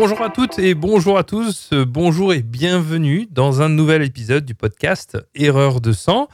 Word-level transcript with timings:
Bonjour 0.00 0.22
à 0.22 0.30
toutes 0.30 0.60
et 0.60 0.74
bonjour 0.74 1.18
à 1.18 1.24
tous. 1.24 1.70
Euh, 1.72 1.84
Bonjour 1.84 2.32
et 2.32 2.40
bienvenue 2.42 3.26
dans 3.32 3.62
un 3.62 3.68
nouvel 3.68 4.02
épisode 4.02 4.44
du 4.44 4.54
podcast 4.54 5.18
Erreur 5.34 5.80
de 5.80 5.90
sang. 5.90 6.28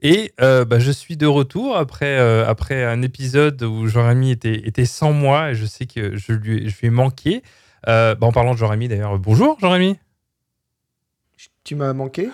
Et 0.00 0.32
euh, 0.40 0.64
bah, 0.64 0.78
je 0.78 0.90
suis 0.90 1.18
de 1.18 1.26
retour 1.26 1.76
après, 1.76 2.18
euh, 2.18 2.48
après 2.48 2.82
un 2.82 3.02
épisode 3.02 3.62
où 3.62 3.86
Jean-Rémy 3.88 4.30
était, 4.30 4.66
était 4.66 4.86
sans 4.86 5.12
moi 5.12 5.50
et 5.50 5.54
je 5.54 5.66
sais 5.66 5.84
que 5.84 6.16
je 6.16 6.32
lui, 6.32 6.70
je 6.70 6.80
lui 6.80 6.86
ai 6.86 6.90
manqué. 6.90 7.42
Euh, 7.88 8.14
bah, 8.14 8.26
en 8.26 8.32
parlant 8.32 8.54
de 8.54 8.58
Jean-Rémy 8.58 8.88
d'ailleurs, 8.88 9.18
bonjour 9.18 9.58
Jean-Rémy. 9.60 9.98
Tu 11.62 11.74
m'as 11.74 11.92
manqué 11.92 12.30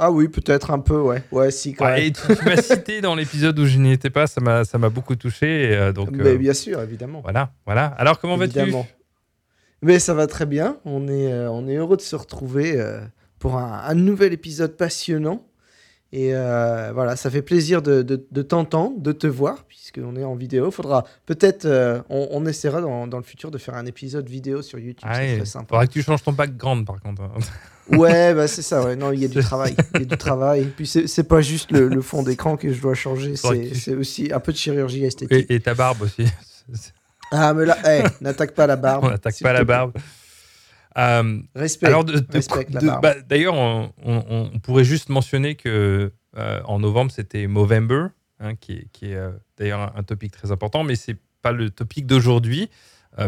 Ah 0.00 0.10
oui, 0.10 0.26
peut-être 0.26 0.72
un 0.72 0.80
peu, 0.80 0.98
ouais. 1.00 1.22
Ouais, 1.30 1.52
si, 1.52 1.74
quand 1.74 1.84
Ouais, 1.84 1.94
même. 2.00 2.06
et 2.08 2.12
tu, 2.12 2.22
tu 2.36 2.44
m'as 2.44 2.56
cité 2.60 3.02
dans 3.02 3.14
l'épisode 3.14 3.56
où 3.56 3.66
je 3.66 3.78
n'y 3.78 3.92
étais 3.92 4.10
pas, 4.10 4.26
ça 4.26 4.40
m'a 4.40 4.88
beaucoup 4.88 5.14
touché. 5.14 5.74
et, 5.74 5.92
donc 5.92 6.10
Mais 6.10 6.36
bien 6.38 6.54
sûr, 6.54 6.80
évidemment. 6.82 7.20
voilà, 7.20 7.52
voilà. 7.66 7.86
Alors 7.86 8.18
comment 8.18 8.36
vas-tu? 8.36 8.58
Évidemment. 8.58 8.84
Mais 9.82 9.98
ça 9.98 10.14
va 10.14 10.26
très 10.26 10.46
bien. 10.46 10.76
On 10.84 11.08
est, 11.08 11.32
euh, 11.32 11.50
on 11.50 11.66
est 11.68 11.74
heureux 11.76 11.96
de 11.96 12.02
se 12.02 12.14
retrouver 12.16 12.74
euh, 12.80 13.00
pour 13.38 13.56
un, 13.56 13.82
un 13.84 13.94
nouvel 13.94 14.32
épisode 14.32 14.76
passionnant. 14.76 15.44
Et 16.14 16.34
euh, 16.34 16.90
voilà, 16.92 17.16
ça 17.16 17.30
fait 17.30 17.40
plaisir 17.40 17.80
de, 17.80 18.02
de, 18.02 18.22
de 18.30 18.42
t'entendre, 18.42 19.00
de 19.00 19.12
te 19.12 19.26
voir, 19.26 19.64
puisqu'on 19.64 20.14
est 20.16 20.24
en 20.24 20.34
vidéo. 20.34 20.70
Faudra 20.70 21.04
peut-être, 21.24 21.66
on, 22.10 22.28
on 22.32 22.44
essaiera 22.44 22.82
dans, 22.82 23.06
dans 23.06 23.16
le 23.16 23.22
futur 23.22 23.50
de 23.50 23.56
faire 23.56 23.74
un 23.74 23.86
épisode 23.86 24.28
vidéo 24.28 24.60
sur 24.60 24.78
YouTube. 24.78 25.08
Ah 25.10 25.14
c'est 25.16 25.36
très 25.38 25.46
sympa. 25.46 25.66
faudra 25.70 25.86
que 25.86 25.92
tu 25.92 26.02
changes 26.02 26.22
ton 26.22 26.32
background 26.32 26.86
par 26.86 27.00
contre. 27.00 27.22
hein. 27.22 27.32
Ouais, 27.96 28.32
bah 28.32 28.46
c'est 28.46 28.62
ça. 28.62 28.84
Ouais. 28.84 28.94
Non, 28.94 29.10
il 29.10 29.20
y 29.20 29.24
a 29.24 29.28
du 29.28 29.40
travail. 29.40 29.74
Il 29.94 30.00
y 30.00 30.02
a 30.04 30.06
du 30.06 30.16
travail. 30.16 30.66
Puis 30.76 30.86
c'est 30.86 31.24
pas 31.24 31.40
juste 31.40 31.72
le, 31.72 31.88
le 31.88 32.00
fond 32.00 32.22
d'écran 32.22 32.56
que 32.56 32.72
je 32.72 32.80
dois 32.80 32.94
changer. 32.94 33.34
C'est 33.36 33.94
aussi 33.96 34.30
un 34.32 34.38
peu 34.38 34.52
de 34.52 34.56
chirurgie 34.56 35.04
esthétique. 35.04 35.50
Et, 35.50 35.54
et 35.56 35.60
ta 35.60 35.74
barbe 35.74 36.02
aussi. 36.02 36.24
Ah, 37.32 37.52
mais 37.54 37.64
là, 37.66 37.76
hey, 37.84 38.04
n'attaque 38.20 38.54
pas 38.54 38.66
la 38.66 38.76
barbe. 38.76 39.04
On 39.04 39.10
n'attaque 39.10 39.34
pas 39.42 39.52
la 39.52 39.64
barbe. 39.64 39.92
Euh, 40.98 41.40
Respect. 41.54 41.86
Alors, 41.86 42.04
de- 42.04 42.18
de- 42.18 42.74
la 42.74 43.00
bah, 43.00 43.14
d'ailleurs, 43.26 43.54
on, 43.54 43.92
on- 44.04 44.50
on 44.54 44.58
pourrait 44.58 44.84
juste 44.84 45.08
mentionner 45.08 45.54
que 45.54 46.12
euh, 46.36 46.60
en 46.66 46.78
novembre, 46.78 47.10
c'était 47.10 47.46
Movember, 47.46 48.06
hein, 48.40 48.54
qui 48.54 48.72
est, 48.72 48.88
qui 48.92 49.06
est, 49.12 49.16
euh, 49.16 49.30
d'ailleurs 49.56 49.80
un, 49.80 49.92
un 49.96 50.02
topic 50.02 50.30
très 50.32 50.52
important, 50.52 50.84
mais 50.84 50.94
c'est 50.94 51.16
pas 51.40 51.52
le 51.52 51.70
topic 51.70 52.06
d'aujourd'hui. 52.06 52.70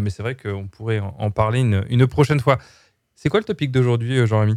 Mais 0.01 0.09
c'est 0.09 0.23
vrai 0.23 0.35
qu'on 0.35 0.67
pourrait 0.67 0.99
en, 1.01 1.15
en 1.19 1.31
parler 1.31 1.61
une, 1.61 1.85
une 1.91 2.07
prochaine 2.07 2.41
fois. 2.41 2.57
C'est 3.15 3.29
quoi 3.29 3.39
le 3.41 3.45
topic 3.45 3.71
d'aujourd'hui, 3.71 4.27
Jean-Rémy? 4.27 4.57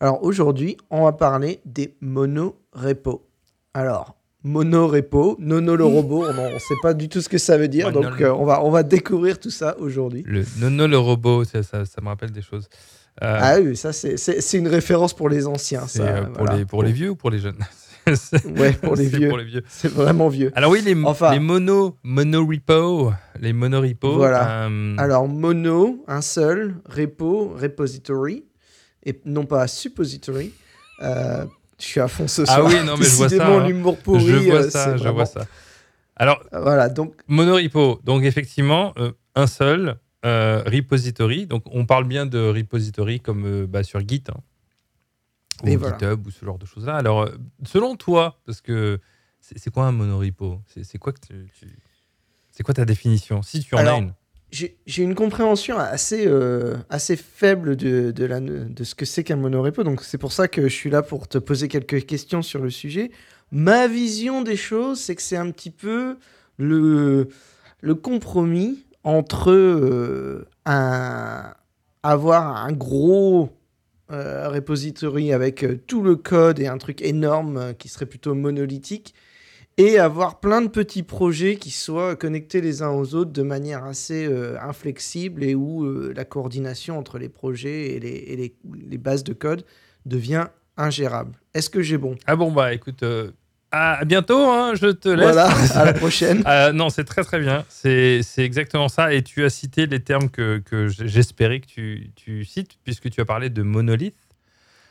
Alors 0.00 0.22
aujourd'hui, 0.22 0.78
on 0.88 1.04
va 1.04 1.12
parler 1.12 1.60
des 1.66 1.94
monorepos. 2.00 3.28
Alors, 3.74 4.16
monorepo, 4.44 5.36
nono 5.40 5.74
le 5.74 5.84
robot, 5.84 6.26
on 6.28 6.32
ne 6.54 6.58
sait 6.58 6.74
pas 6.82 6.94
du 6.94 7.08
tout 7.08 7.20
ce 7.20 7.28
que 7.28 7.38
ça 7.38 7.56
veut 7.56 7.68
dire, 7.68 7.90
Mono 7.90 8.02
donc 8.10 8.20
euh, 8.20 8.30
on, 8.32 8.44
va, 8.44 8.62
on 8.62 8.70
va 8.70 8.82
découvrir 8.82 9.38
tout 9.40 9.50
ça 9.50 9.74
aujourd'hui. 9.78 10.22
Le 10.26 10.44
Nono 10.60 10.86
le 10.86 10.98
robot, 10.98 11.44
ça, 11.44 11.62
ça- 11.62 11.84
ça 11.84 12.00
me 12.02 12.08
rappelle 12.08 12.30
des 12.30 12.42
choses. 12.42 12.68
Euh, 13.22 13.38
Ah 13.40 13.56
oui, 13.60 13.76
ça 13.76 13.92
c'est- 13.92 14.16
une 14.58 14.68
référence 14.68 15.14
pour 15.14 15.28
les 15.28 15.46
anciens, 15.46 15.86
ça. 15.86 16.02
euh, 16.02 16.22
pour, 16.24 16.44
voilà. 16.44 16.56
les, 16.58 16.64
pour 16.66 16.82
les 16.82 16.92
vieux 16.92 17.10
ou 17.10 17.16
pour 17.16 17.30
les 17.30 17.38
jeunes? 17.38 17.58
Ouais, 18.58 18.72
pour 18.74 18.96
les 18.96 19.08
c'est 19.08 19.16
vieux. 19.16 19.28
Pour 19.30 19.38
les 19.38 19.44
vieux. 19.44 19.62
C'est 19.66 19.88
vraiment 19.90 20.28
vieux. 20.28 20.52
Alors 20.54 20.70
oui, 20.72 20.82
les, 20.84 20.94
Enfin- 21.04 21.32
les 21.32 21.38
mono, 21.40 21.96
monorepo, 22.02 23.12
les 23.40 23.54
monorepos. 23.54 24.16
Voilà. 24.16 24.66
euh, 24.68 24.94
Alors, 24.98 25.26
mono, 25.26 26.04
un 26.06 26.20
seul, 26.20 26.74
repo, 26.84 27.54
repository, 27.58 28.44
et 29.06 29.18
non 29.24 29.46
pas 29.46 29.66
suppository. 29.68 30.52
Euh, 31.02 31.46
je 31.78 31.84
suis 31.84 32.00
à 32.00 32.08
fond 32.08 32.28
ce 32.28 32.42
Ah 32.42 32.46
soir. 32.46 32.66
oui, 32.66 32.74
non, 32.84 32.96
mais 32.96 33.04
je 33.04 33.10
vois 33.16 33.28
ça, 33.28 33.46
hein. 33.46 33.66
l'humour 33.66 33.98
pourri. 33.98 34.26
je 34.26 34.36
vois 34.50 34.60
euh, 34.62 34.70
ça, 34.70 34.92
je 34.96 34.98
vraiment- 35.02 35.14
vois 35.14 35.26
ça. 35.26 35.46
Alors, 36.16 36.42
Voilà, 36.52 36.88
donc 36.88 37.14
monorepo, 37.26 38.00
donc 38.04 38.22
effectivement, 38.24 38.92
euh, 38.98 39.12
un 39.34 39.46
seul 39.48 39.96
euh, 40.24 40.62
repository. 40.64 41.46
Donc, 41.46 41.64
on 41.66 41.84
parle 41.86 42.04
bien 42.04 42.24
de 42.26 42.38
repository 42.38 43.20
comme 43.20 43.44
euh, 43.46 43.66
bah, 43.66 43.82
sur 43.82 44.00
Git 44.06 44.22
hein, 44.28 44.38
ou 45.64 45.68
Et 45.68 45.76
voilà. 45.76 45.96
GitHub 45.98 46.26
ou 46.26 46.30
ce 46.30 46.44
genre 46.44 46.58
de 46.58 46.66
choses-là. 46.66 46.96
Alors, 46.96 47.22
euh, 47.24 47.36
selon 47.64 47.96
toi, 47.96 48.38
parce 48.46 48.60
que 48.60 49.00
c'est 49.40 49.70
quoi 49.72 49.84
un 49.86 49.92
monorepo 49.92 50.60
C'est 50.68 50.84
c'est 50.84 50.98
quoi 50.98 51.12
que 51.12 51.20
tu, 51.26 51.48
tu- 51.58 51.78
c'est 52.50 52.62
quoi 52.62 52.72
ta 52.74 52.84
définition? 52.84 53.42
Si 53.42 53.60
tu 53.64 53.74
en 53.74 53.78
Alors, 53.78 53.96
as 53.96 53.98
une. 54.00 54.14
J'ai 54.54 55.02
une 55.02 55.14
compréhension 55.14 55.78
assez, 55.78 56.26
euh, 56.26 56.76
faible 57.16 57.76
de, 57.76 58.12
ce 58.82 58.94
que 58.94 59.04
c'est 59.04 59.24
qu'un 59.24 59.36
monorepo. 59.36 59.82
Donc, 59.82 60.02
c'est 60.02 60.18
pour 60.18 60.32
ça 60.32 60.48
que 60.48 60.62
je 60.62 60.74
suis 60.74 60.90
là 60.90 61.02
pour 61.02 61.26
te 61.28 61.38
poser 61.38 61.68
quelques 61.68 62.06
questions 62.06 62.42
sur 62.42 62.60
le 62.60 62.70
sujet. 62.70 63.10
Ma 63.50 63.88
vision 63.88 64.42
des 64.42 64.56
choses, 64.56 65.00
c'est 65.00 65.14
que 65.16 65.22
c'est 65.22 65.36
un 65.36 65.50
petit 65.50 65.70
peu 65.70 66.16
le, 66.58 67.28
compromis 68.02 68.84
entre 69.02 69.50
euh, 69.50 70.46
avoir 72.02 72.64
un 72.64 72.72
gros 72.72 73.50
euh, 74.12 74.48
repository 74.48 75.32
avec 75.32 75.64
tout 75.86 76.02
le 76.02 76.16
code 76.16 76.60
et 76.60 76.68
un 76.68 76.78
truc 76.78 77.02
énorme 77.02 77.74
qui 77.78 77.88
serait 77.88 78.06
plutôt 78.06 78.34
monolithique 78.34 79.14
et 79.76 79.98
avoir 79.98 80.38
plein 80.40 80.60
de 80.62 80.68
petits 80.68 81.02
projets 81.02 81.56
qui 81.56 81.70
soient 81.70 82.14
connectés 82.16 82.60
les 82.60 82.82
uns 82.82 82.90
aux 82.90 83.14
autres 83.14 83.32
de 83.32 83.42
manière 83.42 83.84
assez 83.84 84.26
euh, 84.26 84.56
inflexible 84.60 85.42
et 85.42 85.54
où 85.54 85.84
euh, 85.84 86.12
la 86.16 86.24
coordination 86.24 86.98
entre 86.98 87.18
les 87.18 87.28
projets 87.28 87.92
et 87.92 88.00
les, 88.00 88.08
et 88.08 88.36
les- 88.36 88.54
les 88.88 88.98
bases 88.98 89.24
de 89.24 89.32
code 89.32 89.64
devient 90.06 90.46
ingérable. 90.76 91.32
Est-ce 91.54 91.70
que 91.70 91.82
j'ai 91.82 91.98
bon? 91.98 92.14
Ah 92.26 92.36
bon, 92.36 92.52
bah 92.52 92.72
écoute, 92.74 93.02
euh, 93.02 93.30
à 93.72 94.04
bientôt, 94.04 94.38
hein, 94.48 94.74
je 94.74 94.86
te 94.88 95.08
laisse. 95.08 95.32
Voilà, 95.32 95.48
à 95.74 95.84
la 95.84 95.92
prochaine. 96.04 96.44
Non, 96.74 96.90
c'est 96.90 97.02
très 97.04 97.24
très 97.24 97.40
bien. 97.40 97.64
C'est 97.68 98.20
exactement 98.38 98.88
ça. 98.88 99.12
Et 99.12 99.22
tu 99.22 99.44
as 99.44 99.50
cité 99.50 99.86
les 99.86 99.98
termes 100.00 100.30
que, 100.30 100.62
j'espérais 100.88 101.58
que 101.60 101.66
tu, 101.66 102.10
tu 102.14 102.44
cites, 102.44 102.78
puisque 102.84 103.10
tu 103.10 103.20
as 103.20 103.24
parlé 103.24 103.50
de 103.50 103.62
monolithe. 103.62 104.14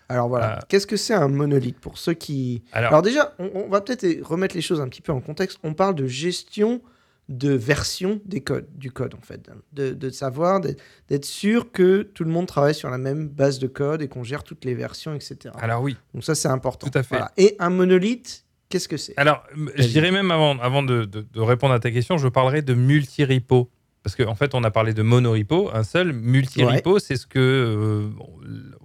Alors 0.10 0.28
voilà, 0.30 0.58
Euh, 0.58 0.62
qu'est-ce 0.70 0.88
que 0.88 0.98
c'est 0.98 1.14
un 1.14 1.28
monolithe 1.28 1.80
pour 1.80 1.98
ceux 1.98 2.14
qui... 2.14 2.64
Alors, 2.72 2.90
Alors 2.90 3.02
déjà, 3.02 3.34
on, 3.40 3.50
on 3.54 3.70
va 3.70 3.82
peut-être 3.82 4.06
remettre 4.28 4.56
les 4.56 4.62
choses 4.62 4.82
un 4.82 4.88
petit 4.88 5.02
peu 5.02 5.12
en 5.12 5.22
contexte. 5.22 5.60
On 5.64 5.74
parle 5.74 5.96
de 5.96 6.08
gestion 6.08 6.82
de 7.30 7.52
version 7.54 8.20
des 8.26 8.42
codes, 8.42 8.68
du 8.76 8.92
code 8.92 9.14
en 9.16 9.22
fait, 9.22 9.50
de, 9.72 9.94
de 9.94 10.10
savoir, 10.10 10.60
d'être 10.60 11.24
sûr 11.26 11.72
que 11.72 12.02
tout 12.02 12.26
le 12.26 12.30
monde 12.30 12.48
travaille 12.48 12.76
sur 12.76 12.90
la 12.90 12.98
même 12.98 13.30
base 13.30 13.60
de 13.60 13.68
code 13.68 14.02
et 14.02 14.10
qu'on 14.10 14.24
gère 14.26 14.44
toutes 14.44 14.66
les 14.66 14.74
versions, 14.76 15.14
etc. 15.16 15.38
alors 15.58 15.82
oui. 15.82 15.96
Donc 16.14 16.26
ça 16.26 16.36
c'est 16.36 16.50
important. 16.50 16.86
Tout 16.90 16.98
à 16.98 17.02
fait. 17.02 17.16
Voilà. 17.16 17.32
Et 17.38 17.56
un 17.60 17.70
monolithe, 17.70 18.44
qu'est-ce 18.68 18.90
que 18.90 18.98
c'est? 18.98 19.14
Alors, 19.16 19.42
je 19.78 19.88
dirais 19.88 20.12
même 20.12 20.32
avant, 20.32 20.60
avant 20.60 20.84
de, 20.84 21.06
de- 21.06 21.22
de 21.22 21.40
répondre 21.40 21.74
à 21.74 21.80
ta 21.80 21.92
question, 21.92 22.18
je 22.18 22.28
parlerai 22.28 22.62
de 22.62 22.74
multi-repo. 22.74 23.70
Parce 24.04 24.18
qu'en 24.18 24.36
fait, 24.36 24.54
on 24.54 24.66
a 24.66 24.70
parlé 24.70 24.94
de 24.94 25.02
monorepo, 25.02 25.70
un 25.74 25.84
seul. 25.86 26.12
Multi-repo, 26.12 27.00
c'est 27.00 27.16
ce 27.16 27.26
que 27.26 27.40
euh, 27.40 28.10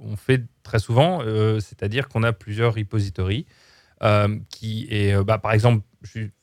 on 0.01 0.15
fait 0.15 0.45
très 0.69 0.79
souvent, 0.79 1.23
euh, 1.23 1.61
c'est-à-dire 1.61 2.09
qu'on 2.09 2.23
a 2.23 2.33
plusieurs 2.33 2.75
repositories. 2.75 3.47
euh, 4.05 4.39
qui 4.51 4.87
euh, 4.93 5.25
bah, 5.25 5.39
par 5.39 5.53
exemple, 5.53 5.85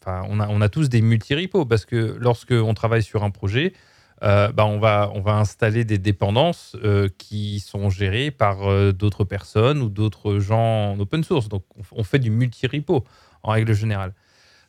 on, 0.06 0.62
a, 0.62 0.68
tous 0.68 0.90
des 0.90 1.02
multi-repos 1.02 1.66
parce 1.66 1.86
que 1.86 2.18
lorsque 2.20 2.52
on 2.52 2.74
travaille 2.74 3.04
sur 3.04 3.24
un 3.24 3.32
projet, 3.32 3.72
bah, 4.22 4.66
on, 4.66 4.80
va, 4.80 5.12
installer 5.28 5.86
des 5.86 5.98
dépendances 5.98 6.76
qui 7.18 7.62
sont 7.62 7.90
gérées 7.90 8.32
par 8.32 8.58
d'autres 8.94 9.24
personnes 9.24 9.82
ou 9.82 9.90
d'autres 9.90 10.40
gens 10.40 10.92
en 10.92 11.00
open 11.00 11.24
source. 11.24 11.48
Donc, 11.48 11.64
on, 11.92 12.04
fait 12.04 12.20
du 12.20 12.32
multi-repo 12.32 13.06
en 13.44 13.52
règle 13.52 13.74
générale. 13.74 14.14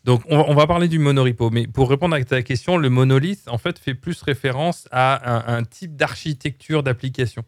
Donc, 0.05 0.23
on 0.29 0.55
va, 0.55 0.67
parler 0.69 0.87
du 0.87 1.01
monorepo. 1.01 1.51
Mais 1.51 1.67
pour 1.67 1.91
répondre 1.91 2.15
à 2.15 2.23
ta 2.23 2.43
question, 2.43 2.77
le 2.77 2.91
monolithe, 2.91 3.49
en 3.49 3.59
fait, 3.59 3.79
fait 3.79 3.95
plus 3.95 4.23
référence 4.23 4.87
à 4.93 5.53
un 5.53 5.65
type 5.65 5.97
d'architecture 5.97 6.85
d'application. 6.85 7.45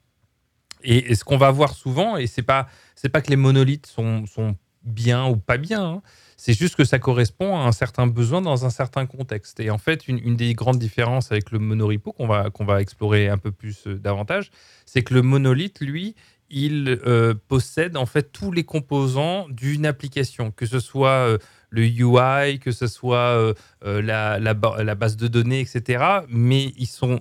Et, 0.83 1.15
ce 1.15 1.25
qu'on 1.25 1.39
va 1.39 1.51
voir 1.51 1.75
souvent, 1.75 2.17
et 2.17 2.27
c'est 2.27 2.43
pas, 2.43 2.69
c'est 2.95 3.09
pas 3.09 3.21
que 3.21 3.31
les 3.31 3.37
monolithes 3.37 3.87
sont, 3.87 4.27
sont 4.27 4.57
bien 4.85 5.27
ou 5.27 5.37
pas 5.37 5.59
bien, 5.59 5.85
hein, 5.85 6.03
c'est 6.37 6.53
juste 6.53 6.77
que 6.77 6.85
ça 6.85 6.99
correspond 6.99 7.57
à 7.57 7.61
un 7.61 7.73
certain 7.73 8.07
besoin 8.07 8.41
dans 8.41 8.65
un 8.65 8.71
certain 8.71 9.07
contexte. 9.07 9.61
Et 9.61 9.71
en 9.71 9.79
fait, 9.79 10.07
une, 10.07 10.37
des 10.37 10.55
grandes 10.55 10.79
différences 10.79 11.33
avec 11.33 11.51
le 11.51 11.59
monorepo 11.59 12.13
qu'on 12.13 12.29
va, 12.29 12.51
qu'on 12.51 12.65
va 12.65 12.81
explorer 12.81 13.29
un 13.29 13.39
peu 13.39 13.51
plus 13.51 13.87
euh, 13.87 13.99
davantage, 13.99 14.51
c'est 14.87 15.03
que 15.03 15.15
le 15.15 15.23
monolithe, 15.23 15.81
lui, 15.81 16.15
il 16.49 17.01
euh, 17.07 17.35
possède 17.49 17.97
en 17.97 18.07
fait 18.07 18.33
tous 18.33 18.53
les 18.53 18.65
composants 18.65 19.49
d'une 19.51 19.85
application, 19.85 20.51
que 20.53 20.65
ce 20.65 20.81
soit 20.81 21.11
euh, 21.11 21.39
le 21.71 21.83
UI, 21.85 22.61
que 22.61 22.71
ce 22.71 22.87
soit 22.87 23.55
la, 23.83 24.39
la 24.39 24.95
base 24.95 25.17
de 25.19 25.29
données, 25.29 25.61
etc. 25.61 26.23
Mais 26.31 26.73
ils 26.79 26.87
sont 26.87 27.21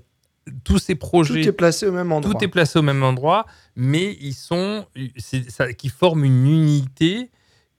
tous 0.63 0.79
ces 0.79 0.95
Tout 0.95 0.99
projets 0.99 1.41
est 1.43 1.51
placé 1.51 1.85
au 1.87 1.91
même 1.91 2.11
endroit. 2.11 2.33
tout 2.33 2.43
est 2.43 2.47
placé 2.47 2.79
au 2.79 2.81
même 2.81 3.03
endroit, 3.03 3.45
mais 3.75 4.17
ils 4.21 4.33
sont, 4.33 4.85
ça 5.47 5.73
qui 5.73 5.89
forme 5.89 6.23
une 6.23 6.47
unité 6.47 7.29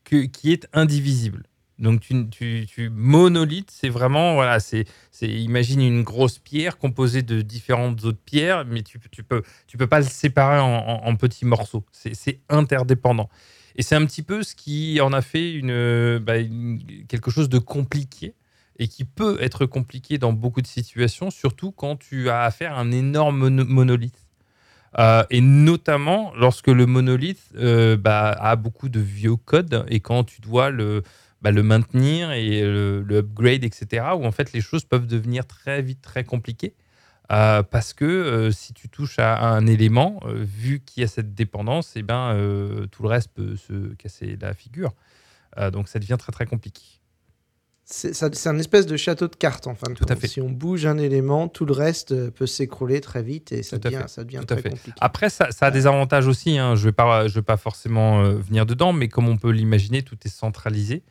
que, 0.05 0.25
qui 0.27 0.53
est 0.53 0.67
indivisible. 0.73 1.45
Donc 1.79 2.01
tu, 2.01 2.29
tu, 2.29 2.67
tu 2.69 2.91
monolithe, 2.91 3.71
c'est 3.71 3.89
vraiment 3.89 4.35
voilà, 4.35 4.59
c'est 4.59 4.85
imagine 5.23 5.81
une 5.81 6.03
grosse 6.03 6.39
pierre 6.41 6.77
composée 6.77 7.23
de 7.23 7.41
différentes 7.41 8.05
autres 8.05 8.19
pierres, 8.25 8.65
mais 8.67 8.83
tu 8.83 8.99
tu 9.13 9.23
peux 9.23 9.43
tu 9.69 9.77
peux 9.77 9.87
pas 9.87 10.01
le 10.01 10.07
séparer 10.07 10.59
en, 10.59 10.67
en- 10.67 11.07
en 11.07 11.15
petits 11.17 11.45
morceaux. 11.45 11.85
C'est 11.93 12.15
c'est 12.17 12.41
interdépendant. 12.49 13.29
Et 13.77 13.83
c'est 13.83 13.95
un 13.95 14.05
petit 14.07 14.23
peu 14.25 14.43
ce 14.43 14.57
qui 14.57 15.01
en 15.01 15.13
a 15.13 15.23
fait 15.23 15.53
une, 15.53 16.19
bah, 16.19 16.39
une- 16.39 16.81
quelque 17.07 17.31
chose 17.31 17.49
de 17.49 17.59
compliqué 17.61 18.35
et 18.79 18.89
qui 18.89 19.05
peut 19.05 19.39
être 19.41 19.67
compliqué 19.67 20.19
dans 20.19 20.33
beaucoup 20.33 20.63
de 20.63 20.67
situations, 20.67 21.31
surtout 21.31 21.73
quand 21.73 21.97
tu 21.97 22.31
as 22.31 22.43
affaire 22.43 22.75
à 22.75 22.81
un 22.81 22.93
énorme 22.93 23.49
monolithe. 23.65 24.25
Euh, 24.99 25.25
et 25.31 25.41
notamment 25.41 26.33
lorsque 26.35 26.69
le 26.69 26.87
monolithe 26.87 27.43
euh, 27.57 27.97
bah, 27.97 28.31
a 28.31 28.57
beaucoup 28.57 28.89
de 28.89 29.01
vieux 29.01 29.37
codes 29.37 29.85
et 29.89 30.01
quand 30.01 30.25
tu 30.25 30.41
dois 30.41 30.71
le, 30.71 31.03
bah, 31.43 31.53
maintenir 31.53 32.33
et 32.33 32.63
le, 32.63 33.05
upgrade, 33.11 33.65
etc., 33.65 34.07
où 34.17 34.25
en 34.25 34.33
fait 34.33 34.53
les 34.53 34.63
choses 34.63 34.85
peuvent 34.85 35.07
devenir 35.07 35.47
très 35.47 35.83
vite 35.83 36.01
très 36.01 36.25
compliquées. 36.25 36.75
Euh, 37.31 37.63
parce 37.63 37.93
que 37.93 38.51
si 38.51 38.73
tu 38.73 38.89
touches 38.89 39.19
à, 39.19 39.39
un 39.51 39.67
élément, 39.67 40.21
vu 40.27 40.81
qu'il 40.81 41.03
y 41.03 41.05
a 41.05 41.09
cette 41.09 41.35
dépendance, 41.35 41.93
eh 41.95 42.03
ben, 42.03 42.35
tout 42.91 43.03
le 43.03 43.09
reste 43.09 43.31
peut 43.35 43.57
se 43.57 43.95
casser 43.95 44.39
la 44.41 44.55
figure. 44.55 44.95
donc 45.73 45.89
ça 45.89 45.99
devient 45.99 46.17
très 46.19 46.33
très 46.33 46.47
compliqué 46.47 46.98
c'est 47.91 48.47
un 48.47 48.59
espèce 48.59 48.85
de 48.85 48.99
château 48.99 49.29
de 49.29 49.35
cartes 49.35 49.67
en 49.67 49.75
fin 49.75 49.89
de 49.91 49.95
tout 49.95 50.05
À 50.11 50.15
fait. 50.15 50.29
Si 50.29 50.43
on 50.43 50.51
bouge 50.51 50.85
un 50.85 50.99
élément, 50.99 51.49
tout 51.49 51.65
le 51.65 51.73
reste 51.73 52.13
euh, 52.13 52.31
peut 52.31 52.47
s'écrouler 52.47 53.01
très 53.01 53.23
vite 53.23 53.51
et 53.51 53.63
ça 53.63 53.79
devient, 53.79 54.05
ça 54.09 54.25
devient 54.25 54.43
très 54.47 54.63
compliqué. 54.63 54.93
Après, 55.01 55.31
ça, 55.31 55.49
a 55.59 55.71
des 55.71 55.87
avantages 55.87 56.27
aussi. 56.27 56.59
Hein. 56.59 56.75
Je 56.75 56.83
ne 56.83 56.85
vais, 56.87 56.93
pas, 56.93 57.29
je 57.29 57.35
vais 57.35 57.43
pas 57.43 57.57
forcément 57.57 58.21
euh, 58.21 58.35
venir 58.35 58.67
dedans, 58.67 58.93
mais 58.93 59.09
comme 59.09 59.27
on 59.27 59.39
peut 59.39 59.51
l'imaginer, 59.51 60.03
tout 60.03 60.19
est 60.23 60.29
centralisé. 60.29 61.03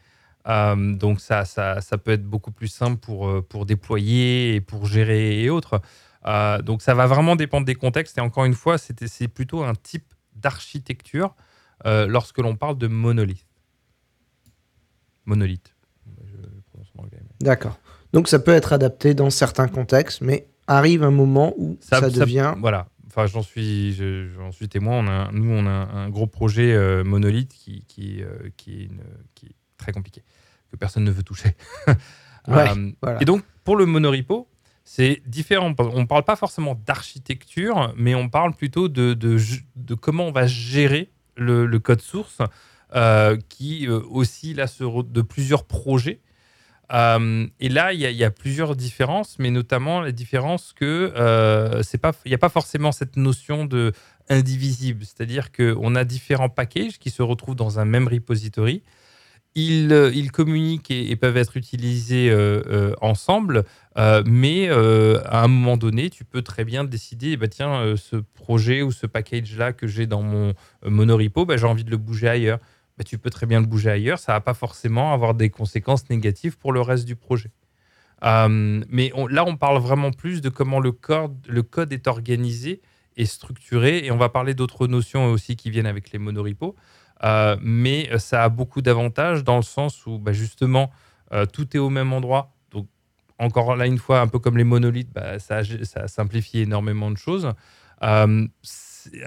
Euh, 0.47 0.93
donc 0.93 1.19
ça, 1.19 1.45
ça, 1.45 1.81
ça, 1.81 1.97
peut 1.97 2.11
être 2.11 2.25
beaucoup 2.25 2.51
plus 2.51 2.67
simple 2.67 2.97
pour, 2.97 3.43
pour 3.47 3.65
déployer 3.65 4.53
et 4.53 4.61
pour 4.61 4.85
gérer 4.85 5.43
et 5.43 5.49
autres. 5.49 5.81
donc 6.63 6.83
ça 6.83 6.93
va 6.93 7.07
vraiment 7.07 7.35
dépendre 7.35 7.65
des 7.65 7.75
contextes. 7.75 8.19
Et 8.19 8.21
encore 8.21 8.45
une 8.45 8.53
fois, 8.53 8.77
c'est 8.77 9.27
plutôt 9.27 9.63
un 9.63 9.73
type 9.73 10.13
d'architecture 10.35 11.35
lorsque 11.85 12.37
l'on 12.37 12.55
parle 12.55 12.77
de 12.77 12.87
monolithe. 12.87 13.47
Monolithe. 15.25 15.76
D'accord. 17.41 17.79
Donc 18.13 18.27
ça 18.27 18.39
peut 18.39 18.53
être 18.53 18.73
adapté 18.73 19.13
dans 19.13 19.29
certains 19.29 19.67
contextes, 19.67 20.21
mais 20.21 20.47
arrive 20.67 21.03
un 21.03 21.11
moment 21.11 21.53
où 21.57 21.77
ça, 21.81 22.01
devient. 22.09 22.53
voilà. 22.59 22.87
Enfin, 23.07 23.25
j'en 23.25 23.41
suis, 23.41 23.93
j'en 24.35 24.51
suis 24.51 24.69
témoin. 24.69 24.99
On 24.99 25.07
a, 25.07 25.31
nous, 25.31 25.51
on 25.51 25.65
a 25.65 25.71
un 25.71 26.09
gros 26.09 26.27
projet 26.27 26.73
euh, 26.73 27.03
monolithe 27.03 27.53
qui, 27.53 27.83
qui, 27.87 28.21
euh, 28.21 28.49
qui, 28.57 28.83
est 28.83 28.89
qui, 29.33 29.47
est 29.47 29.55
très 29.77 29.91
compliqué, 29.91 30.23
que 30.69 30.75
personne 30.75 31.03
ne 31.03 31.11
veut 31.11 31.23
toucher. 31.23 31.55
Euh, 32.49 32.91
et 33.19 33.25
donc, 33.25 33.43
pour 33.65 33.75
le 33.75 33.85
monorepo, 33.85 34.47
c'est 34.85 35.21
différent. 35.25 35.75
On 35.79 35.99
ne 35.99 36.05
parle 36.05 36.23
pas 36.23 36.37
forcément 36.37 36.81
d'architecture, 36.85 37.93
mais 37.97 38.15
on 38.15 38.29
parle 38.29 38.53
plutôt 38.53 38.87
de, 38.87 39.13
de, 39.13 39.37
de, 39.75 39.95
comment 39.95 40.27
on 40.27 40.31
va 40.31 40.47
gérer 40.47 41.11
le, 41.35 41.65
le 41.65 41.79
code 41.79 41.99
source, 41.99 42.37
qui 43.49 43.89
aussi 43.89 44.53
là 44.53 44.67
de 44.79 45.21
plusieurs 45.21 45.65
projets 45.65 46.21
euh, 46.93 47.47
et 47.59 47.69
là, 47.69 47.93
il 47.93 47.99
y, 47.99 48.23
a 48.23 48.31
plusieurs 48.31 48.75
différences, 48.75 49.37
mais 49.39 49.51
notamment 49.51 49.99
la 49.99 50.11
différence 50.11 50.73
que 50.73 51.11
euh, 51.15 51.81
n'y 52.25 52.33
a 52.33 52.37
pas 52.37 52.49
forcément 52.49 52.91
cette 52.91 53.17
notion 53.17 53.65
de 53.65 53.91
indivisible, 54.29 55.03
c'est-à-dire 55.05 55.51
qu'on 55.51 55.95
a 55.95 56.03
différents 56.03 56.49
packages 56.49 56.97
qui 56.99 57.09
se 57.09 57.21
retrouvent 57.21 57.55
dans 57.55 57.79
un 57.79 57.85
même 57.85 58.07
repository. 58.07 58.83
Ils, 59.55 59.91
euh, 59.91 60.27
communiquent 60.31 60.91
et, 60.91 61.15
peuvent 61.15 61.37
être 61.37 61.57
utilisés 61.57 62.33
ensemble, 63.01 63.65
mais 63.97 64.69
à 64.69 65.43
un 65.43 65.47
moment 65.47 65.75
donné, 65.75 66.09
tu 66.09 66.23
peux 66.23 66.41
très 66.41 66.63
bien 66.63 66.85
décider, 66.85 67.35
bah, 67.35 67.47
tiens, 67.47 67.95
ce 67.97 68.15
projet 68.15 68.81
ou 68.81 68.91
ce 68.91 69.07
package-là 69.07 69.73
que 69.73 69.87
j'ai 69.87 70.07
dans 70.07 70.21
mon 70.21 70.53
monorepo, 70.85 71.45
bah, 71.45 71.57
j'ai 71.57 71.65
envie 71.65 71.83
de 71.83 71.91
le 71.91 71.97
bouger 71.97 72.29
ailleurs. 72.29 72.59
Bah, 72.97 73.03
tu 73.03 73.17
peux 73.17 73.29
très 73.29 73.45
bien 73.45 73.59
le 73.59 73.67
bouger 73.67 73.91
ailleurs. 73.91 74.19
Ça 74.19 74.33
va 74.33 74.41
pas 74.41 74.53
forcément 74.53 75.13
avoir 75.13 75.33
des 75.35 75.49
conséquences 75.49 76.09
négatives 76.09 76.57
pour 76.57 76.73
le 76.73 76.81
reste 76.81 77.05
du 77.05 77.15
projet. 77.15 77.51
Euh, 78.23 78.83
mais 78.89 79.11
là, 79.29 79.45
on 79.45 79.55
parle 79.55 79.79
vraiment 79.79 80.11
plus 80.11 80.41
de 80.41 80.49
comment 80.49 80.79
le 80.79 80.91
code, 80.91 81.37
le 81.47 81.61
code 81.61 81.93
est 81.93 82.07
organisé 82.07 82.81
et 83.15 83.25
structuré. 83.25 84.05
Et 84.05 84.11
on 84.11 84.17
va 84.17 84.29
parler 84.29 84.55
d'autres 84.55 84.87
notions 84.87 85.27
aussi 85.27 85.55
qui 85.55 85.69
viennent 85.69 85.85
avec 85.85 86.11
les 86.11 86.17
monorepos. 86.17 86.75
Euh, 87.23 87.55
mais 87.61 88.09
ça 88.17 88.43
a 88.43 88.49
beaucoup 88.49 88.81
d'avantages 88.81 89.43
dans 89.43 89.57
le 89.57 89.63
sens 89.63 90.05
où 90.07 90.17
bah, 90.17 90.33
justement, 90.33 90.91
euh, 91.33 91.45
tout 91.45 91.75
est 91.75 91.79
au 91.79 91.89
même 91.89 92.13
endroit. 92.13 92.55
Donc, 92.71 92.87
encore 93.37 93.75
là, 93.75 93.85
une 93.85 93.99
fois, 93.99 94.21
un 94.21 94.27
peu 94.27 94.39
comme 94.39 94.57
les 94.57 94.63
monolithes, 94.63 95.13
bah, 95.13 95.37
ça, 95.37 95.61
ça 95.83 96.07
simplifie 96.07 96.61
énormément 96.61 97.11
de 97.11 97.17
choses 97.17 97.53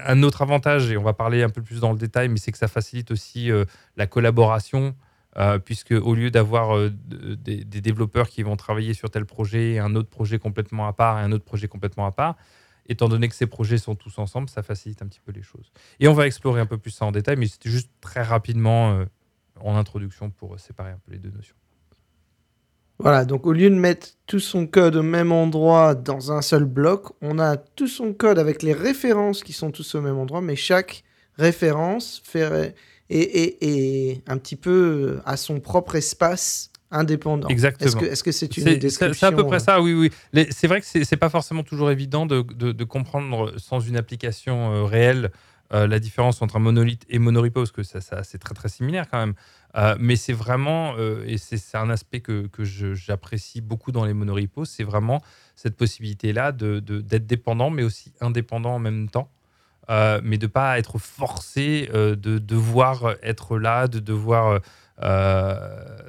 un 0.04 0.22
autre 0.22 0.42
avantage, 0.42 0.90
et 0.90 0.96
on 0.96 1.02
va 1.02 1.12
parler 1.12 1.42
un 1.42 1.48
peu 1.48 1.62
plus 1.62 1.80
dans 1.80 1.92
le 1.92 1.98
détail, 1.98 2.28
mais 2.28 2.38
c'est 2.38 2.52
que 2.52 2.58
ça 2.58 2.68
facilite 2.68 3.10
aussi 3.10 3.50
euh, 3.50 3.64
la 3.96 4.06
collaboration, 4.06 4.94
euh, 5.36 5.58
puisque 5.58 5.92
au 5.92 6.14
lieu 6.14 6.30
d'avoir 6.30 6.76
euh, 6.76 6.90
des, 6.90 7.64
développeurs 7.64 8.28
qui 8.28 8.42
vont 8.42 8.56
travailler 8.56 8.94
sur 8.94 9.10
tel 9.10 9.26
projet, 9.26 9.78
un 9.78 9.94
autre 9.94 10.08
projet 10.08 10.38
complètement 10.38 10.86
à 10.86 10.92
part 10.92 11.18
et 11.20 11.22
un 11.22 11.32
autre 11.32 11.44
projet 11.44 11.68
complètement 11.68 12.06
à 12.06 12.12
part, 12.12 12.36
étant 12.88 13.08
donné 13.08 13.28
que 13.28 13.34
ces 13.34 13.46
projets 13.46 13.78
sont 13.78 13.94
tous 13.94 14.18
ensemble, 14.18 14.48
ça 14.48 14.62
facilite 14.62 15.02
un 15.02 15.06
petit 15.06 15.20
peu 15.20 15.32
les 15.32 15.42
choses. 15.42 15.72
Et 16.00 16.08
on 16.08 16.14
va 16.14 16.26
explorer 16.26 16.60
un 16.60 16.66
peu 16.66 16.78
plus 16.78 16.90
ça 16.90 17.04
en 17.04 17.12
détail, 17.12 17.36
mais 17.36 17.46
c'était 17.46 17.70
juste 17.70 17.90
très 18.00 18.22
rapidement 18.22 19.04
en 19.60 19.76
introduction 19.76 20.30
pour 20.30 20.58
séparer 20.58 20.90
un 20.90 20.98
peu 20.98 21.12
les 21.12 21.18
deux 21.18 21.30
notions. 21.30 21.59
Voilà, 23.02 23.24
donc 23.24 23.46
au 23.46 23.52
lieu 23.52 23.70
de 23.70 23.74
mettre 23.74 24.08
tout 24.26 24.40
son 24.40 24.66
code 24.66 24.96
au 24.96 25.02
même 25.02 25.32
endroit 25.32 25.94
dans 25.94 26.32
un 26.32 26.42
seul 26.42 26.64
bloc, 26.64 27.08
on 27.22 27.38
a 27.38 27.56
tout 27.56 27.88
son 27.88 28.12
code 28.12 28.38
avec 28.38 28.62
les 28.62 28.72
références 28.72 29.42
qui 29.42 29.52
sont 29.52 29.70
tous 29.70 29.94
au 29.94 30.00
même 30.00 30.18
endroit, 30.18 30.40
mais 30.40 30.56
chaque 30.56 31.02
référence 31.38 32.22
fait, 32.24 32.74
est, 33.08 34.22
un 34.28 34.38
petit 34.38 34.56
peu 34.56 35.20
à 35.24 35.36
son 35.36 35.60
propre 35.60 35.96
espace 35.96 36.70
indépendant. 36.90 37.48
Exactement. 37.48 38.00
Est-ce 38.02 38.22
que 38.22 38.32
c'est 38.32 38.56
une 38.56 38.76
description 38.76 39.28
C'est 39.28 39.32
à 39.32 39.36
peu 39.36 39.46
près 39.46 39.56
euh, 39.56 39.60
ça, 39.60 39.80
oui, 39.80 39.94
oui. 39.94 40.46
C'est 40.50 40.66
vrai 40.66 40.80
que 40.80 40.86
c'est 40.86 41.16
pas 41.16 41.28
forcément 41.28 41.62
toujours 41.62 41.90
évident 41.90 42.26
de, 42.26 42.42
de, 42.42 42.84
comprendre 42.84 43.54
sans 43.58 43.80
une 43.80 43.96
application 43.96 44.72
euh, 44.72 44.84
réelle 44.84 45.30
euh, 45.72 45.86
la 45.86 46.00
différence 46.00 46.42
entre 46.42 46.56
un 46.56 46.60
monolithe 46.60 47.06
et 47.08 47.20
monorepo, 47.20 47.60
parce 47.60 47.70
que 47.70 47.84
ça, 47.84 48.00
c'est 48.24 48.38
très 48.38 48.54
très 48.54 48.68
similaire 48.68 49.08
quand 49.08 49.18
même. 49.18 49.34
Euh, 49.76 49.94
mais 50.00 50.16
c'est 50.16 50.32
vraiment, 50.32 50.94
euh, 50.98 51.24
et 51.26 51.38
c'est 51.38 51.76
un 51.76 51.90
aspect 51.90 52.20
que, 52.20 52.48
j'apprécie 52.64 53.60
beaucoup 53.60 53.92
dans 53.92 54.04
les 54.04 54.12
monorepos, 54.12 54.64
c'est 54.64 54.82
vraiment 54.82 55.22
cette 55.54 55.76
possibilité-là 55.76 56.50
d'être 56.50 56.84
de, 56.84 57.00
d'être 57.00 57.26
dépendant, 57.26 57.70
mais 57.70 57.84
aussi 57.84 58.12
indépendant 58.20 58.74
en 58.74 58.78
même 58.80 59.08
temps. 59.08 59.30
Mais 59.88 60.38
de 60.38 60.46
ne 60.46 60.50
pas 60.50 60.78
être 60.78 60.98
forcé 60.98 61.88
de 61.92 62.38
devoir 62.38 63.16
être 63.24 63.58
là, 63.58 63.88
de 63.88 63.98
devoir... 63.98 64.60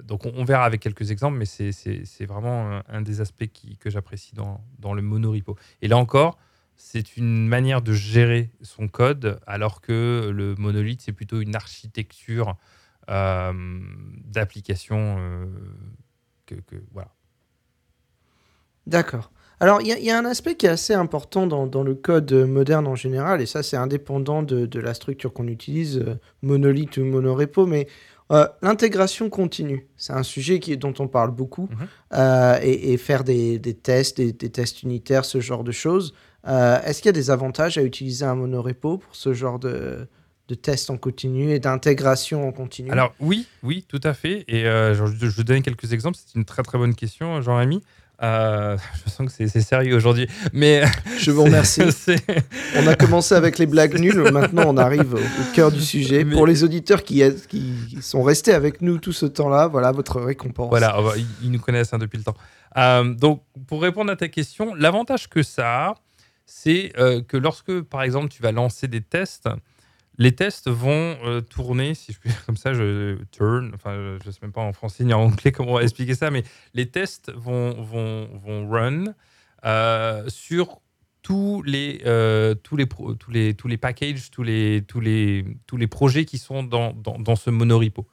donc 0.04 0.28
on, 0.28 0.44
verra 0.44 0.66
avec 0.66 0.82
quelques 0.82 1.10
exemples, 1.10 1.38
mais 1.40 1.46
c'est 1.46 2.26
vraiment 2.26 2.82
un, 2.88 3.02
des 3.02 3.22
aspects 3.22 3.50
que 3.80 3.90
j'apprécie 3.90 4.36
dans, 4.36 4.64
dans, 4.78 4.94
le 4.94 5.02
monorepo. 5.02 5.58
Et 5.82 5.88
là 5.88 5.98
encore, 5.98 6.38
c'est 6.84 7.16
une 7.16 7.48
manière 7.48 7.82
de 7.82 7.94
gérer 7.94 8.50
son 8.62 8.88
code, 8.88 9.40
alors 9.46 9.82
que 9.82 10.30
le 10.34 10.56
monolithe, 10.56 11.02
c'est 11.02 11.14
plutôt 11.14 11.40
une 11.40 11.56
architecture 11.56 12.58
euh, 13.10 13.54
d'applications 14.26 15.16
euh, 15.20 15.46
que, 16.48 16.56
voilà. 16.92 17.10
D'accord. 18.88 19.32
Alors, 19.60 19.80
il 19.82 19.88
y, 19.88 20.10
a 20.10 20.18
un 20.18 20.26
aspect 20.26 20.56
qui 20.56 20.66
est 20.66 20.70
assez 20.70 20.96
important 20.96 21.46
dans, 21.46 21.84
le 21.84 21.94
code 21.94 22.34
moderne 22.34 22.88
en 22.88 22.96
général, 22.96 23.42
et 23.42 23.46
ça, 23.46 23.62
c'est 23.62 23.78
indépendant 23.78 24.42
de, 24.42 24.80
la 24.80 24.96
structure 24.96 25.32
qu'on 25.32 25.48
utilise, 25.48 26.00
euh, 26.00 26.20
monolithe 26.42 26.98
ou 26.98 27.06
monorepo, 27.06 27.68
mais 27.68 27.88
l'intégration 28.62 29.30
continue. 29.30 29.88
C'est 29.98 30.14
un 30.14 30.24
sujet 30.24 30.60
qui, 30.60 30.78
dont 30.78 30.94
on 31.00 31.08
parle 31.10 31.32
beaucoup, 31.32 31.70
mhm. 31.70 32.60
et, 32.64 32.98
faire 32.98 33.24
des, 33.26 33.60
tests, 33.84 34.18
des, 34.18 34.32
des, 34.32 34.50
tests 34.50 34.84
unitaires, 34.84 35.26
ce 35.26 35.42
genre 35.42 35.66
de 35.66 35.74
choses. 35.74 36.14
Est-ce 36.46 37.02
qu'il 37.02 37.08
y 37.08 37.10
a 37.10 37.14
des 37.14 37.30
avantages 37.30 37.78
à 37.78 37.84
utiliser 37.84 38.26
un 38.26 38.36
monorepo 38.36 38.98
pour 38.98 39.16
ce 39.16 39.34
genre 39.34 39.60
de, 39.60 40.08
de 40.52 40.56
tests 40.56 40.90
en 40.90 40.98
continu 40.98 41.52
et 41.52 41.60
d'intégration 41.60 42.46
en 42.46 42.52
continu? 42.52 42.92
Alors 42.92 43.14
oui, 43.22 43.48
oui, 43.64 43.86
tout 43.88 44.02
à 44.04 44.14
fait. 44.14 44.44
Et 44.50 44.66
euh, 44.66 44.94
je, 44.94 45.30
je, 45.30 45.42
donne 45.42 45.62
quelques 45.62 45.94
exemples. 45.94 46.18
C'est 46.18 46.38
une 46.38 46.44
très 46.44 46.62
très 46.62 46.78
bonne 46.78 46.94
question, 46.94 47.42
Jean-Rémy. 47.42 47.82
Euh, 48.22 48.78
je 49.06 49.10
sens 49.10 49.28
que 49.28 49.48
c'est 49.48 49.62
sérieux 49.62 49.96
aujourd'hui, 49.96 50.28
mais 50.52 50.84
je 51.18 51.32
vous 51.32 51.46
remercie. 51.46 51.82
on 52.76 52.86
a 52.86 52.96
commencé 52.96 53.34
avec 53.34 53.58
les 53.60 53.66
blagues 53.66 53.98
nulles, 53.98 54.30
maintenant 54.32 54.66
on 54.68 54.78
arrive 54.78 55.14
au, 55.14 55.56
cœur 55.56 55.72
du 55.72 55.82
sujet. 55.82 56.26
Pour 56.26 56.46
les 56.46 56.66
auditeurs 56.66 57.04
qui, 57.04 57.24
qui, 57.48 57.98
sont 58.02 58.22
restés 58.22 58.54
avec 58.54 58.82
nous 58.82 58.98
tout 58.98 59.14
ce 59.14 59.26
temps-là, 59.26 59.68
voilà 59.68 59.94
votre 59.94 60.20
récompense. 60.20 60.70
Voilà, 60.70 60.98
ils, 61.42 61.50
nous 61.50 61.60
connaissent 61.60 61.94
hein, 61.94 61.98
depuis 61.98 62.18
le 62.18 62.26
temps. 62.26 62.36
Euh, 62.78 63.14
donc 63.14 63.42
pour 63.68 63.82
répondre 63.82 64.12
à 64.12 64.16
ta 64.18 64.28
question, 64.28 64.76
l'avantage 64.76 65.30
que 65.30 65.44
ça 65.44 65.86
a, 65.88 65.96
c'est 66.54 66.92
que 67.28 67.38
lorsque 67.38 67.82
par 67.82 68.04
exemple 68.04 68.28
tu 68.30 68.42
vas 68.42 68.52
lancer 68.52 68.88
des 68.88 69.02
tests, 69.02 69.48
les 70.18 70.34
tests 70.34 70.70
vont 70.70 71.18
euh, 71.24 71.42
tourner, 71.42 71.96
si 71.96 72.14
je 72.14 72.20
puis 72.20 72.30
dire 72.30 72.46
comme 72.46 72.58
ça, 72.58 72.74
je 72.74 73.18
turn, 73.32 73.72
enfin 73.74 74.18
je 74.22 74.28
ne 74.28 74.32
sais 74.32 74.40
même 74.42 74.52
pas 74.52 74.62
en 74.62 74.74
français 74.74 75.04
ni 75.04 75.14
en 75.14 75.22
anglais 75.22 75.52
comment 75.52 75.72
on 75.72 75.76
va 75.76 75.84
expliquer 75.84 76.16
ça, 76.16 76.30
mais 76.30 76.44
les 76.74 76.90
tests 76.90 77.32
vont, 77.34 77.82
vont, 77.82 78.30
vont 78.38 78.70
run 78.70 79.06
euh, 79.66 80.24
sur 80.28 80.82
tous 81.22 81.64
les, 81.64 82.02
euh, 82.06 82.56
tous, 82.56 82.76
les 82.76 82.88
tous, 82.88 83.32
les, 83.32 83.54
tous 83.54 83.68
les 83.68 83.78
packages, 83.78 84.32
tous 84.32 84.44
les, 84.44 84.84
tous, 84.88 85.00
les, 85.00 85.46
tous 85.66 85.78
les 85.78 85.88
projets 85.88 86.26
qui 86.26 86.38
sont 86.38 86.64
dans, 86.64 86.94
dans, 86.94 87.36
ce 87.36 87.50
monorepo. 87.50 88.08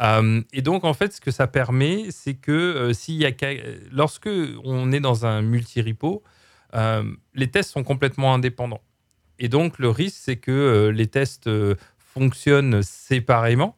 Euh, 0.00 0.40
et 0.52 0.62
donc, 0.62 0.84
en 0.84 0.94
fait, 0.94 1.12
ce 1.12 1.20
que 1.20 1.32
ça 1.32 1.48
permet, 1.48 2.12
c'est 2.12 2.34
que 2.34 2.52
euh, 2.52 2.92
s'il 2.92 3.16
y 3.16 3.26
a, 3.26 3.32
lorsque 3.90 4.30
on 4.62 4.92
est 4.92 5.00
dans 5.00 5.26
un 5.26 5.42
multi-repo, 5.42 6.22
euh, 6.24 6.37
les 6.72 7.48
tests 7.50 7.70
sont 7.70 7.84
complètement 7.84 8.34
indépendants. 8.34 8.82
Et 9.38 9.48
donc, 9.48 9.78
le 9.78 9.88
risque, 9.88 10.18
c'est 10.20 10.36
que 10.36 10.90
les 10.94 11.06
tests 11.06 11.48
fonctionnent 11.98 12.82
séparément. 12.82 13.76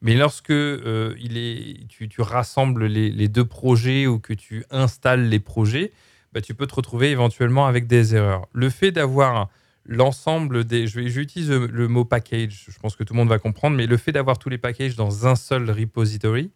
Mais 0.00 0.14
lorsque 0.14 0.52
tu, 0.52 2.20
rassembles 2.20 2.86
les, 2.86 3.28
deux 3.28 3.44
projets 3.44 4.06
ou 4.06 4.18
que 4.18 4.32
tu 4.32 4.64
installes 4.70 5.28
les 5.28 5.40
projets, 5.40 5.92
bah, 6.32 6.40
tu 6.40 6.54
peux 6.54 6.66
te 6.66 6.74
retrouver 6.74 7.10
éventuellement 7.10 7.66
avec 7.66 7.86
des 7.86 8.14
erreurs. 8.14 8.46
Le 8.52 8.70
fait 8.70 8.92
d'avoir 8.92 9.48
l'ensemble 9.88 10.64
des. 10.64 10.86
J'utilise 10.86 11.50
le, 11.50 11.88
mot 11.88 12.04
package, 12.04 12.66
je 12.68 12.78
pense 12.78 12.94
que 12.94 13.02
tout 13.02 13.14
le 13.14 13.18
monde 13.18 13.28
va 13.28 13.38
comprendre, 13.38 13.76
mais 13.76 13.86
le 13.86 13.96
fait 13.96 14.12
d'avoir 14.12 14.38
tous 14.38 14.50
les 14.50 14.58
packages 14.58 14.94
dans 14.94 15.26
un 15.26 15.34
seul 15.34 15.68
repository, 15.70 16.52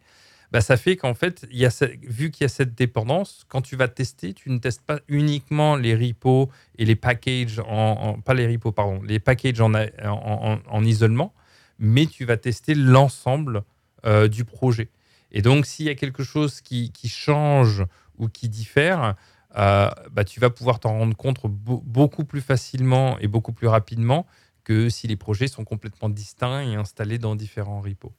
bah, 0.53 0.61
ça 0.61 0.77
fait 0.77 0.95
qu'en 0.97 1.15
fait, 1.15 1.47
il 1.51 1.57
y 1.57 1.65
a, 1.65 1.85
vu 2.03 2.29
qu'il 2.29 2.43
y 2.43 2.45
a 2.45 2.47
cette 2.47 2.75
dépendance, 2.75 3.43
quand 3.47 3.63
tu 3.63 3.75
vas 3.75 3.87
tester, 3.87 4.35
tu 4.35 4.51
ne 4.51 4.59
testes 4.59 4.83
pas 4.83 4.99
uniquement 5.07 5.75
les 5.75 5.95
repos 5.95 6.51
et 6.77 6.85
les 6.85 6.95
packages, 6.95 7.59
en, 7.67 8.19
pas 8.21 8.35
les 8.35 8.45
repos, 8.45 8.71
pardon, 8.71 9.01
les 9.01 9.19
packages 9.19 9.59
en, 9.59 9.73
en, 9.73 10.83
isolement, 10.83 11.33
mais 11.79 12.05
tu 12.05 12.23
vas 12.25 12.37
tester 12.37 12.75
l'ensemble 12.75 13.63
euh, 14.05 14.27
du 14.27 14.45
projet. 14.45 14.89
Et 15.31 15.41
donc, 15.41 15.65
s'il 15.65 15.87
y 15.87 15.89
a 15.89 15.95
quelque 15.95 16.21
chose 16.21 16.61
qui, 16.61 16.91
qui 16.91 17.09
change 17.09 17.83
ou 18.19 18.27
qui 18.27 18.47
diffère, 18.47 19.15
euh, 19.57 19.89
bah, 20.11 20.23
tu 20.23 20.39
vas 20.39 20.51
pouvoir 20.51 20.79
t'en 20.79 20.99
rendre 20.99 21.17
compte 21.17 21.39
beaucoup 21.47 22.25
plus 22.25 22.41
facilement 22.41 23.17
et 23.17 23.27
beaucoup 23.27 23.53
plus 23.53 23.67
rapidement 23.67 24.27
que 24.63 24.89
si 24.89 25.07
les 25.07 25.15
projets 25.15 25.47
sont 25.47 25.63
complètement 25.63 26.09
distincts 26.09 26.61
et 26.61 26.75
installés 26.75 27.17
dans 27.17 27.35
différents 27.35 27.81
repos. 27.81 28.13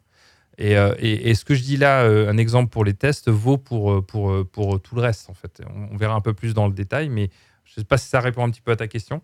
Et, 0.58 0.76
euh, 0.76 0.94
ce 1.34 1.44
que 1.44 1.54
je 1.54 1.62
dis 1.62 1.76
là, 1.76 2.02
euh, 2.02 2.30
un 2.30 2.36
exemple 2.36 2.70
pour 2.70 2.84
les 2.84 2.94
tests, 2.94 3.28
vaut 3.28 3.58
pour, 3.58 4.04
pour, 4.06 4.46
pour 4.46 4.80
tout 4.80 4.94
le 4.94 5.00
reste, 5.00 5.28
en 5.30 5.34
fait. 5.34 5.60
On, 5.92 5.96
verra 5.96 6.14
un 6.14 6.20
peu 6.20 6.34
plus 6.34 6.54
dans 6.54 6.66
le 6.66 6.74
détail, 6.74 7.08
mais 7.08 7.30
je 7.64 7.72
ne 7.72 7.82
sais 7.82 7.84
pas 7.84 7.98
si 7.98 8.08
ça 8.08 8.20
répond 8.20 8.44
un 8.44 8.50
petit 8.50 8.60
peu 8.60 8.72
à 8.72 8.76
ta 8.76 8.86
question. 8.86 9.20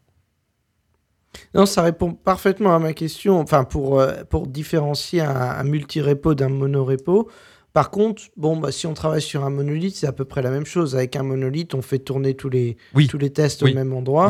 Non, 1.55 1.67
ça 1.67 1.83
répond 1.83 2.13
parfaitement 2.13 2.75
à 2.75 2.81
ma 2.81 2.93
question. 2.93 3.39
Enfin, 3.39 3.65
pour, 3.65 4.05
pour 4.29 4.49
différencier 4.49 5.21
un, 5.21 5.31
un 5.31 5.65
multi-repo 5.65 6.35
d'un 6.35 6.49
monorepo, 6.49 7.31
par 7.73 7.91
contre, 7.91 8.23
bon, 8.37 8.57
bah, 8.57 8.73
si 8.73 8.87
on 8.87 8.95
travaille 8.95 9.23
sur 9.23 9.45
un 9.45 9.51
monolithe, 9.51 9.95
c'est 9.97 10.07
à 10.07 10.13
peu 10.13 10.25
près 10.25 10.43
la 10.43 10.51
même 10.51 10.67
chose. 10.67 10.97
Avec 10.97 11.15
un 11.15 11.23
monolithe, 11.23 11.75
on 11.75 11.83
fait 11.83 12.01
tourner 12.01 12.35
tous 12.35 12.49
les, 12.49 12.77
tous 13.09 13.19
les 13.19 13.31
tests 13.31 13.63
au 13.63 13.73
même 13.73 13.93
endroit. 13.93 14.29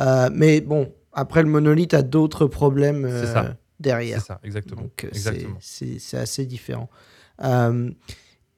Euh, 0.00 0.30
mais 0.32 0.60
bon, 0.60 0.92
après, 1.12 1.42
le 1.42 1.48
monolithe 1.48 1.92
a 1.92 2.02
d'autres 2.02 2.46
problèmes 2.46 3.04
euh, 3.04 3.52
derrière. 3.80 4.20
C'est 4.20 4.26
ça, 4.26 4.40
exactement. 4.42 4.82
Donc, 4.82 5.04
euh, 5.04 5.56
c'est 5.60 6.16
assez 6.16 6.46
différent. 6.46 6.88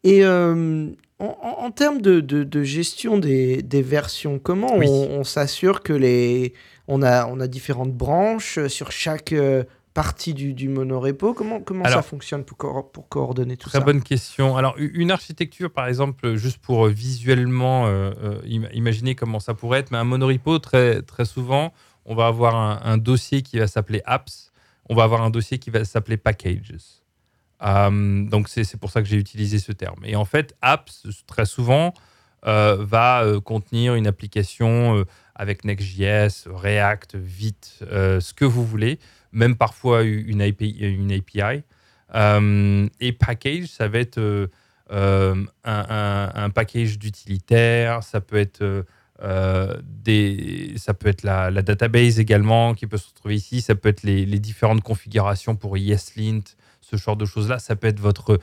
et 0.04 0.26
en, 0.26 1.70
termes 1.70 2.00
de, 2.00 2.20
de, 2.20 2.62
gestion 2.62 3.18
des, 3.18 3.62
des, 3.62 3.82
versions, 3.82 4.38
comment 4.38 4.74
on, 4.74 4.80
on 4.82 5.24
s'assure 5.24 5.82
que 5.82 5.92
les... 5.92 6.54
On 6.92 7.02
a, 7.02 7.26
on 7.26 7.38
a 7.38 7.46
différentes 7.46 7.92
branches 7.92 8.66
sur 8.66 8.90
chaque 8.90 9.32
partie 9.94 10.34
du, 10.34 10.54
du 10.54 10.68
monorepo? 10.68 11.34
Comment, 11.34 11.60
comment 11.60 11.84
ça 11.84 12.02
fonctionne 12.02 12.44
pour, 12.44 12.90
pour 12.90 13.08
coordonner 13.08 13.56
tout 13.56 13.68
ça? 13.68 13.78
Très 13.78 13.84
bonne 13.84 14.02
question. 14.02 14.56
Alors, 14.56 14.74
une 14.78 15.10
architecture, 15.10 15.70
par 15.70 15.86
exemple, 15.86 16.36
juste 16.36 16.58
pour 16.58 16.86
euh, 16.86 16.90
visuellement 16.90 17.86
euh, 17.86 18.12
euh, 18.22 18.68
imaginer 18.72 19.14
comment 19.14 19.40
ça 19.40 19.54
pourrait 19.54 19.80
être, 19.80 19.90
mais 19.90 19.98
un 19.98 20.04
monorepo, 20.04 20.58
très, 20.58 21.02
très 21.02 21.24
souvent, 21.24 21.72
on 22.04 22.14
va 22.14 22.26
avoir 22.26 22.54
un, 22.56 22.98
dossier 22.98 23.42
qui 23.42 23.58
va 23.58 23.66
s'appeler 23.66 24.02
apps, 24.04 24.49
on 24.90 24.94
va 24.94 25.04
avoir 25.04 25.22
un 25.22 25.30
dossier 25.30 25.58
qui 25.58 25.70
va 25.70 25.86
s'appeler 25.86 26.18
packages. 26.18 26.74
donc, 27.62 28.48
c'est 28.48 28.76
pour 28.76 28.90
ça 28.90 29.00
que 29.00 29.08
j'ai 29.08 29.16
utilisé 29.16 29.58
ce 29.58 29.72
terme. 29.72 30.00
Et 30.04 30.16
en 30.16 30.26
fait, 30.26 30.54
apps, 30.60 31.06
très 31.26 31.46
souvent, 31.46 31.94
va 32.42 33.24
contenir 33.44 33.94
une 33.94 34.06
application 34.06 35.06
avec 35.34 35.64
Next.js, 35.64 36.46
React, 36.46 37.16
Vite, 37.16 37.78
ce 37.80 38.34
que 38.34 38.44
vous 38.44 38.66
voulez 38.66 38.98
même 39.32 39.56
parfois 39.56 40.02
une 40.02 40.42
API. 40.42 40.76
Une 40.80 41.12
API. 41.12 41.62
Euh, 42.14 42.88
et 43.00 43.12
package, 43.12 43.66
ça 43.66 43.88
va 43.88 43.98
être 43.98 44.18
euh, 44.18 44.48
euh, 44.90 45.44
un, 45.64 46.50
package 46.50 46.98
d'utilitaires, 46.98 48.02
ça 48.02 48.20
peut 48.20 48.36
être 48.36 48.84
des, 49.22 50.72
ça 50.76 50.94
peut 50.94 51.08
être 51.08 51.22
la, 51.22 51.50
database 51.50 52.18
également 52.18 52.74
qui 52.74 52.86
peut 52.86 52.96
se 52.96 53.08
retrouver 53.08 53.34
ici, 53.34 53.60
ça 53.60 53.74
peut 53.74 53.88
être 53.88 54.02
les, 54.02 54.24
différentes 54.38 54.82
configurations 54.82 55.56
pour 55.56 55.76
ESLint, 55.76 56.42
ce 56.80 56.96
genre 56.96 57.16
de 57.16 57.24
choses-là, 57.24 57.58
ça 57.58 57.76
peut 57.76 57.88
être 57.88 58.00
votre 58.00 58.38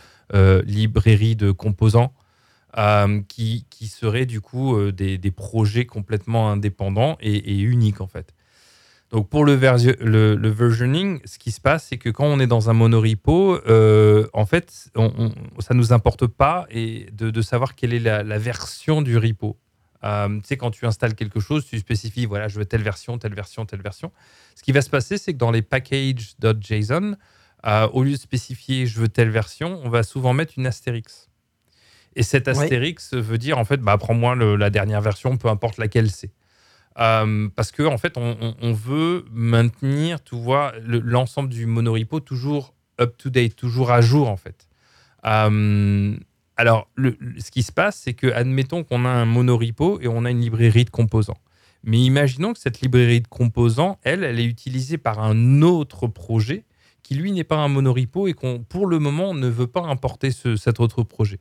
librairie 0.65 1.35
de 1.35 1.51
composants. 1.51 2.13
qui, 3.27 3.65
qui 3.69 3.87
seraient 3.87 4.27
du 4.27 4.41
coup 4.41 4.91
des, 4.91 5.31
projets 5.31 5.85
complètement 5.85 6.51
indépendants 6.51 7.17
et, 7.21 7.59
uniques 7.59 8.01
en 8.01 8.07
fait. 8.07 8.33
Donc 9.09 9.29
pour 9.29 9.45
le, 9.45 9.53
versioning, 9.53 11.21
ce 11.23 11.39
qui 11.39 11.51
se 11.51 11.61
passe, 11.61 11.87
c'est 11.89 11.97
que 11.97 12.09
quand 12.09 12.25
on 12.25 12.39
est 12.39 12.47
dans 12.47 12.69
un 12.69 12.73
monorepo, 12.73 13.57
euh, 13.67 14.27
en 14.33 14.45
fait, 14.45 14.89
ça 15.59 15.73
ne 15.73 15.77
nous 15.77 15.93
importe 15.93 16.27
pas 16.27 16.65
et 16.69 17.07
de, 17.13 17.41
savoir 17.41 17.75
quelle 17.75 17.93
est 17.93 17.99
la, 17.99 18.37
version 18.37 19.01
du 19.01 19.17
repo. 19.17 19.57
Euh, 20.03 20.39
tu 20.39 20.41
sais, 20.45 20.57
quand 20.57 20.71
tu 20.71 20.85
installes 20.85 21.15
quelque 21.15 21.39
chose, 21.39 21.65
tu 21.65 21.77
spécifies, 21.79 22.25
voilà, 22.25 22.47
je 22.47 22.59
veux 22.59 22.65
telle 22.65 22.83
version, 22.83 23.17
telle 23.17 23.33
version, 23.33 23.65
telle 23.65 23.81
version. 23.81 24.11
Ce 24.55 24.63
qui 24.63 24.71
va 24.71 24.81
se 24.81 24.89
passer, 24.89 25.17
c'est 25.17 25.33
que 25.33 25.37
dans 25.37 25.51
les 25.51 25.61
packages.json, 25.61 27.15
euh, 27.65 27.87
au 27.93 28.03
lieu 28.03 28.11
de 28.11 28.17
spécifier 28.17 28.85
je 28.85 28.99
veux 28.99 29.07
telle 29.07 29.29
version, 29.29 29.81
on 29.83 29.89
va 29.89 30.03
souvent 30.03 30.33
mettre 30.33 30.53
une 30.57 30.67
astérix. 30.67 31.29
Et 32.15 32.23
cet 32.23 32.47
astérix 32.47 33.13
veut 33.13 33.37
dire, 33.37 33.59
en 33.59 33.65
fait, 33.65 33.77
bah, 33.77 33.97
prends-moi 33.97 34.35
la 34.35 34.69
dernière 34.71 35.01
version, 35.01 35.37
peu 35.37 35.49
importe 35.49 35.77
laquelle 35.77 36.09
c'est. 36.09 36.31
Euh, 36.99 37.47
parce 37.55 37.71
que 37.71 37.83
en 37.83 37.97
fait, 37.97 38.17
on, 38.17 38.73
veut 38.73 39.25
maintenir, 39.31 40.23
tu 40.23 40.35
vois, 40.35 40.73
l'ensemble 40.83 41.49
du 41.49 41.67
monorepo 41.67 42.19
toujours 42.19 42.73
up 42.99 43.15
to 43.17 43.29
date, 43.29 43.55
toujours 43.55 43.91
à 43.91 44.01
jour 44.01 44.29
en 44.29 44.37
fait. 44.37 44.67
Euh, 45.25 46.17
alors, 46.57 46.89
ce 46.97 47.51
qui 47.51 47.63
se 47.63 47.71
passe, 47.71 48.01
c'est 48.03 48.13
que 48.13 48.27
admettons 48.27 48.83
qu'on 48.83 49.05
a 49.05 49.09
un 49.09 49.25
monorepo 49.25 49.99
et 50.01 50.07
on 50.07 50.25
a 50.25 50.31
une 50.31 50.41
librairie 50.41 50.85
de 50.85 50.89
composants. 50.89 51.37
Mais 51.83 51.99
imaginons 51.99 52.53
que 52.53 52.59
cette 52.59 52.81
librairie 52.81 53.21
de 53.21 53.27
composants, 53.27 53.99
elle, 54.03 54.23
elle 54.23 54.39
est 54.39 54.45
utilisée 54.45 54.97
par 54.97 55.19
un 55.19 55.61
autre 55.61 56.07
projet 56.07 56.65
qui 57.03 57.15
lui 57.15 57.31
n'est 57.31 57.45
pas 57.45 57.57
un 57.57 57.69
monorepo 57.69 58.27
et 58.27 58.33
qu'on, 58.33 58.65
pour 58.67 58.87
le 58.87 58.99
moment, 58.99 59.33
ne 59.33 59.47
veut 59.47 59.67
pas 59.67 59.83
importer 59.83 60.31
cet 60.31 60.79
autre 60.81 61.03
projet. 61.03 61.39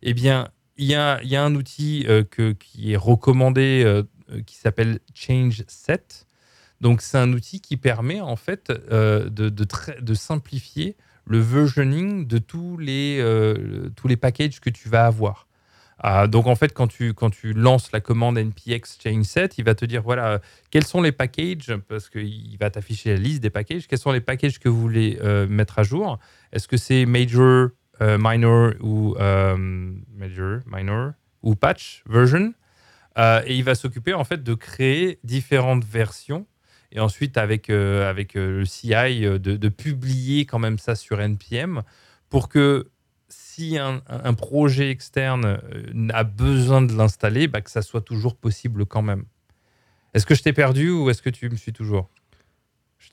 Eh 0.00 0.14
bien, 0.14 0.48
il 0.78 0.86
y 0.86 0.94
a, 0.94 1.20
un 1.20 1.54
outil 1.54 2.06
euh, 2.08 2.24
qui 2.24 2.92
est 2.92 2.96
recommandé 2.96 3.82
euh, 3.84 4.04
qui 4.46 4.56
s'appelle 4.56 5.00
Change 5.14 5.64
Set. 5.66 6.26
Donc, 6.80 7.02
c'est 7.02 7.18
un 7.18 7.32
outil 7.32 7.60
qui 7.60 7.76
permet 7.76 8.20
en 8.20 8.36
fait 8.36 8.72
euh, 8.90 9.28
de, 9.28 10.14
simplifier 10.14 10.96
le 11.26 11.38
versioning 11.38 12.26
de 12.26 12.38
tous 12.38 12.76
les, 12.78 13.18
euh, 13.20 13.90
tous 13.96 14.08
les 14.08 14.16
packages 14.16 14.60
que 14.60 14.70
tu 14.70 14.88
vas 14.88 15.06
avoir. 15.06 15.46
donc 16.28 16.46
en 16.46 16.56
fait, 16.56 16.72
quand 16.72 16.88
tu, 16.88 17.14
quand 17.14 17.30
tu 17.30 17.52
lances 17.52 17.92
la 17.92 18.00
commande 18.00 18.38
npx 18.38 18.98
change 19.02 19.24
set, 19.24 19.58
il 19.58 19.64
va 19.64 19.74
te 19.74 19.84
dire 19.84 20.02
voilà 20.02 20.40
quels 20.70 20.84
sont 20.84 21.00
les 21.00 21.12
packages 21.12 21.76
parce 21.88 22.08
qu'il 22.08 22.56
va 22.58 22.70
t'afficher 22.70 23.14
la 23.14 23.20
liste 23.20 23.42
des 23.42 23.50
packages. 23.50 23.86
Quels 23.86 24.00
sont 24.00 24.12
les 24.12 24.20
packages 24.20 24.58
que 24.58 24.68
vous 24.68 24.80
voulez 24.80 25.18
mettre 25.48 25.78
à 25.78 25.84
jour 25.84 26.18
Est-ce 26.52 26.66
que 26.66 26.76
c'est 26.76 27.06
major, 27.06 27.68
minor 28.00 28.72
ou 28.80 29.14
major, 29.18 30.58
minor 30.66 31.12
ou 31.42 31.54
patch 31.54 32.02
version? 32.08 32.52
Euh, 33.18 33.42
et 33.46 33.56
il 33.56 33.64
va 33.64 33.74
s'occuper 33.74 34.14
en 34.14 34.24
fait 34.24 34.42
de 34.42 34.54
créer 34.54 35.18
différentes 35.22 35.84
versions 35.84 36.46
et 36.92 37.00
ensuite 37.00 37.38
avec, 37.38 37.70
euh, 37.70 38.08
avec 38.08 38.36
euh, 38.36 38.58
le 38.58 38.64
CI 38.64 38.90
de, 38.90 39.68
publier 39.68 40.46
quand 40.46 40.58
même 40.58 40.78
ça 40.78 40.94
sur 40.94 41.20
NPM 41.20 41.82
pour 42.28 42.48
que 42.48 42.88
si 43.28 43.78
un, 43.78 44.00
projet 44.34 44.90
externe 44.90 45.58
a 46.12 46.24
besoin 46.24 46.82
de 46.82 46.94
l'installer, 46.94 47.48
bah, 47.48 47.60
que 47.62 47.70
ça 47.70 47.80
soit 47.80 48.00
toujours 48.02 48.36
possible 48.36 48.84
quand 48.84 49.02
même. 49.02 49.24
Est-ce 50.12 50.26
que 50.26 50.34
je 50.34 50.42
t'ai 50.42 50.52
perdu 50.52 50.90
ou 50.90 51.08
est-ce 51.08 51.22
que 51.22 51.30
tu 51.30 51.48
me 51.48 51.56
suis 51.56 51.72
toujours? 51.72 52.10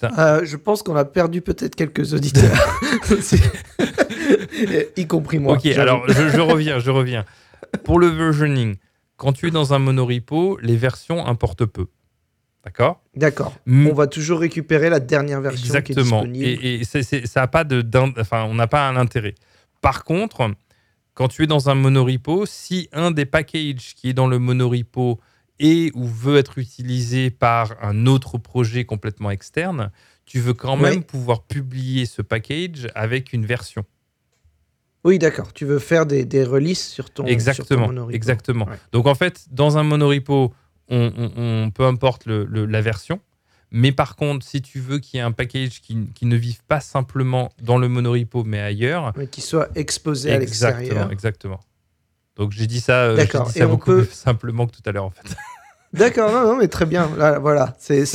Je 0.01 0.55
pense 0.55 0.83
qu'on 0.83 0.95
a 0.95 1.05
perdu 1.05 1.41
peut-être 1.41 1.75
quelques 1.75 2.13
auditeurs, 2.13 2.79
y 4.97 5.07
compris 5.07 5.39
moi. 5.39 5.55
Ok, 5.55 5.65
alors 5.67 6.07
je, 6.09 6.29
je 6.29 6.39
reviens, 6.39 6.79
je 6.79 6.91
reviens. 6.91 7.25
Pour 7.83 7.99
le 7.99 8.07
versioning, 8.07 8.75
quand 9.17 9.33
tu 9.33 9.47
es 9.47 9.51
dans 9.51 9.73
un 9.73 9.79
monorepo, 9.79 10.57
les 10.61 10.77
versions 10.77 11.25
importent 11.25 11.65
peu. 11.65 11.87
D'accord 12.69 13.01
D'accord. 13.15 13.55
On 13.67 13.93
va 13.93 14.05
toujours 14.05 14.39
récupérer 14.39 14.91
la 14.91 14.99
dernière 14.99 15.41
version 15.41 15.65
Exactement. 15.65 16.21
qui 16.23 16.43
est 16.43 16.55
disponible. 16.55 16.65
Et, 16.65 16.81
et 16.81 17.25
ça 17.25 17.41
a 17.41 17.47
pas 17.47 17.63
de, 17.63 17.83
enfin, 18.19 18.43
on 18.43 18.53
n'a 18.53 18.67
pas 18.67 18.87
un 18.87 18.95
intérêt. 18.95 19.33
Par 19.81 20.03
contre, 20.03 20.51
quand 21.15 21.27
tu 21.29 21.43
es 21.43 21.47
dans 21.47 21.67
un 21.69 21.73
monorepo, 21.75 22.45
si 22.45 22.87
un 22.93 23.09
des 23.09 23.25
packages 23.25 23.95
qui 23.95 24.09
est 24.09 24.13
dans 24.13 24.27
le 24.27 24.37
monorepo 24.37 25.19
est 25.59 25.91
ou 25.95 26.05
veut 26.05 26.37
être 26.37 26.59
utilisé 26.59 27.31
par 27.31 27.75
un 27.81 28.05
autre 28.05 28.37
projet 28.37 28.85
complètement 28.85 29.31
externe, 29.31 29.91
tu 30.25 30.39
veux 30.39 30.53
quand 30.53 30.77
même 30.77 31.03
pouvoir 31.03 31.41
publier 31.41 32.05
ce 32.05 32.21
package 32.21 32.87
avec 32.93 33.33
une 33.33 33.47
version. 33.47 33.83
Oui, 35.03 35.17
d'accord. 35.17 35.53
Tu 35.53 35.65
veux 35.65 35.79
faire 35.79 36.05
des, 36.05 36.23
des 36.23 36.43
releases 36.43 36.77
sur 36.79 37.09
ton, 37.09 37.25
exactement, 37.25 37.65
sur 37.65 37.75
ton 37.77 37.87
monorepo. 37.87 38.15
Exactement. 38.15 38.67
Donc 38.91 39.07
en 39.07 39.15
fait, 39.15 39.47
dans 39.49 39.77
un 39.77 39.83
monorepo, 39.83 40.53
on, 40.89 41.11
on, 41.17 41.31
on 41.37 41.71
peu 41.71 41.83
importe 41.83 42.25
le, 42.25 42.45
le, 42.45 42.65
la 42.65 42.81
version, 42.81 43.19
mais 43.71 43.91
par 43.91 44.15
contre, 44.15 44.45
si 44.45 44.61
tu 44.61 44.79
veux 44.79 44.99
qu'il 44.99 45.17
y 45.17 45.21
ait 45.21 45.25
un 45.25 45.31
package 45.31 45.81
qui, 45.81 46.09
qui, 46.15 46.25
ne 46.25 46.35
vive 46.35 46.63
pas 46.67 46.79
simplement 46.79 47.51
dans 47.61 47.77
le 47.77 47.87
monorepo, 47.87 48.43
mais 48.43 48.59
ailleurs. 48.59 49.13
Mais 49.15 49.27
qui 49.27 49.41
soit 49.41 49.69
exposé 49.75 50.31
à 50.31 50.39
l'extérieur. 50.39 50.79
Exactement, 50.81 51.11
exactement. 51.11 51.59
Donc 52.35 52.51
j'ai 52.51 52.67
dit 52.67 52.79
ça, 52.79 53.03
euh, 53.03 53.25
dit 53.25 53.51
ça 53.51 53.67
beaucoup 53.67 53.91
peut... 53.91 54.05
plus 54.05 54.13
simplement 54.13 54.65
que 54.65 54.71
tout 54.71 54.81
à 54.85 54.91
l'heure 54.91 55.05
en 55.05 55.11
fait. 55.11 55.35
D'accord, 55.91 56.31
non, 56.31 56.43
non, 56.43 56.55
mais 56.55 56.67
très 56.67 56.85
bien. 56.85 57.09
Là, 57.17 57.39
voilà, 57.39 57.75
c'est 57.79 58.05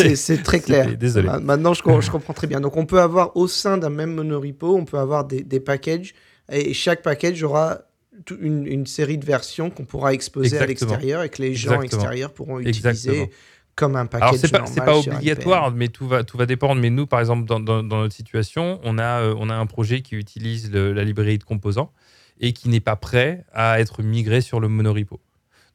très 0.44 0.60
clair. 0.60 0.96
Désolé. 0.96 1.28
Maintenant, 1.42 1.74
je, 1.74 1.82
je, 2.00 2.10
comprends 2.10 2.32
très 2.32 2.46
bien. 2.46 2.60
Donc, 2.60 2.76
on 2.76 2.86
peut 2.86 3.00
avoir 3.00 3.36
au 3.36 3.48
sein 3.48 3.78
d'un 3.78 3.90
même 3.90 4.14
monorepo, 4.14 4.76
on 4.76 4.84
peut 4.84 4.98
avoir 4.98 5.24
des, 5.24 5.42
des 5.42 5.58
packages 5.58 6.14
et 6.52 6.72
chaque 6.72 7.02
package 7.02 7.42
aura 7.42 7.80
une, 8.30 8.66
une 8.66 8.86
série 8.86 9.18
de 9.18 9.24
versions 9.24 9.70
qu'on 9.70 9.84
pourra 9.84 10.12
exposer 10.14 10.56
Exactement. 10.56 10.64
à 10.64 10.68
l'extérieur 10.68 11.22
et 11.22 11.28
que 11.28 11.42
les 11.42 11.54
gens 11.54 11.72
Exactement. 11.80 12.02
extérieurs 12.02 12.32
pourront 12.32 12.58
utiliser 12.60 12.88
Exactement. 12.88 13.26
comme 13.74 13.96
un 13.96 14.06
package. 14.06 14.28
Alors, 14.52 14.68
c'est 14.68 14.80
pas, 14.80 14.84
pas 14.84 14.98
obligatoire, 14.98 15.70
mais 15.72 15.88
tout 15.88 16.06
va, 16.06 16.24
tout 16.24 16.36
va 16.36 16.46
dépendre. 16.46 16.80
Mais 16.80 16.90
nous, 16.90 17.06
par 17.06 17.20
exemple, 17.20 17.44
dans, 17.44 17.60
dans, 17.60 17.82
dans 17.82 17.98
notre 17.98 18.14
situation, 18.14 18.80
on 18.82 18.98
a, 18.98 19.22
euh, 19.22 19.34
on 19.38 19.50
a 19.50 19.54
un 19.54 19.66
projet 19.66 20.02
qui 20.02 20.16
utilise 20.16 20.70
le, 20.70 20.92
la 20.92 21.04
librairie 21.04 21.38
de 21.38 21.44
composants 21.44 21.92
et 22.40 22.52
qui 22.52 22.68
n'est 22.68 22.80
pas 22.80 22.96
prêt 22.96 23.44
à 23.52 23.80
être 23.80 24.02
migré 24.02 24.40
sur 24.40 24.60
le 24.60 24.68
monorepo. 24.68 25.20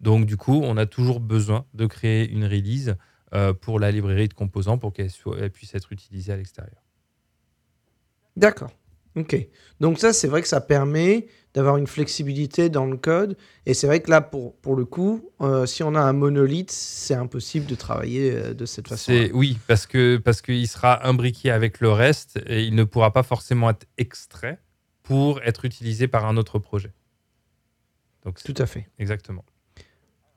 Donc, 0.01 0.25
du 0.25 0.37
coup, 0.37 0.61
on 0.63 0.77
a 0.77 0.85
toujours 0.85 1.19
besoin 1.19 1.65
de 1.73 1.85
créer 1.85 2.29
une 2.29 2.45
release 2.45 2.95
euh, 3.33 3.53
pour 3.53 3.79
la 3.79 3.91
librairie 3.91 4.27
de 4.27 4.33
composants 4.33 4.77
pour 4.77 4.93
qu'elle 4.93 5.11
puisse 5.51 5.75
être 5.75 5.91
utilisée 5.91 6.31
à 6.33 6.37
l'extérieur. 6.37 6.81
D'accord. 8.35 8.71
Ok. 9.15 9.47
Donc 9.79 9.99
ça, 9.99 10.13
c'est 10.13 10.27
vrai 10.27 10.41
que 10.41 10.47
ça 10.47 10.61
permet 10.61 11.27
d'avoir 11.53 11.77
une 11.77 11.87
flexibilité 11.87 12.69
dans 12.69 12.85
le 12.85 12.97
code. 12.97 13.35
Et 13.65 13.73
c'est 13.73 13.87
vrai 13.87 14.01
que 14.01 14.11
là, 14.11 14.21
pour, 14.21 14.55
pour 14.57 14.75
le 14.75 14.85
coup, 14.85 15.31
euh, 15.41 15.65
si 15.65 15.81
on 15.83 15.95
a 15.95 15.99
un 15.99 16.13
monolithe, 16.13 16.71
c'est 16.71 17.15
impossible 17.15 17.65
de 17.65 17.75
travailler 17.75 18.31
euh, 18.31 18.53
de 18.53 18.65
cette 18.65 18.87
façon. 18.87 19.11
Oui, 19.33 19.57
parce 19.67 19.87
qu'il 19.87 20.21
parce 20.21 20.41
qu'il 20.41 20.67
sera 20.67 21.07
imbriqué 21.07 21.49
avec 21.49 21.79
le 21.79 21.91
reste 21.91 22.39
et 22.45 22.63
il 22.63 22.75
ne 22.75 22.83
pourra 22.83 23.11
pas 23.11 23.23
forcément 23.23 23.69
être 23.71 23.87
extrait 23.97 24.59
pour 25.01 25.41
être 25.41 25.65
utilisé 25.65 26.07
par 26.07 26.25
un 26.25 26.37
autre 26.37 26.59
projet. 26.59 26.93
Donc, 28.25 28.41
Tout 28.43 28.53
à 28.57 28.67
fait. 28.67 28.87
Exactement. 28.99 29.43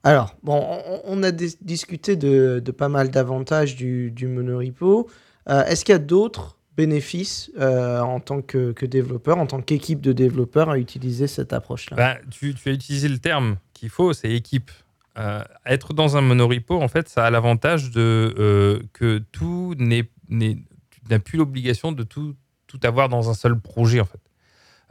Alors, 0.05 0.35
bon, 0.43 0.67
on, 0.87 1.01
on 1.05 1.23
a 1.23 1.31
discuté 1.31 2.17
de, 2.17 2.61
de, 2.65 2.73
pas 2.73 2.89
mal 2.89 3.11
d'avantages 3.11 3.77
du, 3.77 4.11
du 4.11 4.27
monorepo. 4.27 5.09
Euh, 5.49 5.65
Est-ce 5.65 5.85
qu'il 5.85 5.93
y 5.93 5.97
a 5.97 6.01
d'autres 6.01 6.59
bénéfices 6.77 7.51
euh, 7.59 8.01
en 8.01 8.21
tant 8.21 8.41
que, 8.43 8.75
développeur, 8.85 9.39
en 9.39 9.47
tant 9.47 9.61
qu'équipe 9.61 10.01
de 10.01 10.13
développeurs 10.13 10.71
à 10.71 10.79
utiliser 10.79 11.27
cette 11.27 11.53
approche-là? 11.53 11.97
Bah, 11.97 12.17
tu, 12.31 12.55
as 12.67 12.71
utilisé 12.71 13.09
le 13.09 13.19
terme 13.19 13.57
qu'il 13.75 13.91
faut, 13.91 14.13
c'est 14.13 14.31
équipe. 14.31 14.71
Euh, 15.19 15.43
être 15.67 15.93
dans 15.93 16.17
un 16.17 16.23
monorepo, 16.23 16.81
en 16.81 16.89
fait, 16.89 17.09
ça 17.09 17.27
a 17.27 17.31
l'avantage 17.31 17.91
de 17.91 18.35
euh, 18.39 18.81
que 18.95 19.19
tout 19.31 19.75
n'est, 19.79 20.09
n'as 20.31 21.19
plus 21.19 21.37
l'obligation 21.37 21.93
de 21.93 22.03
tout, 22.03 22.35
avoir 22.83 23.11
dans 23.11 23.29
un 23.29 23.35
seul 23.35 23.59
projet, 23.61 24.01
en 24.01 24.07
fait. 24.07 24.21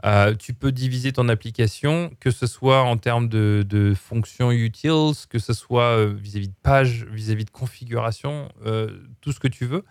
Euh, 0.03 0.35
tu 0.35 0.53
peux 0.53 0.71
diviser 0.71 1.11
ton 1.11 1.29
application, 1.29 2.11
que 2.19 2.31
ce 2.31 2.47
soit 2.47 2.81
en 2.81 2.97
termes 2.97 3.27
de, 3.27 3.65
de 3.67 3.93
fonctions 3.95 4.51
utils, 4.51 5.27
que 5.29 5.39
ce 5.39 5.53
soit 5.53 6.05
vis-à-vis 6.05 6.47
de 6.47 6.55
pages, 6.61 7.05
vis-à-vis 7.11 7.45
de 7.45 7.51
configuration, 7.51 8.49
tout 9.21 9.31
ce 9.31 9.39
que 9.39 9.47
tu 9.47 9.65
veux. 9.65 9.83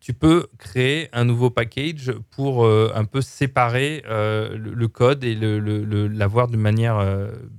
Tu 0.00 0.12
peux 0.12 0.46
créer 0.58 1.08
un 1.12 1.24
nouveau 1.24 1.50
package 1.50 2.12
pour 2.30 2.64
euh, 2.64 2.92
un 2.94 3.04
peu 3.04 3.20
séparer 3.20 4.02
le, 4.06 4.56
le, 4.56 4.88
code 4.88 5.24
et 5.24 5.34
l'avoir 5.34 6.48
de 6.48 6.56
manière, 6.56 7.04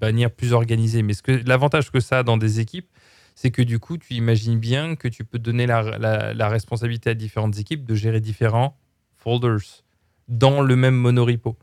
manière, 0.01 0.31
plus 0.31 0.53
organisée. 0.53 1.03
Mais 1.03 1.13
l'avantage 1.45 1.91
que 1.91 1.99
ça 1.99 2.19
a 2.19 2.23
dans 2.23 2.37
des 2.37 2.59
équipes, 2.59 2.89
c'est 3.35 3.51
que 3.51 3.61
du 3.61 3.79
coup, 3.79 3.97
tu 3.97 4.13
imagines 4.13 4.59
bien 4.59 4.95
que 4.95 5.07
tu 5.07 5.23
peux 5.23 5.39
donner 5.39 5.67
la, 5.67 5.97
la, 5.97 6.33
la 6.33 6.49
responsabilité 6.49 7.09
à 7.09 7.13
différentes 7.13 7.59
équipes 7.59 7.85
de 7.85 7.95
gérer 7.95 8.19
différents 8.19 8.77
folders 9.17 9.83
dans 10.27 10.61
le 10.61 10.75
même 10.75 10.95
monorepo. 10.95 11.57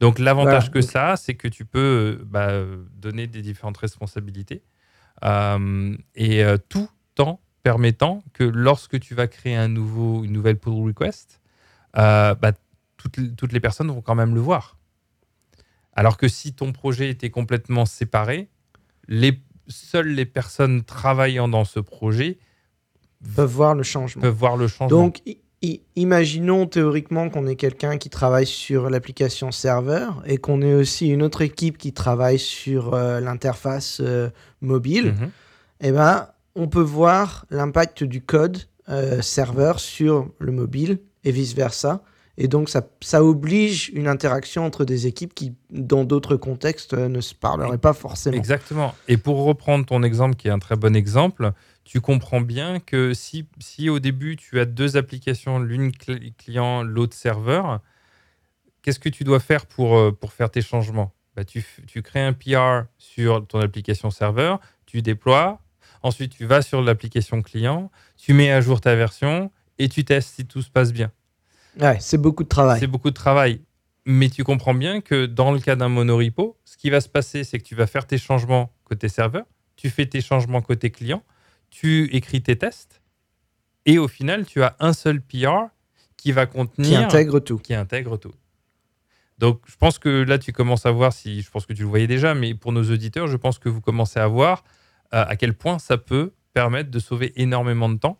Donc 0.00 0.18
l'avantage 0.18 0.70
voilà. 0.70 0.70
que 0.70 0.80
ça, 0.80 1.16
c'est 1.16 1.34
que 1.34 1.48
tu 1.48 1.64
peux 1.64 2.20
bah, 2.26 2.50
donner 2.96 3.26
des 3.26 3.42
différentes 3.42 3.76
responsabilités 3.76 4.62
euh, 5.24 5.96
et 6.14 6.44
euh, 6.44 6.56
tout 6.68 6.88
en 7.18 7.40
permettant 7.64 8.22
que 8.34 8.44
lorsque 8.44 9.00
tu 9.00 9.14
vas 9.14 9.26
créer 9.26 9.56
un 9.56 9.68
nouveau, 9.68 10.22
une 10.22 10.32
nouvelle 10.32 10.58
pull 10.58 10.84
request, 10.84 11.40
euh, 11.96 12.34
bah, 12.34 12.52
toutes, 12.98 13.36
toutes, 13.36 13.52
les 13.52 13.58
personnes 13.58 13.88
vont 13.88 14.02
quand 14.02 14.14
même 14.14 14.34
le 14.34 14.40
voir. 14.40 14.76
Alors 15.94 16.16
que 16.18 16.28
si 16.28 16.52
ton 16.52 16.72
projet 16.72 17.08
était 17.08 17.30
complètement 17.30 17.86
séparé, 17.86 18.48
les, 19.08 19.40
seules 19.66 20.08
les 20.08 20.26
personnes 20.26 20.84
travaillant 20.84 21.48
dans 21.48 21.64
ce 21.64 21.80
projet 21.80 22.38
peuvent 23.34 23.50
voir 23.50 23.74
le 23.74 23.82
changement. 23.82 24.20
Peuvent 24.20 24.34
voir 24.34 24.58
le 24.58 24.68
changement. 24.68 24.98
Donc 24.98 25.22
imaginons 25.96 26.66
théoriquement 26.66 27.30
qu'on 27.30 27.46
ait 27.46 27.56
quelqu'un 27.56 27.96
qui 27.96 28.10
travaille 28.10 28.46
sur 28.46 28.90
l'application 28.90 29.50
serveur 29.50 30.22
et 30.26 30.36
qu'on 30.36 30.60
ait 30.60 30.74
aussi 30.74 31.08
une 31.08 31.22
autre 31.22 31.40
équipe 31.40 31.78
qui 31.78 31.94
travaille 31.94 32.38
sur 32.38 32.92
euh, 32.92 33.20
l'interface 33.20 34.00
euh, 34.00 34.28
mobile. 34.60 35.12
Mm 35.12 35.24
-hmm. 35.24 35.30
Et 35.86 35.92
ben, 35.92 36.28
on 36.54 36.68
peut 36.68 36.80
voir 36.80 37.46
l'impact 37.50 38.04
du 38.04 38.22
code 38.22 38.58
euh, 38.88 39.22
serveur 39.22 39.80
sur 39.80 40.30
le 40.38 40.52
mobile 40.52 41.00
et 41.24 41.32
vice 41.32 41.54
versa. 41.54 42.02
Et 42.36 42.48
donc, 42.48 42.68
ça, 42.68 43.24
oblige 43.24 43.90
une 43.94 44.08
interaction 44.08 44.66
entre 44.66 44.84
des 44.84 45.06
équipes 45.06 45.34
qui, 45.34 45.54
dans 45.70 46.04
d'autres 46.04 46.36
contextes, 46.36 46.92
ne 46.92 47.20
se 47.20 47.32
parleraient 47.32 47.78
pas 47.78 47.92
forcément. 47.92 48.36
Exactement. 48.36 48.92
Et 49.06 49.16
pour 49.16 49.44
reprendre 49.44 49.86
ton 49.86 50.02
exemple, 50.02 50.34
qui 50.34 50.48
est 50.48 50.50
un 50.50 50.58
très 50.58 50.74
bon 50.74 50.96
exemple, 50.96 51.52
tu 51.84 52.00
comprends 52.00 52.40
bien 52.40 52.80
que 52.80 53.14
si, 53.14 53.46
si 53.60 53.88
au 53.88 54.00
début 54.00 54.36
tu 54.36 54.58
as 54.58 54.64
deux 54.64 54.96
applications, 54.96 55.60
l'une 55.60 55.92
client, 55.92 56.82
l'autre 56.82 57.14
serveur, 57.14 57.80
qu'est-ce 58.82 58.98
que 58.98 59.08
tu 59.08 59.22
dois 59.22 59.40
faire 59.40 59.66
pour, 59.66 59.96
euh, 59.96 60.10
pour 60.10 60.32
faire 60.32 60.50
tes 60.50 60.62
changements? 60.62 61.12
Bah, 61.36 61.44
tu, 61.44 61.64
tu, 61.86 62.02
crées 62.02 62.22
un 62.22 62.32
PR 62.32 62.86
sur 62.98 63.46
ton 63.46 63.60
application 63.60 64.10
serveur, 64.10 64.60
tu 64.86 65.02
déploies, 65.02 65.60
ensuite 66.04 66.36
tu 66.36 66.44
vas 66.44 66.62
sur 66.62 66.82
l'application 66.82 67.42
client, 67.42 67.90
tu 68.16 68.34
mets 68.34 68.52
à 68.52 68.60
jour 68.60 68.80
ta 68.80 68.94
version 68.94 69.50
et 69.78 69.88
tu 69.88 70.04
testes 70.04 70.36
si 70.36 70.46
tout 70.46 70.62
se 70.62 70.70
passe 70.70 70.92
bien. 70.92 71.10
Ouais, 71.80 71.96
c'est 71.98 72.18
beaucoup 72.18 72.44
de 72.44 72.48
travail. 72.48 72.78
C'est 72.78 72.86
beaucoup 72.86 73.10
de 73.10 73.16
travail. 73.16 73.60
Mais 74.06 74.28
tu 74.28 74.44
comprends 74.44 74.74
bien 74.74 75.00
que 75.00 75.26
dans 75.26 75.50
le 75.50 75.58
cas 75.58 75.76
d'un 75.76 75.88
monorepo, 75.88 76.56
ce 76.64 76.76
qui 76.76 76.90
va 76.90 77.00
se 77.00 77.08
passer, 77.08 77.42
c'est 77.42 77.58
que 77.58 77.64
tu 77.64 77.74
vas 77.74 77.86
faire 77.86 78.06
tes 78.06 78.18
changements 78.18 78.70
côté 78.84 79.08
serveur, 79.08 79.44
tu 79.76 79.88
fais 79.88 80.06
tes 80.06 80.20
changements 80.20 80.60
côté 80.60 80.90
client, 80.90 81.22
tu 81.70 82.14
écris 82.14 82.42
tes 82.42 82.56
tests 82.56 83.00
et 83.86 83.98
au 83.98 84.06
final, 84.06 84.44
tu 84.44 84.62
as 84.62 84.76
un 84.78 84.92
seul 84.92 85.22
PR 85.22 85.68
qui 86.18 86.32
va 86.32 86.46
contenir. 86.46 86.90
Qui 86.90 86.96
intègre 86.96 87.40
tout. 87.40 87.58
Qui 87.58 87.74
intègre 87.74 88.18
tout. 88.18 88.34
Donc, 89.38 89.62
je 89.66 89.76
pense 89.76 89.98
que 89.98 90.08
là, 90.08 90.38
tu 90.38 90.52
commences 90.52 90.86
à 90.86 90.90
voir, 90.90 91.12
si 91.14 91.40
je 91.40 91.50
pense 91.50 91.66
que 91.66 91.72
tu 91.72 91.82
le 91.82 91.88
voyais 91.88 92.06
déjà, 92.06 92.34
mais 92.34 92.54
pour 92.54 92.72
nos 92.72 92.84
auditeurs, 92.84 93.26
je 93.26 93.36
pense 93.36 93.58
que 93.58 93.68
vous 93.68 93.80
commencez 93.80 94.20
à 94.20 94.26
voir 94.26 94.64
à 95.22 95.36
quel 95.36 95.54
point 95.54 95.78
ça 95.78 95.98
peut 95.98 96.32
permettre 96.52 96.90
de 96.90 96.98
sauver 96.98 97.32
énormément 97.36 97.88
de 97.88 97.98
temps 97.98 98.18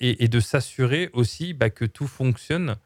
et, 0.00 0.24
et 0.24 0.28
de 0.28 0.40
s'assurer 0.40 1.10
aussi 1.12 1.54
bah, 1.54 1.70
que 1.70 1.84
tout 1.84 2.06
fonctionne. 2.06 2.76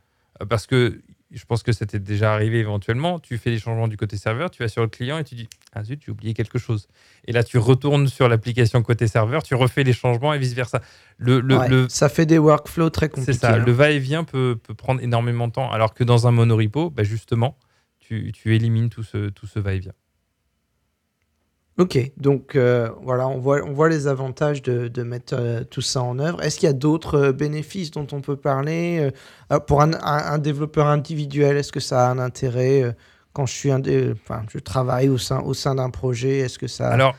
Euh, 0.41 0.47
parce 0.47 0.67
que 0.67 1.01
je 1.33 1.45
pense 1.45 1.63
que 1.63 1.73
c'était 1.73 1.99
déjà 1.99 2.33
arrivé 2.33 2.61
éventuellement. 2.61 3.19
Tu 3.19 3.37
fais 3.37 3.51
des 3.51 3.59
changements 3.59 3.89
du 3.89 3.97
côté 3.97 4.17
serveur, 4.17 4.51
tu 4.51 4.63
vas 4.63 4.69
sur 4.69 4.83
le 4.83 4.89
client 4.89 5.19
et 5.19 5.25
tu 5.25 5.35
dis 5.35 5.49
Ah 5.73 5.83
zut, 5.83 6.01
j'ai 6.05 6.13
oublié 6.13 6.35
quelque 6.35 6.59
chose. 6.59 6.87
Et 7.27 7.33
là, 7.33 7.43
tu 7.43 7.59
retournes 7.59 8.07
sur 8.07 8.29
l'application 8.29 8.83
côté 8.83 9.09
serveur, 9.09 9.43
tu 9.43 9.55
refais 9.55 9.83
les 9.83 9.93
changements 9.93 10.33
et 10.35 10.39
vice 10.39 10.55
versa. 10.55 10.81
Le, 11.19 11.41
le, 11.41 11.59
ouais, 11.59 11.69
le... 11.69 11.89
Ça 11.89 12.09
fait 12.09 12.27
des 12.27 12.39
workflows 12.39 12.91
très 12.91 13.09
compliqués. 13.09 13.33
C'est 13.33 13.41
ça. 13.41 13.55
Hein. 13.55 13.59
Le 13.59 13.73
va-et-vient 13.73 14.25
peut, 14.25 14.59
peut, 14.63 14.75
prendre 14.75 15.03
énormément 15.03 15.49
de 15.49 15.53
temps. 15.53 15.71
Alors 15.71 15.95
que 15.95 16.05
dans 16.05 16.29
un 16.29 16.31
monorepo, 16.31 16.91
bah 16.91 17.03
justement, 17.03 17.59
tu, 17.99 18.33
tu, 18.33 18.55
élimines 18.55 18.89
tout 18.89 19.03
ce, 19.03 19.29
tout 19.29 19.47
ce 19.47 19.59
va-et-vient. 19.59 19.95
Ok, 21.79 21.99
donc 22.17 22.57
euh, 22.57 22.89
voilà, 23.03 23.29
on 23.29 23.39
voit, 23.39 23.63
on 23.63 23.73
voit 23.73 23.91
les 23.91 24.07
avantages 24.07 24.63
de, 24.63 24.89
de 24.89 25.03
mettre 25.03 25.35
euh, 25.39 25.63
tout 25.63 25.83
ça 25.83 26.03
en 26.03 26.19
œuvre. 26.19 26.43
Est-ce 26.43 26.59
qu'il 26.59 26.67
y 26.67 26.71
a 26.71 26.73
d'autres 26.73 27.19
euh, 27.19 27.33
bénéfices 27.33 27.91
dont 27.91 28.07
on 28.13 28.23
peut 28.23 28.37
parler 28.37 29.11
Pour 29.67 29.83
un, 29.83 29.93
un, 29.93 30.33
un, 30.33 30.39
développeur 30.39 30.87
individuel, 30.87 31.59
est-ce 31.59 31.73
que 31.73 31.81
ça 31.81 32.07
a 32.07 32.11
un 32.11 32.19
intérêt 32.19 32.97
quand 33.35 33.45
je, 33.45 33.53
suis 33.53 33.71
un 33.71 33.83
enfin, 34.13 34.45
je 34.51 34.59
travaille 34.59 35.11
au 35.11 35.19
sein, 35.19 35.41
au 35.41 35.53
sein 35.53 35.75
d'un 35.75 35.91
projet 35.91 36.39
Est-ce 36.39 36.59
que 36.59 36.67
ça... 36.67 36.89
Alors, 36.89 37.15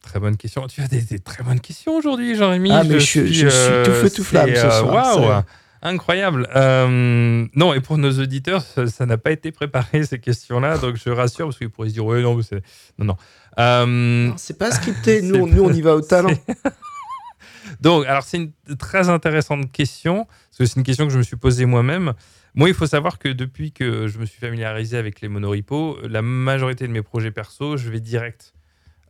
très 0.00 0.18
bonne 0.18 0.38
question. 0.38 0.66
Tu 0.66 0.80
as 0.80 0.88
des, 0.88 1.02
des 1.02 1.18
très 1.18 1.44
bonnes 1.44 1.60
questions 1.60 1.94
aujourd'hui, 1.96 2.34
Jean-Rémy. 2.34 2.70
Ah, 2.72 2.84
mais 2.84 2.94
je, 2.94 2.98
je, 3.00 3.04
suis, 3.04 3.34
je 3.34 3.48
suis 3.48 3.82
tout 3.84 3.92
feu 3.92 4.10
tout 4.10 4.24
flamme 4.24 4.54
ce 4.54 4.70
soir. 4.70 5.20
Waouh 5.20 5.42
Incroyable. 5.82 6.48
Euh, 6.54 7.46
non, 7.56 7.74
et 7.74 7.80
pour 7.80 7.98
nos 7.98 8.12
auditeurs, 8.12 8.62
ça 8.62 9.06
n'a 9.06 9.18
pas 9.18 9.32
été 9.32 9.50
préparé 9.50 10.04
ces 10.04 10.20
questions-là, 10.20 10.78
donc 10.78 10.96
je 10.96 11.10
rassure 11.10 11.46
parce 11.46 11.58
qu'ils 11.58 11.70
pourraient 11.70 11.88
se 11.88 11.94
dire 11.94 12.06
ouais 12.06 12.22
non, 12.22 12.40
c'est 12.40 12.62
non 12.98 13.06
non. 13.06 13.16
Euh, 13.58 14.30
c'est 14.36 14.58
pas 14.58 14.70
scripté. 14.70 15.22
Nous, 15.22 15.34
on, 15.34 15.46
nous, 15.46 15.64
on 15.64 15.72
y 15.72 15.82
va 15.82 15.94
au 15.94 16.00
talent. 16.00 16.30
Donc, 17.80 18.06
alors 18.06 18.22
c'est 18.22 18.36
une 18.36 18.52
très 18.78 19.08
intéressante 19.08 19.72
question, 19.72 20.24
parce 20.24 20.58
que 20.58 20.66
c'est 20.66 20.76
une 20.76 20.84
question 20.84 21.06
que 21.06 21.12
je 21.12 21.18
me 21.18 21.22
suis 21.22 21.36
posée 21.36 21.66
moi-même. 21.66 22.12
Moi, 22.54 22.68
il 22.68 22.74
faut 22.74 22.86
savoir 22.86 23.18
que 23.18 23.28
depuis 23.28 23.72
que 23.72 24.06
je 24.06 24.18
me 24.18 24.26
suis 24.26 24.38
familiarisé 24.38 24.96
avec 24.96 25.20
les 25.20 25.28
monoripos, 25.28 25.98
la 26.06 26.22
majorité 26.22 26.86
de 26.86 26.92
mes 26.92 27.02
projets 27.02 27.30
perso, 27.30 27.76
je 27.76 27.90
vais 27.90 28.00
direct 28.00 28.52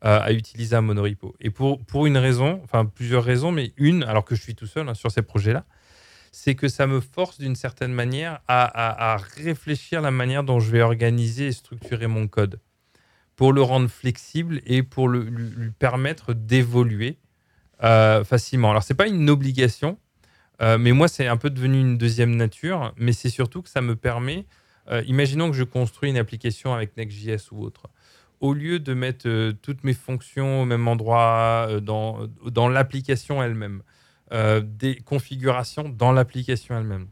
euh, 0.04 0.20
à 0.22 0.32
utiliser 0.32 0.74
un 0.74 0.80
monorepo. 0.80 1.34
Et 1.40 1.50
pour, 1.50 1.84
pour 1.84 2.06
une 2.06 2.16
raison, 2.16 2.60
enfin 2.64 2.86
plusieurs 2.86 3.24
raisons, 3.24 3.52
mais 3.52 3.72
une, 3.76 4.04
alors 4.04 4.24
que 4.24 4.34
je 4.34 4.42
suis 4.42 4.54
tout 4.54 4.66
seul 4.66 4.88
hein, 4.88 4.94
sur 4.94 5.10
ces 5.10 5.22
projets-là, 5.22 5.64
c'est 6.32 6.54
que 6.54 6.66
ça 6.66 6.86
me 6.86 7.00
force 7.00 7.38
d'une 7.38 7.54
certaine 7.54 7.92
manière 7.92 8.40
à, 8.48 9.12
à, 9.12 9.16
réfléchir 9.18 10.00
la 10.00 10.10
manière 10.10 10.42
dont 10.42 10.60
je 10.60 10.70
vais 10.70 10.80
organiser 10.80 11.48
et 11.48 11.52
structurer 11.52 12.06
mon 12.06 12.26
code 12.26 12.58
pour 13.36 13.52
le 13.52 13.60
rendre 13.60 13.88
flexible 13.88 14.62
et 14.64 14.82
pour 14.82 15.08
lui 15.08 15.70
permettre 15.78 16.32
d'évoluer 16.32 17.18
euh, 17.84 18.24
facilement. 18.24 18.70
Alors, 18.70 18.82
ce 18.82 18.92
n'est 18.92 18.96
pas 18.96 19.08
une 19.08 19.28
obligation, 19.28 19.98
euh, 20.62 20.78
mais 20.78 20.92
moi, 20.92 21.06
c'est 21.06 21.26
un 21.26 21.36
peu 21.36 21.50
devenu 21.50 21.80
une 21.80 21.98
deuxième 21.98 22.34
nature, 22.34 22.94
mais 22.96 23.12
c'est 23.12 23.30
surtout 23.30 23.60
que 23.60 23.68
ça 23.68 23.82
me 23.82 23.94
permet, 23.94 24.46
euh, 24.90 25.02
imaginons 25.06 25.50
que 25.50 25.56
je 25.56 25.64
construis 25.64 26.08
une 26.08 26.16
application 26.16 26.72
avec 26.72 26.96
Next.js 26.96 27.48
ou 27.52 27.62
autre. 27.62 27.88
Au 28.40 28.54
lieu 28.54 28.78
de 28.78 28.94
mettre 28.94 29.52
toutes 29.62 29.84
mes 29.84 29.92
fonctions 29.92 30.62
au 30.62 30.64
même 30.64 30.88
endroit 30.88 31.68
dans 31.80 32.68
l'application 32.68 33.40
elle-même, 33.40 33.82
euh, 34.32 34.62
des 34.64 34.96
configurations 34.96 35.88
dans 35.88 36.10
l'application 36.10 36.78
elle-même. 36.78 37.08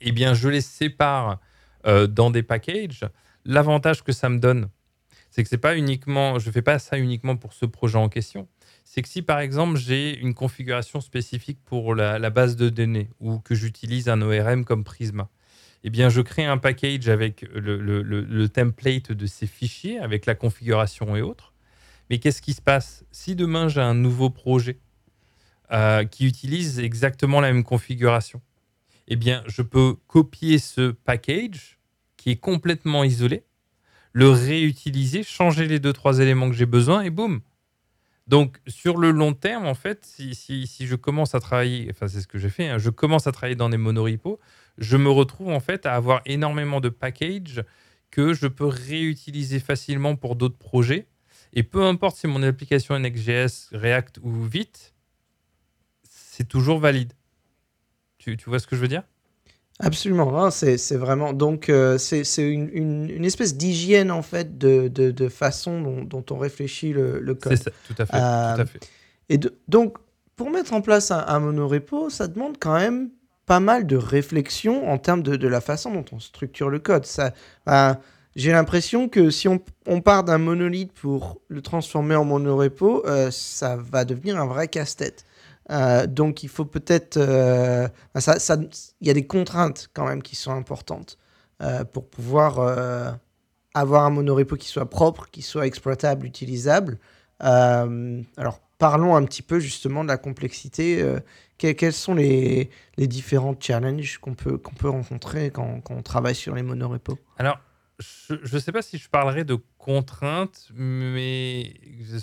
Eh 0.00 0.12
bien, 0.12 0.32
je 0.32 0.48
les 0.48 0.62
sépare 0.62 1.40
euh, 1.86 2.06
dans 2.06 2.30
des 2.30 2.42
packages. 2.42 3.04
L'avantage 3.44 4.02
que 4.02 4.12
ça 4.12 4.30
me 4.30 4.38
donne, 4.38 4.70
c'est 5.30 5.42
que 5.42 5.48
c'est 5.50 5.58
pas 5.58 5.76
uniquement, 5.76 6.38
je 6.38 6.50
fais 6.50 6.62
pas 6.62 6.78
ça 6.78 6.98
uniquement 6.98 7.36
pour 7.36 7.52
ce 7.52 7.66
projet 7.66 7.98
en 7.98 8.08
question. 8.08 8.48
C'est 8.84 9.02
que 9.02 9.08
si 9.08 9.20
par 9.20 9.40
exemple 9.40 9.76
j'ai 9.76 10.18
une 10.18 10.32
configuration 10.32 11.02
spécifique 11.02 11.58
pour 11.66 11.94
la, 11.94 12.30
base 12.30 12.56
de 12.56 12.70
données 12.70 13.10
ou 13.20 13.38
que 13.38 13.54
j'utilise 13.54 14.08
un 14.08 14.22
ORM 14.22 14.64
comme 14.64 14.84
Prisma, 14.84 15.28
eh 15.84 15.90
bien 15.90 16.08
je 16.08 16.22
crée 16.22 16.46
un 16.46 16.56
package 16.56 17.10
avec 17.10 17.42
le, 17.54 17.76
le 18.02 18.48
template 18.48 19.12
de 19.12 19.26
ces 19.26 19.46
fichiers, 19.46 19.98
avec 19.98 20.24
la 20.24 20.34
configuration 20.34 21.14
et 21.14 21.20
autres. 21.20 21.52
Mais 22.08 22.18
qu'est-ce 22.18 22.40
qui 22.40 22.54
se 22.54 22.62
passe? 22.62 23.04
Si 23.10 23.36
demain 23.36 23.68
j'ai 23.68 23.82
un 23.82 23.94
nouveau 23.94 24.30
projet 24.30 24.78
euh, 25.72 26.04
qui 26.04 26.26
utilise 26.26 26.78
exactement 26.78 27.40
la 27.40 27.52
même 27.52 27.64
configuration. 27.64 28.40
Eh 29.06 29.16
bien, 29.16 29.42
je 29.46 29.62
peux 29.62 29.96
copier 30.06 30.58
ce 30.58 30.90
package 30.90 31.78
qui 32.16 32.30
est 32.30 32.36
complètement 32.36 33.04
isolé, 33.04 33.44
le 34.12 34.30
réutiliser, 34.30 35.22
changer 35.22 35.66
les 35.66 35.78
deux, 35.78 35.92
trois 35.92 36.18
éléments 36.18 36.48
que 36.48 36.56
j'ai 36.56 36.66
besoin 36.66 37.02
et 37.02 37.10
boum. 37.10 37.40
Donc, 38.26 38.58
sur 38.66 38.98
le 38.98 39.10
long 39.10 39.32
terme, 39.32 39.66
en 39.66 39.74
fait, 39.74 40.04
si, 40.04 40.68
je 40.80 40.94
commence 40.94 41.34
à 41.34 41.40
travailler, 41.40 41.88
enfin, 41.90 42.08
c'est 42.08 42.20
ce 42.20 42.26
que 42.26 42.38
j'ai 42.38 42.50
fait, 42.50 42.68
hein, 42.68 42.78
je 42.78 42.90
commence 42.90 43.26
à 43.26 43.32
travailler 43.32 43.56
dans 43.56 43.70
des 43.70 43.78
monorepos, 43.78 44.38
je 44.76 44.96
me 44.98 45.08
retrouve 45.08 45.48
en 45.48 45.60
fait 45.60 45.86
à 45.86 45.94
avoir 45.94 46.20
énormément 46.26 46.80
de 46.80 46.90
packages 46.90 47.64
que 48.10 48.34
je 48.34 48.46
peux 48.46 48.66
réutiliser 48.66 49.60
facilement 49.60 50.14
pour 50.14 50.36
d'autres 50.36 50.58
projets. 50.58 51.06
Et 51.54 51.62
peu 51.62 51.84
importe 51.84 52.16
si 52.16 52.26
mon 52.26 52.42
application 52.42 52.96
est 52.96 53.00
Next.js, 53.00 53.68
React 53.72 54.20
ou 54.22 54.44
Vite, 54.44 54.94
c'est 56.38 56.46
toujours 56.46 56.78
valide. 56.78 57.14
Tu, 58.18 58.36
tu, 58.36 58.48
vois 58.48 58.60
ce 58.60 58.68
que 58.68 58.76
je 58.76 58.80
veux 58.80 58.86
dire? 58.86 59.02
Absolument, 59.80 60.40
hein, 60.40 60.52
c'est 60.52 60.94
vraiment. 60.94 61.32
Donc, 61.32 61.68
euh, 61.68 61.98
c'est 61.98 62.22
une, 62.38 62.68
une, 63.08 63.24
espèce 63.24 63.56
d'hygiène, 63.56 64.12
en 64.12 64.22
fait, 64.22 64.56
de, 64.56 64.86
de, 64.86 65.10
de 65.10 65.28
façon 65.28 65.82
dont, 65.82 66.04
dont, 66.04 66.24
on 66.30 66.38
réfléchit 66.38 66.92
le, 66.92 67.18
le 67.18 67.34
code. 67.34 67.56
C'est 67.56 67.64
ça, 67.64 67.70
tout 67.88 67.94
à 67.98 68.06
fait. 68.06 68.12
tout 68.12 68.18
à 68.18 68.60
euh, 68.60 68.66
fait. 68.66 68.88
Et 69.30 69.40
donc, 69.66 69.98
pour 70.36 70.50
mettre 70.50 70.74
en 70.74 70.80
place 70.80 71.10
un, 71.10 71.24
un, 71.26 71.40
monorepo, 71.40 72.08
ça 72.08 72.28
demande 72.28 72.56
quand 72.60 72.78
même 72.78 73.10
pas 73.44 73.58
mal 73.58 73.84
de 73.84 73.96
réflexion 73.96 74.88
en 74.88 74.98
termes 74.98 75.24
de, 75.24 75.34
de 75.34 75.48
la 75.48 75.60
façon 75.60 75.92
dont 75.92 76.04
on 76.12 76.20
structure 76.20 76.70
le 76.70 76.78
code. 76.78 77.04
Ça. 77.04 77.32
j'ai 78.36 78.52
l'impression 78.52 79.08
que 79.08 79.30
si 79.30 79.48
on, 79.48 79.60
on 79.86 80.02
part 80.02 80.22
d'un 80.22 80.38
monolithe 80.38 80.92
pour 80.92 81.40
le 81.48 81.62
transformer 81.62 82.14
en 82.14 82.24
monorepo, 82.24 83.04
euh, 83.06 83.32
ça 83.32 83.74
va 83.76 84.04
devenir 84.04 84.40
un 84.40 84.46
vrai 84.46 84.68
casse-tête. 84.68 85.24
Euh, 85.70 86.06
donc 86.06 86.42
il 86.42 86.48
faut 86.48 86.64
peut-être... 86.64 87.16
Euh, 87.16 87.88
il 88.16 89.06
y 89.06 89.10
a 89.10 89.14
des 89.14 89.26
contraintes 89.26 89.90
quand 89.92 90.06
même 90.06 90.22
qui 90.22 90.36
sont 90.36 90.52
importantes 90.52 91.18
euh, 91.62 91.84
pour 91.84 92.08
pouvoir 92.08 93.16
avoir 93.74 94.04
un 94.04 94.10
monorepo 94.10 94.56
qui 94.56 94.68
soit 94.68 94.88
propre, 94.88 95.28
qui 95.30 95.42
soit 95.42 95.66
exploitable, 95.66 96.26
utilisable. 96.26 96.98
alors 97.40 98.60
parlons 98.78 99.16
un 99.16 99.24
petit 99.24 99.42
peu 99.42 99.58
justement 99.58 100.04
de 100.04 100.08
la 100.08 100.18
complexité. 100.18 101.04
quels 101.58 101.92
sont 101.92 102.14
les, 102.14 102.70
les 102.96 103.06
différents 103.06 103.56
challenges 103.58 104.18
qu'on 104.18 104.34
peut, 104.34 104.56
qu'on 104.56 104.74
peut 104.74 104.88
rencontrer 104.88 105.50
quand, 105.50 105.80
quand, 105.80 105.94
on 105.94 106.02
travaille 106.02 106.34
sur 106.34 106.54
les 106.54 106.62
monorepos? 106.62 107.18
Alors, 107.38 107.58
je 107.98 108.54
ne 108.54 108.60
sais 108.60 108.72
pas 108.72 108.82
si 108.82 108.96
je 108.96 109.08
parlerai 109.08 109.44
de 109.44 109.58
contraintes, 109.76 110.68
mais 110.74 111.74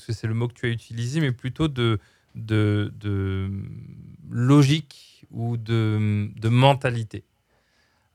c'est 0.10 0.28
le 0.28 0.34
mot 0.34 0.48
que 0.48 0.54
tu 0.54 0.66
as 0.66 0.70
utilisé, 0.70 1.20
mais 1.20 1.34
plutôt 1.34 1.68
de, 1.68 2.00
de, 2.36 3.50
logique 4.30 5.26
ou 5.32 5.58
de, 5.58 6.50
mentalité. 6.50 7.24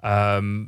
Euh, 0.05 0.65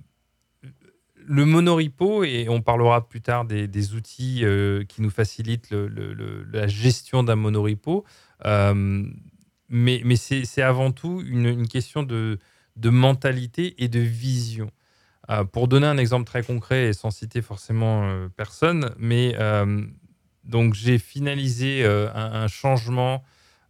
le 1.24 1.44
monorepo, 1.44 2.24
et 2.24 2.48
on 2.48 2.60
parlera 2.60 3.08
plus 3.08 3.20
tard 3.20 3.44
des, 3.44 3.94
outils 3.94 4.40
euh, 4.42 4.84
qui 4.84 5.02
nous 5.02 5.10
facilitent 5.10 5.70
la 5.70 6.66
gestion 6.66 7.22
d'un 7.22 7.36
monorepo, 7.36 8.04
euh, 8.44 9.04
mais, 9.68 10.02
mais 10.04 10.16
c'est 10.16 10.62
avant 10.62 10.90
tout 10.90 11.22
une, 11.24 11.68
question 11.68 12.02
de, 12.02 12.38
de, 12.76 12.90
mentalité 12.90 13.82
et 13.82 13.88
de 13.88 14.00
vision. 14.00 14.70
pour 15.52 15.68
donner 15.68 15.86
un 15.86 15.96
exemple 15.96 16.24
très 16.24 16.42
concret 16.42 16.88
et 16.88 16.92
sans 16.92 17.10
citer 17.10 17.40
forcément 17.40 18.28
personne, 18.36 18.92
mais 18.98 19.34
donc 20.44 20.74
j'ai 20.74 20.98
finalisé 20.98 21.86
un, 21.86 22.48
changement 22.48 23.22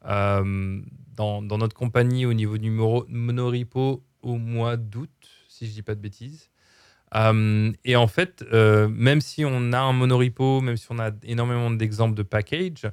euh, 0.06 0.80
dans, 1.16 1.42
notre 1.42 1.74
compagnie 1.76 2.26
au 2.26 2.32
niveau 2.32 2.58
du 2.58 2.70
monorepo 2.70 4.04
au 4.22 4.38
mois 4.38 4.76
d'août, 4.76 5.10
si 5.48 5.66
je 5.66 5.72
dis 5.72 5.82
pas 5.82 5.94
de 5.94 6.00
bêtises. 6.00 6.50
Euh, 7.14 7.70
et 7.84 7.96
en 7.96 8.06
fait, 8.06 8.42
euh, 8.52 8.88
même 8.88 9.20
si 9.20 9.44
on 9.44 9.72
a 9.72 9.78
un 9.78 9.92
monorepo, 9.92 10.60
même 10.60 10.76
si 10.76 10.86
on 10.90 10.98
a 10.98 11.10
énormément 11.22 11.70
d'exemples 11.70 12.14
de 12.14 12.22
package, 12.22 12.90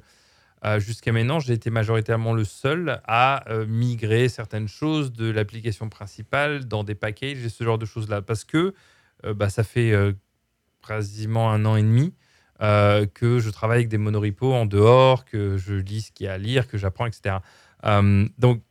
jusqu'à 0.76 1.10
maintenant, 1.10 1.40
j'ai 1.40 1.54
été 1.54 1.70
majoritairement 1.70 2.34
le 2.34 2.44
seul 2.44 3.00
à 3.06 3.44
migrer 3.66 4.28
certaines 4.28 4.68
choses 4.68 5.10
de 5.10 5.30
l'application 5.30 5.88
principale 5.88 6.66
dans 6.66 6.84
des 6.84 6.94
packages 6.94 7.42
et 7.42 7.48
ce 7.48 7.64
genre 7.64 7.78
de 7.78 7.86
choses-là. 7.86 8.20
Parce 8.20 8.44
que 8.44 8.74
bah, 9.24 9.48
ça 9.48 9.64
fait 9.64 9.94
quasiment 10.86 11.50
un 11.50 11.64
an 11.64 11.76
et 11.76 11.82
demi 11.82 12.12
euh, 12.62 13.06
que 13.06 13.38
je 13.38 13.48
travaille 13.48 13.78
avec 13.78 13.88
des 13.88 13.96
monoripos 13.96 14.52
en 14.52 14.66
dehors, 14.66 15.24
que 15.24 15.56
je 15.56 15.72
lis 15.74 16.02
ce 16.02 16.12
qu'il 16.12 16.26
y 16.26 16.28
a 16.28 16.34
à 16.34 16.38
lire, 16.38 16.68
que 16.68 16.76
j'apprends, 16.76 17.06
etc. 17.06 17.36
Euh, 17.84 18.28
donc, 18.36 18.62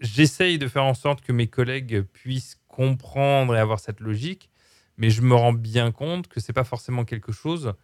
j'essaye 0.00 0.58
de 0.58 0.66
faire 0.66 0.84
en 0.84 0.94
sorte 0.94 1.20
que 1.20 1.32
mes 1.32 1.46
collègues 1.46 2.00
puissent 2.00 2.58
comprendre 2.68 3.54
et 3.54 3.58
avoir 3.58 3.80
cette 3.80 4.00
logique, 4.00 4.48
mais 4.96 5.10
je 5.10 5.20
me 5.20 5.34
rends 5.34 5.52
bien 5.52 5.92
compte 5.92 6.28
que 6.28 6.40
c'est 6.40 6.54
pas 6.54 6.64
forcément 6.64 7.04
quelque 7.04 7.32
chose 7.32 7.74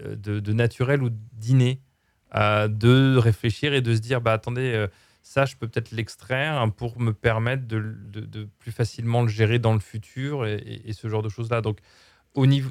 euh, 0.00 0.16
de, 0.16 0.52
naturel 0.54 1.02
ou 1.02 1.10
d'inné, 1.10 1.82
de 2.34 3.16
réfléchir 3.18 3.74
et 3.74 3.82
de 3.82 3.94
se 3.94 4.00
dire, 4.00 4.22
bah 4.22 4.32
attendez, 4.32 4.86
ça, 5.22 5.44
je 5.44 5.56
peux 5.56 5.68
peut-être 5.68 5.90
l'extraire 5.90 6.70
pour 6.74 7.00
me 7.00 7.12
permettre 7.12 7.66
de, 7.66 8.48
plus 8.58 8.72
facilement 8.72 9.22
le 9.22 9.28
gérer 9.28 9.58
dans 9.58 9.74
le 9.74 9.80
futur 9.80 10.46
et 10.46 10.92
ce 10.92 11.08
genre 11.08 11.22
de 11.22 11.28
choses-là. 11.28 11.60
Donc, 11.60 11.80
au 12.34 12.46
niveau, 12.46 12.70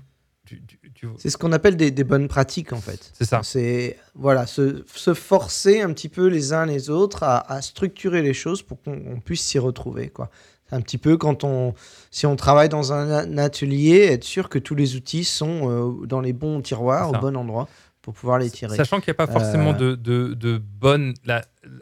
c'est 1.18 1.30
ce 1.30 1.38
qu'on 1.38 1.52
appelle 1.52 1.76
des, 1.76 2.04
bonnes 2.04 2.28
pratiques 2.28 2.74
en 2.74 2.82
fait. 2.82 3.12
C'est 3.14 3.26
ça. 3.26 3.42
C'est 3.44 3.98
voilà, 4.16 4.46
se, 4.48 4.84
forcer 5.14 5.82
un 5.82 5.94
petit 5.94 6.10
peu 6.10 6.28
les 6.28 6.54
uns 6.54 6.66
les 6.66 6.90
autres 6.90 7.24
à, 7.24 7.62
structurer 7.62 8.22
les 8.22 8.34
choses 8.34 8.62
pour 8.62 8.82
qu'on 8.82 9.20
puisse 9.24 9.44
s'y 9.44 9.60
retrouver 9.60 10.10
quoi. 10.10 10.30
Un 10.70 10.82
petit 10.82 10.98
peu 10.98 11.16
quand 11.16 11.46
on, 11.46 11.74
si 12.12 12.26
on 12.26 12.36
travaille 12.36 12.68
dans 12.68 12.92
un 12.92 13.38
atelier, 13.38 14.08
être 14.12 14.26
sûr 14.26 14.50
que 14.50 14.60
tous 14.60 14.76
les 14.76 14.98
outils 14.98 15.24
sont 15.24 15.70
euh, 15.72 16.06
dans 16.06 16.20
les 16.20 16.34
bons 16.34 16.62
tiroirs, 16.62 17.10
au 17.10 17.14
bon 17.14 17.38
endroit 17.38 17.70
pour 18.08 18.14
pouvoir 18.14 18.40
les 18.40 18.50
tirer. 18.50 18.74
Sachant 18.78 19.02
qu'il 19.02 19.12
n'y 19.12 19.18
a 19.18 19.26
pas 19.26 19.28
forcément 19.28 19.74
euh. 19.82 19.98
de, 19.98 20.34
de, 20.34 20.58
bonne. 20.58 21.14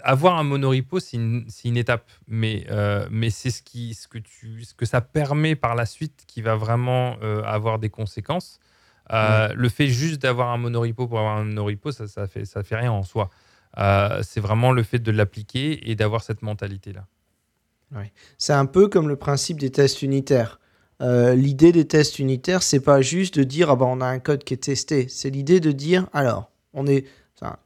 avoir 0.01 0.39
un 0.39 0.43
monorepo, 0.43 0.99
c'est 0.99 1.17
une, 1.17 1.45
une, 1.63 1.77
étape, 1.77 2.09
mais, 2.27 2.65
euh, 2.71 3.07
mais 3.11 3.29
c'est 3.29 3.51
ce, 3.51 3.61
qui, 3.61 3.93
ce, 3.93 4.07
que 4.07 4.17
tu, 4.17 4.63
ce 4.63 4.73
que 4.73 4.87
ça 4.87 5.01
permet 5.01 5.55
par 5.55 5.75
la 5.75 5.85
suite 5.85 6.23
qui 6.25 6.41
va 6.41 6.55
vraiment 6.55 7.17
euh, 7.21 7.43
avoir 7.43 7.77
des 7.77 7.89
conséquences. 7.91 8.59
Le 9.11 9.69
fait 9.69 9.87
juste 9.87 10.19
d'avoir 10.19 10.49
un 10.49 10.57
monorepo 10.57 11.07
pour 11.07 11.19
avoir 11.19 11.37
un 11.37 11.43
monorepo, 11.43 11.91
ça 11.91 12.05
ne 12.05 12.09
ça 12.09 12.25
fait, 12.25 12.45
ça 12.45 12.63
fait 12.63 12.75
rien 12.75 12.91
en 12.91 13.03
soi. 13.03 13.29
c'est 14.23 14.39
vraiment 14.39 14.71
le 14.71 14.81
fait 14.81 14.97
de 14.97 15.11
l'appliquer 15.11 15.91
et 15.91 15.93
d'avoir 15.93 16.23
cette 16.23 16.41
mentalité-là. 16.41 17.05
Ouais. 17.95 18.11
C'est 18.39 18.53
un 18.53 18.65
peu 18.65 18.87
comme 18.87 19.09
le 19.09 19.15
principe 19.15 19.59
des 19.59 19.69
tests 19.69 20.01
unitaires. 20.01 20.59
Euh, 21.01 21.35
l'idée 21.35 21.71
des 21.71 21.85
tests 21.85 22.19
unitaires, 22.19 22.63
c'est 22.63 22.79
pas 22.79 23.01
juste 23.01 23.37
de 23.37 23.43
dire 23.43 23.69
ah 23.69 23.75
bah, 23.75 23.85
on 23.87 24.01
a 24.01 24.05
un 24.05 24.19
code 24.19 24.43
qui 24.43 24.53
est 24.53 24.63
testé. 24.63 25.07
C'est 25.09 25.29
l'idée 25.29 25.59
de 25.59 25.71
dire 25.71 26.07
alors 26.13 26.51
on 26.73 26.87
est 26.87 27.05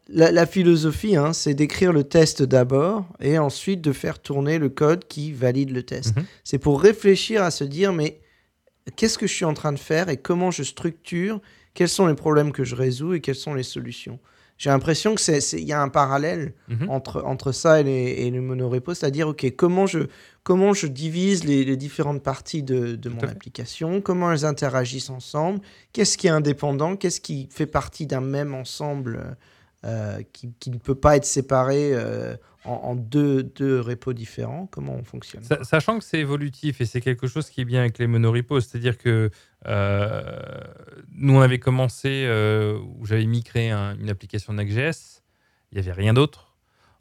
La, 0.08 0.48
philosophie, 0.48 1.16
hein, 1.16 1.32
c'est 1.32 1.54
d'écrire 1.54 1.94
le 1.94 2.04
test 2.04 2.42
d'abord 2.42 3.06
et 3.20 3.38
ensuite 3.38 3.82
de 3.82 3.92
faire 3.92 4.20
tourner 4.20 4.58
le 4.58 4.70
code 4.70 5.08
qui 5.08 5.32
valide 5.32 5.70
le 5.70 5.84
test. 5.84 6.16
Mhm. 6.16 6.26
C'est 6.44 6.58
pour 6.58 6.82
réfléchir 6.82 7.44
à 7.44 7.52
se 7.52 7.64
dire, 7.64 7.94
mais 7.94 8.20
qu'est-ce 8.96 9.18
que 9.18 9.28
je 9.28 9.34
suis 9.34 9.46
en 9.46 9.54
train 9.54 9.72
de 9.72 9.80
faire 9.80 10.10
et 10.10 10.18
comment 10.18 10.50
je 10.50 10.64
structure, 10.64 11.40
quels 11.76 11.90
sont 11.90 12.08
les 12.08 12.16
problèmes 12.16 12.52
que 12.52 12.64
je 12.64 12.76
résous 12.76 13.14
et 13.14 13.22
quelles 13.22 13.36
sont 13.36 13.54
les 13.54 13.64
solutions. 13.64 14.20
J'ai 14.58 14.72
l'impression 14.72 15.16
qu'il 15.16 15.64
y 15.64 15.72
a 15.72 15.82
un 15.82 15.88
parallèle 15.88 16.54
mhm. 16.68 16.90
entre, 16.90 17.24
entre 17.24 17.52
ça 17.52 17.80
et, 17.80 17.84
les, 17.84 18.12
et 18.26 18.32
le 18.32 18.42
monorepo, 18.42 18.94
c'est-à-dire, 18.94 19.30
OK, 19.30 19.50
comment 19.56 19.86
je, 19.88 20.00
comment 20.50 20.74
je 20.74 20.88
divise 20.88 21.44
les, 21.44 21.78
différentes 21.78 22.24
parties 22.24 22.64
de, 22.64 22.96
de 22.96 23.10
mon 23.10 23.22
application, 23.22 24.02
comment 24.02 24.32
elles 24.32 24.46
interagissent 24.46 25.12
ensemble, 25.12 25.62
qu'est-ce 25.94 26.18
qui 26.18 26.26
est 26.26 26.32
indépendant, 26.32 26.96
qu'est-ce 26.96 27.22
qui 27.22 27.48
fait 27.52 27.68
partie 27.68 28.08
d'un 28.08 28.22
même 28.22 28.56
ensemble 28.56 29.38
euh, 29.86 30.24
qui, 30.34 30.52
qui, 30.60 30.72
ne 30.72 30.80
peut 30.80 30.96
pas 30.96 31.18
être 31.18 31.26
séparé 31.26 31.92
euh, 31.94 32.36
en, 32.66 32.96
deux, 32.96 33.44
deux, 33.44 33.80
repos 33.80 34.14
différents 34.14 34.68
Comment 34.72 34.96
on 34.96 35.04
fonctionne 35.04 35.44
Sachant 35.62 36.00
que 36.00 36.04
c'est 36.04 36.20
évolutif 36.20 36.82
et 36.82 36.88
c'est 36.88 37.00
quelque 37.00 37.28
chose 37.28 37.48
qui 37.52 37.62
est 37.62 37.66
bien 37.66 37.82
avec 37.82 38.00
les 38.00 38.08
monorepos, 38.08 38.62
c'est-à-dire 38.62 38.98
que 38.98 39.30
euh, 39.68 40.40
nous, 41.12 41.36
on 41.36 41.42
avait 41.42 41.60
commencé 41.60 42.28
où 42.98 43.06
j'avais 43.06 43.28
migré 43.28 43.70
une 43.72 44.10
application 44.10 44.54
Next.js, 44.54 45.22
il 45.72 45.80
n'y 45.80 45.88
avait 45.88 45.94
rien 46.02 46.16
d'autre. 46.16 46.49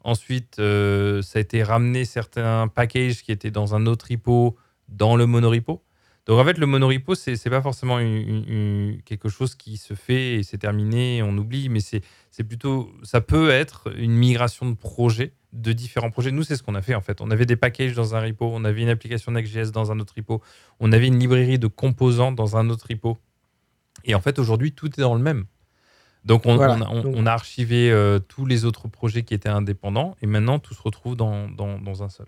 Ensuite, 0.03 0.55
ça 0.55 1.37
a 1.37 1.39
été 1.39 1.63
ramené 1.63 2.05
certains 2.05 2.67
packages 2.67 3.23
qui 3.23 3.31
étaient 3.31 3.51
dans 3.51 3.75
un 3.75 3.85
autre 3.85 4.07
repo 4.09 4.55
dans 4.87 5.15
le 5.15 5.25
monorepo. 5.25 5.83
Donc 6.25 6.39
en 6.39 6.45
fait, 6.45 6.57
le 6.59 6.67
monorepo, 6.67 7.15
c'est 7.15 7.43
n'est 7.43 7.51
pas 7.51 7.61
forcément 7.61 7.97
quelque 7.97 9.29
chose 9.29 9.55
qui 9.55 9.77
se 9.77 9.95
fait 9.95 10.35
et 10.35 10.43
c'est 10.43 10.59
terminé, 10.59 11.23
on 11.23 11.35
oublie, 11.37 11.69
mais 11.69 11.79
c'est 11.79 12.43
plutôt, 12.43 12.91
ça 13.01 13.19
peut 13.19 13.49
être 13.49 13.91
une 13.97 14.13
migration 14.13 14.69
de 14.69 14.75
projets, 14.75 15.33
de 15.53 15.73
différents 15.73 16.11
projets. 16.11 16.31
Nous, 16.31 16.43
c'est 16.43 16.55
ce 16.55 16.61
qu'on 16.61 16.75
a 16.75 16.83
fait 16.83 16.93
en 16.93 17.01
fait. 17.01 17.19
On 17.21 17.31
avait 17.31 17.47
des 17.47 17.55
packages 17.55 17.95
dans 17.95 18.15
un 18.15 18.21
repo, 18.21 18.49
on 18.53 18.63
avait 18.63 18.81
une 18.83 18.89
application 18.89 19.31
Next.js 19.31 19.71
dans 19.71 19.91
un 19.91 19.99
autre 19.99 20.13
repo, 20.17 20.41
on 20.79 20.91
avait 20.91 21.07
une 21.07 21.17
librairie 21.17 21.57
de 21.57 21.67
composants 21.67 22.31
dans 22.31 22.57
un 22.57 22.69
autre 22.69 22.85
repo. 22.89 23.17
Et 24.05 24.13
en 24.13 24.21
fait, 24.21 24.37
aujourd'hui, 24.37 24.71
tout 24.71 24.87
est 24.87 25.01
dans 25.01 25.15
le 25.15 25.21
même. 25.21 25.45
Donc 26.25 26.45
on, 26.45 26.59
a 27.25 27.31
archivé 27.31 27.91
euh, 27.91 28.19
tous 28.19 28.45
les 28.45 28.65
autres 28.65 28.87
projets 28.87 29.23
qui 29.23 29.33
étaient 29.33 29.49
indépendants 29.49 30.15
et 30.21 30.27
maintenant 30.27 30.59
tout 30.59 30.73
se 30.73 30.81
retrouve 30.81 31.15
dans 31.15 32.03
un 32.03 32.09
seul. 32.09 32.27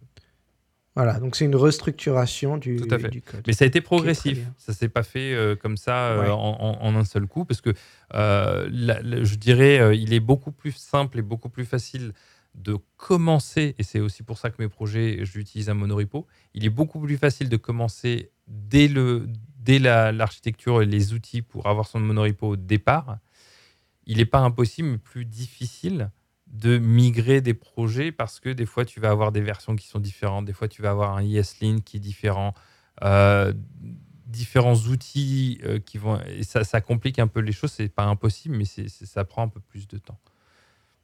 Voilà, 0.96 1.20
donc 1.20 1.38
c'est 1.38 1.46
une 1.46 1.56
restructuration 1.56 2.58
du, 2.58 2.76
Tout 2.76 2.94
à 2.94 3.00
fait. 3.00 3.22
code. 3.22 3.44
Mais 3.48 3.54
ça 3.54 3.64
a 3.64 3.68
été 3.68 3.80
progressif. 3.80 4.40
Ça 4.58 4.74
s'est 4.74 4.90
pas 4.90 5.04
fait 5.04 5.34
euh, 5.34 5.56
comme 5.56 5.78
ça 5.78 6.10
euh, 6.10 6.30
en, 6.30 6.96
un 6.96 7.06
seul 7.06 7.28
coup, 7.28 7.46
parce 7.46 7.62
que 7.62 7.70
euh, 8.14 8.68
je 8.70 9.36
dirais, 9.36 9.98
il 9.98 10.14
est 10.14 10.20
beaucoup 10.20 10.52
plus 10.52 10.74
simple 10.74 11.20
et 11.20 11.22
beaucoup 11.22 11.50
plus 11.50 11.66
facile 11.66 12.14
de 12.56 12.78
commencer, 12.98 13.76
et 13.80 13.84
c'est 13.84 14.02
aussi 14.02 14.24
pour 14.24 14.38
ça 14.38 14.50
que 14.50 14.62
mes 14.62 14.68
projets, 14.68 15.20
j'utilise 15.22 15.70
un 15.70 15.74
monorepo, 15.74 16.28
il 16.54 16.66
est 16.66 16.70
beaucoup 16.70 17.00
plus 17.00 17.16
facile 17.16 17.48
de 17.48 17.56
commencer 17.56 18.30
dès, 18.48 18.90
le, 18.90 19.30
dès 19.60 19.80
l'architecture 19.80 20.82
et 20.82 20.86
les 20.86 21.14
outils 21.14 21.42
pour 21.42 21.68
avoir 21.68 21.88
son 21.88 22.02
monorepo 22.02 22.50
au 22.50 22.56
départ. 22.58 23.20
Il 24.06 24.18
n'est 24.18 24.26
pas 24.26 24.40
impossible, 24.40 24.90
mais 24.90 24.98
plus 24.98 25.26
difficile 25.26 26.12
de 26.48 26.78
migrer 26.78 27.42
des 27.42 27.54
projets 27.54 28.12
parce 28.12 28.40
que 28.40 28.50
des 28.50 28.66
fois, 28.66 28.86
tu 28.86 29.00
vas 29.00 29.10
avoir 29.10 29.32
des 29.32 29.42
versions 29.42 29.76
qui 29.76 29.88
sont 29.88 30.00
différentes, 30.00 30.46
des 30.46 30.54
fois, 30.54 30.68
tu 30.68 30.82
vas 30.82 30.92
avoir 30.92 31.16
un 31.16 31.24
ESLint 31.24 31.80
qui 31.80 31.98
est 31.98 32.02
différent, 32.02 32.54
euh, 33.04 33.54
différents 34.26 34.76
outils 34.76 35.60
euh, 35.64 35.80
qui 35.80 35.98
vont. 35.98 36.20
Et 36.28 36.44
ça, 36.44 36.82
complique 36.82 37.20
un 37.20 37.28
peu 37.28 37.40
les 37.40 37.52
choses. 37.52 37.72
C'est 37.72 37.90
pas 37.90 38.04
impossible, 38.04 38.56
mais 38.56 38.66
c'est, 38.66 38.90
ça 38.90 39.24
prend 39.24 39.44
un 39.44 39.48
peu 39.48 39.62
plus 39.62 39.88
de 39.88 39.98
temps. 39.98 40.20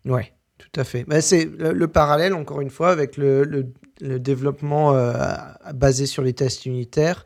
Ouais, 0.05 0.33
tout 0.57 0.79
à 0.79 0.83
fait. 0.83 1.05
Bah, 1.05 1.21
c'est 1.21 1.45
le, 1.45 1.87
parallèle, 1.87 2.33
encore 2.33 2.61
une 2.61 2.69
fois, 2.69 2.91
avec 2.91 3.15
le, 3.15 3.43
le, 4.01 4.19
développement 4.19 4.93
euh, 4.93 5.13
basé 5.73 6.05
sur 6.05 6.23
les 6.23 6.33
tests 6.33 6.65
unitaires. 6.65 7.25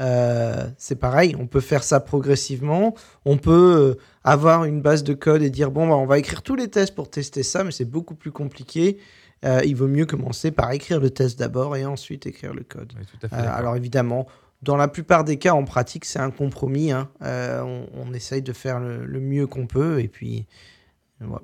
Euh, 0.00 0.68
c'est 0.76 0.96
pareil, 0.96 1.36
on 1.38 1.46
peut 1.46 1.60
faire 1.60 1.84
ça 1.84 2.00
progressivement. 2.00 2.94
On 3.24 3.36
peut 3.36 3.96
euh, 3.96 4.00
avoir 4.24 4.64
une 4.64 4.80
base 4.80 5.04
de 5.04 5.14
code 5.14 5.42
et 5.42 5.50
dire 5.50 5.70
bon, 5.70 5.88
bah, 5.88 5.94
on 5.94 6.06
va 6.06 6.18
écrire 6.18 6.42
tous 6.42 6.56
les 6.56 6.68
tests 6.68 6.94
pour 6.94 7.10
tester 7.10 7.42
ça, 7.42 7.64
mais 7.64 7.70
c'est 7.70 7.84
beaucoup 7.84 8.14
plus 8.14 8.32
compliqué. 8.32 8.98
Euh, 9.44 9.60
il 9.64 9.76
vaut 9.76 9.88
mieux 9.88 10.06
commencer 10.06 10.50
par 10.50 10.72
écrire 10.72 11.00
le 11.00 11.10
test 11.10 11.38
d'abord 11.38 11.76
et 11.76 11.84
ensuite 11.84 12.26
écrire 12.26 12.54
le 12.54 12.62
code. 12.62 12.92
alors 13.30 13.76
évidemment, 13.76 14.26
dans 14.62 14.76
la 14.76 14.88
plupart 14.88 15.24
des 15.24 15.36
cas, 15.36 15.52
en 15.52 15.64
pratique, 15.64 16.06
c'est 16.06 16.18
un 16.18 16.30
compromis. 16.30 16.90
Hein. 16.90 17.10
On, 17.20 18.14
essaye 18.14 18.40
de 18.40 18.52
faire 18.52 18.80
le 18.80 19.20
mieux 19.20 19.46
qu'on 19.46 19.66
peut 19.66 20.00
et 20.00 20.08
puis 20.08 20.46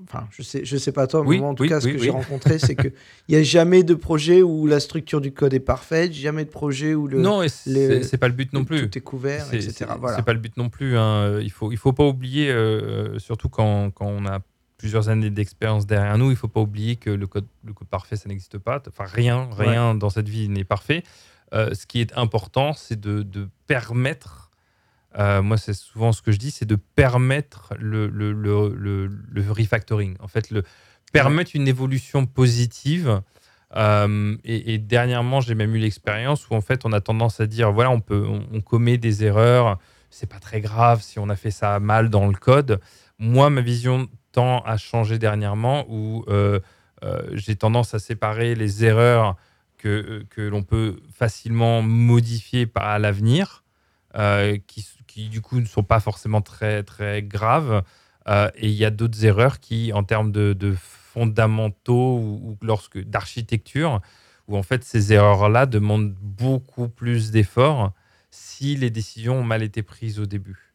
Enfin, 0.05 0.27
je 0.31 0.43
sais, 0.43 0.65
je 0.65 0.77
sais 0.77 0.93
pas 0.93 1.07
toi, 1.07 1.25
mais 1.27 1.39
moi, 1.39 1.49
en 1.49 1.55
tout 1.55 1.67
cas, 1.67 1.81
ce 1.81 1.89
que 1.89 1.99
j'ai 1.99 2.11
rencontré, 2.11 2.59
c'est 2.59 2.75
qu'il 2.75 2.93
n'y 3.29 3.37
a 3.37 3.43
jamais 3.43 3.83
de 3.83 3.95
projet 3.95 4.43
où 4.43 4.67
la 4.67 4.81
structure 4.81 5.21
du 5.21 5.33
code 5.33 5.55
est 5.55 5.61
parfaite, 5.61 6.13
jamais 6.13 6.45
de 6.45 6.51
projet 6.51 6.95
où 6.95 7.07
le. 7.07 7.21
Non, 7.21 7.43
c'est 7.49 8.19
pas 8.19 8.29
le 8.29 8.35
but 8.35 8.53
non 8.53 8.65
plus. 8.65 8.89
Tout 8.89 8.99
est 8.99 9.03
couvert, 9.03 9.53
etc. 9.53 9.87
Voilà. 9.99 10.17
C'est 10.17 10.25
pas 10.25 10.33
le 10.33 10.39
but 10.39 10.57
non 10.57 10.69
plus. 10.69 10.97
Hein. 10.97 11.41
Il 11.41 11.51
faut, 11.51 11.73
il 11.73 11.79
faut 11.79 11.93
pas 11.93 12.05
oublier, 12.05 12.51
euh, 12.51 13.19
surtout 13.19 13.49
quand, 13.49 13.91
quand, 13.91 14.07
on 14.07 14.27
a 14.27 14.41
plusieurs 14.79 15.09
années 15.09 15.31
d'expérience 15.31 15.87
derrière 15.87 16.17
nous, 16.17 16.31
il 16.31 16.37
faut 16.37 16.49
pas 16.49 16.61
oublier 16.61 16.97
que 16.97 17.11
le 17.11 17.27
code, 17.27 17.47
le 17.65 17.73
code 17.75 17.89
parfait, 17.89 18.17
ça 18.17 18.29
n'existe 18.29 18.59
pas. 18.59 18.83
Enfin, 18.89 19.05
rien, 19.05 19.49
rien 19.53 19.95
dans 19.95 20.11
cette 20.11 20.29
vie 20.29 20.49
n'est 20.49 20.65
parfait. 20.65 21.03
Euh, 21.53 21.75
ce 21.75 21.87
qui 21.87 22.01
est 22.01 22.17
important, 22.17 22.73
c'est 22.73 22.99
de, 22.99 23.23
de 23.23 23.49
permettre 23.67 24.50
euh, 25.19 25.43
moi, 25.43 25.57
c'est 25.57 25.75
souvent 25.75 26.13
ce 26.13 26.23
que 26.23 26.33
je 26.33 26.39
dis, 26.39 26.51
c'est 26.51 26.67
de 26.67 26.77
permettre 26.77 27.75
le, 27.79 28.07
le, 28.09 28.33
le, 28.33 29.07
le, 29.07 29.51
refactoring. 29.51 30.17
En 30.21 30.29
fait, 30.29 30.51
le, 30.51 30.63
permettre 31.13 31.53
une 31.55 31.69
évolution 31.69 32.27
positive. 32.27 33.23
Euh, 33.77 34.37
et, 34.45 34.79
dernièrement, 34.79 35.41
j'ai 35.41 35.55
même 35.55 35.75
eu 35.75 35.79
l'expérience 35.79 36.49
où 36.49 36.55
en 36.55 36.61
fait, 36.61 36.85
on 36.85 36.93
a 36.93 37.01
tendance 37.01 37.41
à 37.41 37.47
dire 37.47 37.73
voilà, 37.73 37.91
on 37.91 38.01
peut, 38.01 38.27
on, 38.53 38.61
commet 38.61 38.99
des 38.99 39.25
erreurs, 39.25 39.79
c'est 40.11 40.29
pas 40.29 40.41
très 40.41 40.61
grave 40.61 41.03
si 41.03 41.19
on 41.21 41.29
a 41.29 41.37
fait 41.37 41.53
ça 41.53 41.79
mal 41.79 42.11
dans 42.11 42.27
le 42.27 42.35
code. 42.35 42.81
Moi, 43.19 43.49
ma 43.51 43.61
vision 43.61 44.09
tend 44.33 44.61
à 44.63 44.77
changer 44.77 45.19
dernièrement 45.19 45.87
où 45.89 46.25
euh, 46.29 46.59
j'ai 47.33 47.55
tendance 47.55 47.95
à 47.95 47.99
séparer 48.01 48.55
les 48.55 48.85
erreurs 48.85 49.37
que, 49.79 50.25
que 50.31 50.43
l'on 50.43 50.63
peut 50.63 51.01
facilement 51.13 51.81
modifier 51.81 52.69
à 52.75 52.99
l'avenir, 52.99 53.65
qui, 54.67 54.85
qui 55.11 55.29
du 55.29 55.41
coup 55.41 55.61
ne 55.61 55.67
sont 55.67 55.83
pas 55.83 56.01
forcément 56.01 56.41
très, 56.41 56.83
très 56.83 57.23
graves. 57.23 57.83
Euh, 58.29 58.49
et 58.55 58.69
il 58.69 58.75
y 58.75 58.85
a 58.85 58.91
d'autres 58.91 59.25
erreurs 59.25 59.59
qui, 59.59 59.93
en 59.93 60.05
termes 60.05 60.31
de, 60.31 60.75
fondamentaux 60.79 62.19
ou, 62.19 62.57
lorsque 62.63 62.99
d'architecture, 63.03 64.01
où 64.47 64.57
en 64.57 64.63
fait 64.63 64.85
ces 64.85 65.13
erreurs-là 65.13 65.67
demandent 65.67 66.15
beaucoup 66.21 66.89
plus 66.89 67.33
d'efforts 67.33 67.93
si 68.31 68.77
les 68.77 68.91
décisions 68.91 69.41
ont 69.41 69.43
mal 69.43 69.65
été 69.65 69.83
prises 69.83 70.21
au 70.21 70.27
début. 70.27 70.73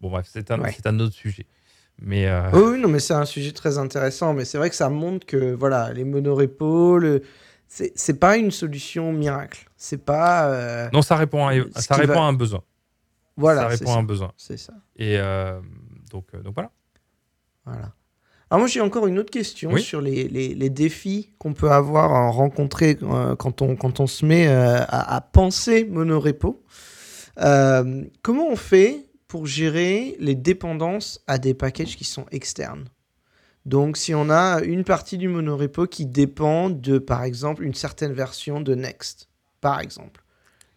Bon 0.00 0.08
bref, 0.08 0.26
c'est 0.30 0.50
un, 0.50 0.62
c'est 0.70 0.86
un 0.86 0.98
autre 1.00 1.14
sujet. 1.14 1.46
Mais 1.98 2.26
euh, 2.26 2.50
Oui, 2.52 2.80
non, 2.80 2.88
mais 2.88 3.00
c'est 3.00 3.14
un 3.14 3.26
sujet 3.26 3.52
très 3.52 3.76
intéressant. 3.76 4.32
Mais 4.32 4.46
c'est 4.46 4.56
vrai 4.56 4.70
que 4.70 4.76
ça 4.76 4.88
montre 4.88 5.26
que 5.26 5.54
voilà, 5.54 5.92
les 5.92 6.04
monorepos, 6.04 6.98
le... 6.98 7.22
c'est, 7.68 7.92
c'est 7.94 8.18
pas 8.18 8.38
une 8.38 8.50
solution 8.50 9.12
miracle. 9.12 9.68
C'est 9.76 10.02
pas. 10.02 10.48
Euh, 10.48 10.88
non, 10.94 11.02
ça 11.02 11.16
répond, 11.16 11.46
à, 11.46 11.52
ça 11.74 11.96
répond 11.96 12.22
à 12.22 12.26
un 12.26 12.32
besoin. 12.32 12.62
Voilà, 13.36 13.62
ça 13.62 13.68
répond 13.68 13.94
à 13.94 13.98
un 13.98 14.02
besoin. 14.02 14.32
C'est 14.36 14.56
ça. 14.56 14.72
Et 14.96 15.18
euh, 15.18 15.60
donc, 16.10 16.26
euh, 16.34 16.42
donc 16.42 16.54
voilà. 16.54 16.70
Voilà. 17.64 17.92
Alors 18.48 18.60
moi 18.60 18.68
j'ai 18.68 18.80
encore 18.80 19.08
une 19.08 19.18
autre 19.18 19.32
question 19.32 19.76
sur 19.76 20.00
les, 20.00 20.28
les, 20.28 20.54
les 20.54 20.70
défis 20.70 21.34
qu'on 21.38 21.52
peut 21.52 21.72
avoir 21.72 22.14
à 22.14 22.30
rencontrer 22.30 22.96
euh, 23.02 23.34
quand, 23.34 23.60
on, 23.60 23.74
quand 23.74 23.98
on 23.98 24.06
se 24.06 24.24
met 24.24 24.46
à, 24.46 24.84
à, 24.84 25.20
penser 25.20 25.84
monorepo. 25.84 26.62
comment 27.36 28.46
on 28.48 28.54
fait 28.54 29.10
pour 29.26 29.46
gérer 29.46 30.16
les 30.20 30.36
dépendances 30.36 31.24
à 31.26 31.38
des 31.38 31.54
packages 31.54 31.96
qui 31.96 32.04
sont 32.04 32.26
externes? 32.30 32.84
Donc 33.64 33.96
si 33.96 34.14
on 34.14 34.30
a 34.30 34.60
une 34.62 34.84
partie 34.84 35.18
du 35.18 35.26
monorepo 35.26 35.88
qui 35.88 36.06
dépend 36.06 36.70
de 36.70 36.98
par 36.98 37.24
exemple 37.24 37.64
une 37.64 37.74
certaine 37.74 38.12
version 38.12 38.60
de 38.60 38.76
Next, 38.76 39.28
par 39.60 39.80
exemple 39.80 40.22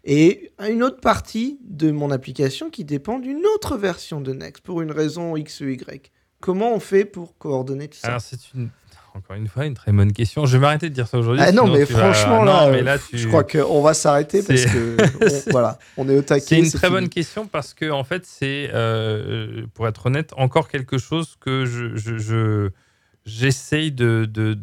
et 0.03 0.51
une 0.67 0.83
autre 0.83 1.01
partie 1.01 1.59
de 1.63 1.91
mon 1.91 2.11
application 2.11 2.69
qui 2.69 2.85
dépend 2.85 3.19
d'une 3.19 3.45
autre 3.55 3.77
version 3.77 4.21
de 4.21 4.33
Next 4.33 4.63
pour 4.63 4.81
une 4.81 4.91
raison 4.91 5.35
X 5.35 5.61
ou 5.61 5.67
Y. 5.69 6.11
Comment 6.39 6.73
on 6.73 6.79
fait 6.79 7.05
pour 7.05 7.37
coordonner 7.37 7.89
tout 7.89 7.97
ça 7.97 8.07
Alors, 8.07 8.21
c'est 8.21 8.53
une. 8.53 8.69
Encore 9.15 9.35
une 9.35 9.47
fois, 9.47 9.65
une 9.65 9.73
très 9.73 9.91
bonne 9.91 10.13
question. 10.13 10.45
Je 10.45 10.55
vais 10.55 10.61
m'arrêter 10.61 10.87
de 10.87 10.93
dire 10.93 11.07
ça 11.07 11.17
aujourd'hui. 11.17 11.43
Ah 11.45 11.51
non, 11.51 11.67
mais 11.67 11.85
franchement, 11.85 12.43
là, 12.43 12.69
mais 12.71 12.83
là 12.83 12.97
je 13.11 13.27
crois 13.27 13.43
qu'on 13.43 13.81
va 13.81 13.93
s'arrêter 13.95 14.43
parce 14.43 14.65
que 14.65 14.97
voilà, 15.51 15.79
on 15.97 16.07
est 16.07 16.15
au 16.15 16.21
taquet. 16.21 16.45
C'est 16.45 16.59
une 16.59 16.71
très 16.71 16.89
bonne 16.89 17.09
question 17.09 17.47
parce 17.47 17.73
que, 17.73 17.89
en 17.89 18.03
fait, 18.03 18.25
c'est, 18.25 18.69
euh, 18.71 19.65
pour 19.73 19.87
être 19.87 20.05
honnête, 20.05 20.31
encore 20.37 20.69
quelque 20.69 20.99
chose 20.99 21.35
que 21.39 21.65
je, 21.65 21.95
je, 21.95 22.69
j'essaye 23.25 23.91
de, 23.91 24.25
de, 24.25 24.57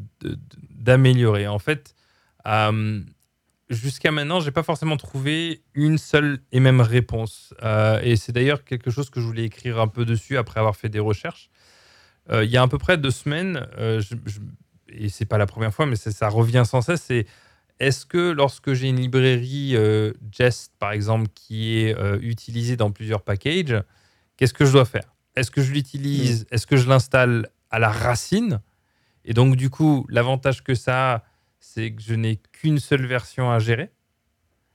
d'améliorer. 0.70 1.48
En 1.48 1.58
fait, 1.58 1.94
euh, 2.46 3.00
jusqu'à 3.68 4.10
maintenant, 4.10 4.40
j'ai 4.40 4.50
pas 4.50 4.62
forcément 4.62 4.96
trouvé 4.96 5.62
une 5.74 5.98
seule 5.98 6.38
et 6.52 6.60
même 6.60 6.80
réponse. 6.80 7.54
Euh, 7.62 8.00
et 8.02 8.16
c'est 8.16 8.32
d'ailleurs 8.32 8.64
quelque 8.64 8.90
chose 8.90 9.10
que 9.10 9.20
je 9.20 9.26
voulais 9.26 9.44
écrire 9.44 9.80
un 9.80 9.88
peu 9.88 10.04
dessus 10.04 10.36
après 10.36 10.60
avoir 10.60 10.76
fait 10.76 10.88
des 10.88 11.00
recherches. 11.00 11.50
il 12.32 12.50
y 12.50 12.56
a 12.56 12.62
à 12.62 12.68
peu 12.68 12.78
près 12.78 12.98
deux 12.98 13.10
semaines, 13.10 13.66
je, 13.78 14.16
je, 14.26 14.40
et 14.88 15.08
c'est 15.08 15.26
pas 15.26 15.38
la 15.38 15.46
première 15.46 15.72
fois, 15.72 15.86
mais 15.86 15.96
ça 15.96 16.28
revient 16.28 16.64
sans 16.66 16.80
cesse, 16.80 17.02
c'est 17.02 17.26
est-ce 17.78 18.04
que 18.04 18.30
lorsque 18.32 18.72
j'ai 18.72 18.88
une 18.88 19.00
librairie 19.00 19.76
Jest, 20.32 20.72
par 20.78 20.92
exemple, 20.92 21.28
qui 21.34 21.78
est 21.78 21.96
utilisée 22.20 22.76
dans 22.76 22.90
plusieurs 22.90 23.22
packages, 23.22 23.80
qu'est-ce 24.36 24.54
que 24.54 24.64
je 24.64 24.72
dois 24.72 24.86
faire? 24.86 25.16
Est-ce 25.36 25.50
que 25.50 25.62
je 25.62 25.72
l'utilise? 25.72 26.42
Mm. 26.42 26.54
Est-ce 26.54 26.66
que 26.66 26.76
je 26.76 26.88
l'installe 26.88 27.48
à 27.70 27.78
la 27.78 27.90
racine? 27.90 28.60
Et 29.24 29.34
donc, 29.34 29.56
du 29.56 29.70
coup, 29.70 30.06
l'avantage 30.08 30.64
que 30.64 30.74
ça 30.74 31.14
a, 31.14 31.22
c'est 31.74 31.92
que 31.92 32.02
je 32.02 32.14
n'ai 32.14 32.36
qu'une 32.52 32.78
seule 32.78 33.06
version 33.06 33.50
à 33.50 33.58
gérer. 33.58 33.90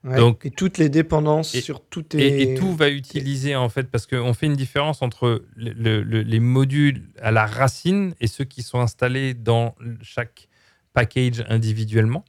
donc, 0.04 0.46
et 0.46 0.52
toutes 0.52 0.78
les 0.78 0.90
dépendances 0.90 1.58
sur 1.58 1.84
tout 1.84 2.06
et, 2.18 2.42
et, 2.42 2.56
tout 2.56 2.76
va 2.76 2.90
utiliser 2.90 3.56
en 3.56 3.70
fait 3.70 3.84
parce 3.90 4.08
qu'on 4.08 4.34
fait 4.34 4.48
une 4.48 4.56
différence 4.56 5.02
entre 5.02 5.46
les 5.56 6.40
modules 6.40 7.10
à 7.22 7.32
la 7.32 7.46
racine 7.46 8.16
et 8.20 8.28
ceux 8.28 8.46
qui 8.46 8.64
sont 8.64 8.80
installés 8.80 9.34
dans 9.34 9.76
chaque 10.02 10.50
package 10.94 11.44
individuellement. 11.48 12.26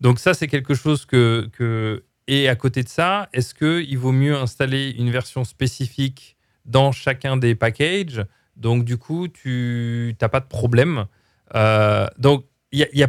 Donc 0.00 0.18
ça 0.18 0.34
c'est 0.34 0.48
quelque 0.48 0.74
chose 0.74 1.06
que, 1.06 1.48
que 1.52 2.04
et 2.26 2.48
à 2.48 2.56
côté 2.56 2.82
de 2.82 2.88
ça, 2.88 3.28
est-ce 3.32 3.54
qu'il 3.54 3.98
vaut 3.98 4.12
mieux 4.12 4.36
installer 4.36 4.90
une 4.90 5.10
version 5.10 5.44
spécifique 5.44 6.36
dans 6.64 6.92
chacun 6.92 7.36
des 7.36 7.54
packages? 7.54 8.24
Donc, 8.56 8.84
du 8.84 8.96
coup, 8.96 9.28
tu 9.28 10.14
n'as 10.20 10.28
pas 10.28 10.40
de 10.40 10.46
problème. 10.46 11.06
Euh, 11.54 12.06
donc, 12.18 12.44
il 12.44 12.51
n'y 12.78 13.02
a. 13.02 13.08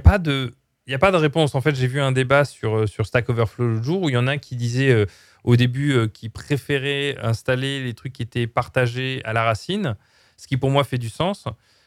Il 0.85 0.91
n'y 0.91 0.95
a 0.95 0.99
pas 0.99 1.11
de 1.11 1.17
réponse. 1.17 1.55
En 1.55 1.61
fait, 1.61 1.75
j'ai 1.75 1.87
vu 1.87 2.01
un 2.01 2.11
débat 2.11 2.43
sur, 2.43 2.75
euh, 2.75 2.87
sur 2.87 3.05
Stack 3.05 3.29
Overflow 3.29 3.67
le 3.67 3.81
jour 3.81 4.01
où 4.01 4.09
il 4.09 4.13
y 4.13 4.17
en 4.17 4.27
a 4.27 4.37
qui 4.37 4.57
disaient 4.57 4.91
euh, 4.91 5.05
au 5.45 5.55
début 5.55 5.93
euh, 5.93 6.07
qu'ils 6.07 6.29
préféraient 6.29 7.17
installer 7.21 7.81
les 7.81 7.93
trucs 7.93 8.11
qui 8.11 8.21
étaient 8.21 8.47
partagés 8.47 9.21
à 9.23 9.31
la 9.31 9.43
racine, 9.43 9.95
ce 10.35 10.45
qui 10.45 10.57
pour 10.57 10.71
moi 10.71 10.83
fait 10.83 10.97
du 10.97 11.09
sens. 11.09 11.45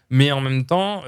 Mais 0.08 0.32
en 0.32 0.40
même 0.40 0.64
temps, 0.66 1.02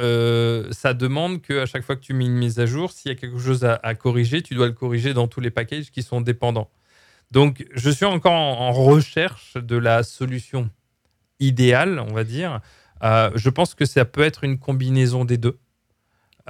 ça 0.73 0.93
demande 0.93 1.41
qu'à 1.41 1.67
chaque 1.67 1.85
fois 1.85 1.95
que 1.95 2.01
tu 2.01 2.15
mets 2.15 2.27
une 2.27 2.35
mise 2.35 2.59
à 2.59 2.67
jour, 2.67 2.91
s'il 2.91 3.13
y 3.13 3.15
a 3.15 3.17
quelque 3.17 3.39
chose 3.39 3.65
à, 3.65 3.95
corriger, 3.95 4.43
tu 4.43 4.57
dois 4.57 4.67
le 4.67 4.73
corriger 4.73 5.15
dans 5.15 5.29
tous 5.29 5.41
les 5.41 5.53
packages 5.53 5.93
qui 5.93 6.03
sont 6.03 6.21
dépendants. 6.21 6.69
Donc, 7.31 7.65
je 7.73 7.91
suis 7.91 8.07
encore 8.07 8.33
en, 8.33 8.73
recherche 8.73 9.57
de 9.57 9.77
la 9.77 10.03
solution 10.03 10.69
idéale, 11.39 12.01
on 12.01 12.13
va 12.13 12.25
dire. 12.25 12.61
Euh, 13.05 13.31
je 13.37 13.51
pense 13.51 13.77
que 13.77 13.85
ça 13.85 14.05
peut 14.05 14.23
être 14.23 14.43
une 14.43 14.59
combinaison 14.59 15.25
des 15.25 15.39
deux. 15.39 15.61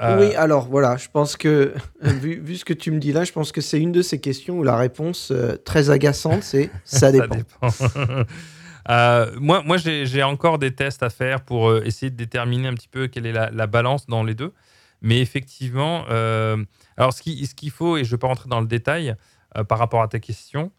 Euh, 0.01 0.19
oui, 0.19 0.35
alors 0.35 0.69
voilà, 0.69 0.97
je 0.97 1.09
pense 1.09 1.37
que, 1.37 1.75
vu, 2.01 2.41
vu, 2.41 2.57
ce 2.57 2.65
que 2.65 2.73
tu 2.73 2.91
me 2.91 2.99
dis 2.99 3.13
là, 3.13 3.25
je 3.25 3.33
pense 3.33 3.53
que 3.53 3.61
c'est 3.61 3.81
une 3.81 3.93
de 3.93 4.03
ces 4.03 4.21
questions 4.21 4.59
où 4.59 4.63
la 4.63 4.77
réponse 4.77 5.31
euh, 5.31 5.57
très 5.57 5.91
agaçante, 5.91 6.43
c'est 6.43 6.71
ça 6.85 7.11
dépend. 7.13 7.37
ça 7.71 7.89
dépend. 7.89 9.41
moi, 9.41 9.63
moi 9.65 9.77
j'ai 9.77 10.23
encore 10.23 10.59
des 10.59 10.75
tests 10.75 11.03
à 11.03 11.11
faire 11.11 11.43
pour 11.43 11.77
essayer 11.79 12.11
de 12.11 12.17
déterminer 12.17 12.69
un 12.69 12.75
petit 12.75 12.89
peu 12.89 13.09
quelle 13.09 13.27
est 13.27 13.33
la, 13.33 13.51
la 13.51 13.67
balance 13.67 14.07
dans 14.07 14.23
les 14.23 14.35
deux. 14.35 14.53
Mais 15.01 15.21
effectivement, 15.21 16.05
alors 16.07 17.13
ce 17.13 17.23
qu'il 17.23 17.47
ce 17.47 17.55
qu'il 17.55 17.71
faut, 17.71 17.97
et 17.97 18.05
je 18.05 18.09
ne 18.09 18.13
vais 18.13 18.19
pas 18.19 18.27
rentrer 18.29 18.49
dans 18.49 18.61
le 18.61 18.67
détail, 18.67 19.15
euh, 19.57 19.65
par 19.65 19.79
rapport 19.79 20.03
à 20.03 20.09
ta 20.09 20.21
question. 20.21 20.73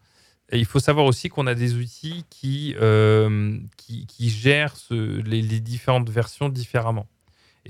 Et 0.52 0.58
il 0.58 0.64
faut 0.64 0.78
savoir 0.78 1.06
aussi 1.06 1.28
qu'on 1.28 1.48
a 1.48 1.54
des 1.54 1.74
outils 1.74 2.24
qui, 2.30 2.76
euh, 2.80 3.58
qui, 3.76 4.06
qui, 4.06 4.30
gèrent 4.30 4.76
ce, 4.76 5.20
les, 5.22 5.42
différentes 5.60 6.08
versions 6.08 6.48
différemment. 6.48 7.08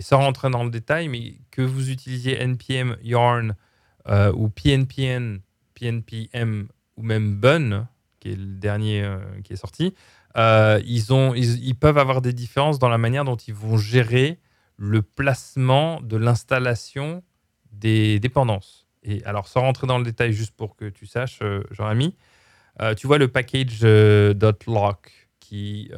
Et 0.00 0.02
sans 0.02 0.18
rentrer 0.18 0.50
dans 0.50 0.64
le 0.64 0.70
détail, 0.70 1.08
mais 1.08 1.34
que 1.50 1.62
vous 1.62 1.90
utilisiez 1.90 2.40
NPM 2.40 2.96
Yarn 3.02 3.54
euh, 4.08 4.32
ou 4.32 4.48
PNPN, 4.48 5.40
PNPM 5.74 6.68
ou 6.96 7.02
même 7.02 7.36
Bun, 7.36 7.86
qui 8.18 8.32
est 8.32 8.36
le 8.36 8.56
dernier 8.56 9.08
qui 9.44 9.52
est 9.52 9.56
sorti, 9.56 9.94
ils, 10.36 11.12
ont, 11.12 11.34
ils, 11.34 11.74
peuvent 11.74 11.98
avoir 11.98 12.20
des 12.20 12.32
différences 12.32 12.78
dans 12.78 12.88
la 12.88 12.98
manière 12.98 13.24
dont 13.24 13.36
ils 13.36 13.54
vont 13.54 13.76
gérer 13.76 14.38
le 14.76 15.02
placement 15.02 16.00
de 16.00 16.16
l'installation 16.16 17.22
des 17.70 18.18
dépendances. 18.18 18.86
Et 19.02 19.24
alors, 19.24 19.48
sans 19.48 19.60
rentrer 19.60 19.86
dans 19.86 19.98
le 19.98 20.04
détail, 20.04 20.32
juste 20.32 20.54
pour 20.54 20.76
que 20.76 20.88
tu 20.88 21.06
saches, 21.06 21.38
euh, 21.42 21.62
Jean-Ami, 21.70 22.16
euh, 22.80 22.94
tu 22.94 23.06
vois 23.06 23.18
le 23.18 23.28
package 23.28 23.80
euh, 23.82 24.34
.lock 24.66 25.28
qui, 25.38 25.90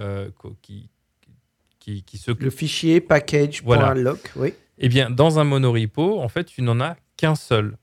qui, 1.83 2.05
qui, 2.05 2.19
se... 2.19 2.31
Le 2.31 2.51
fichier 2.51 3.01
package.lock, 3.01 3.65
voilà. 3.65 3.95
oui. 4.37 4.55
Eh 4.79 4.89
bien, 4.89 5.11
dans 5.11 5.39
un 5.39 5.45
monorepo, 5.45 6.21
en 6.21 6.29
fait, 6.29 6.45
tu 6.45 6.63
n'en 6.63 6.81
as 6.81 6.97
qu'un 7.17 7.35
seul. 7.35 7.77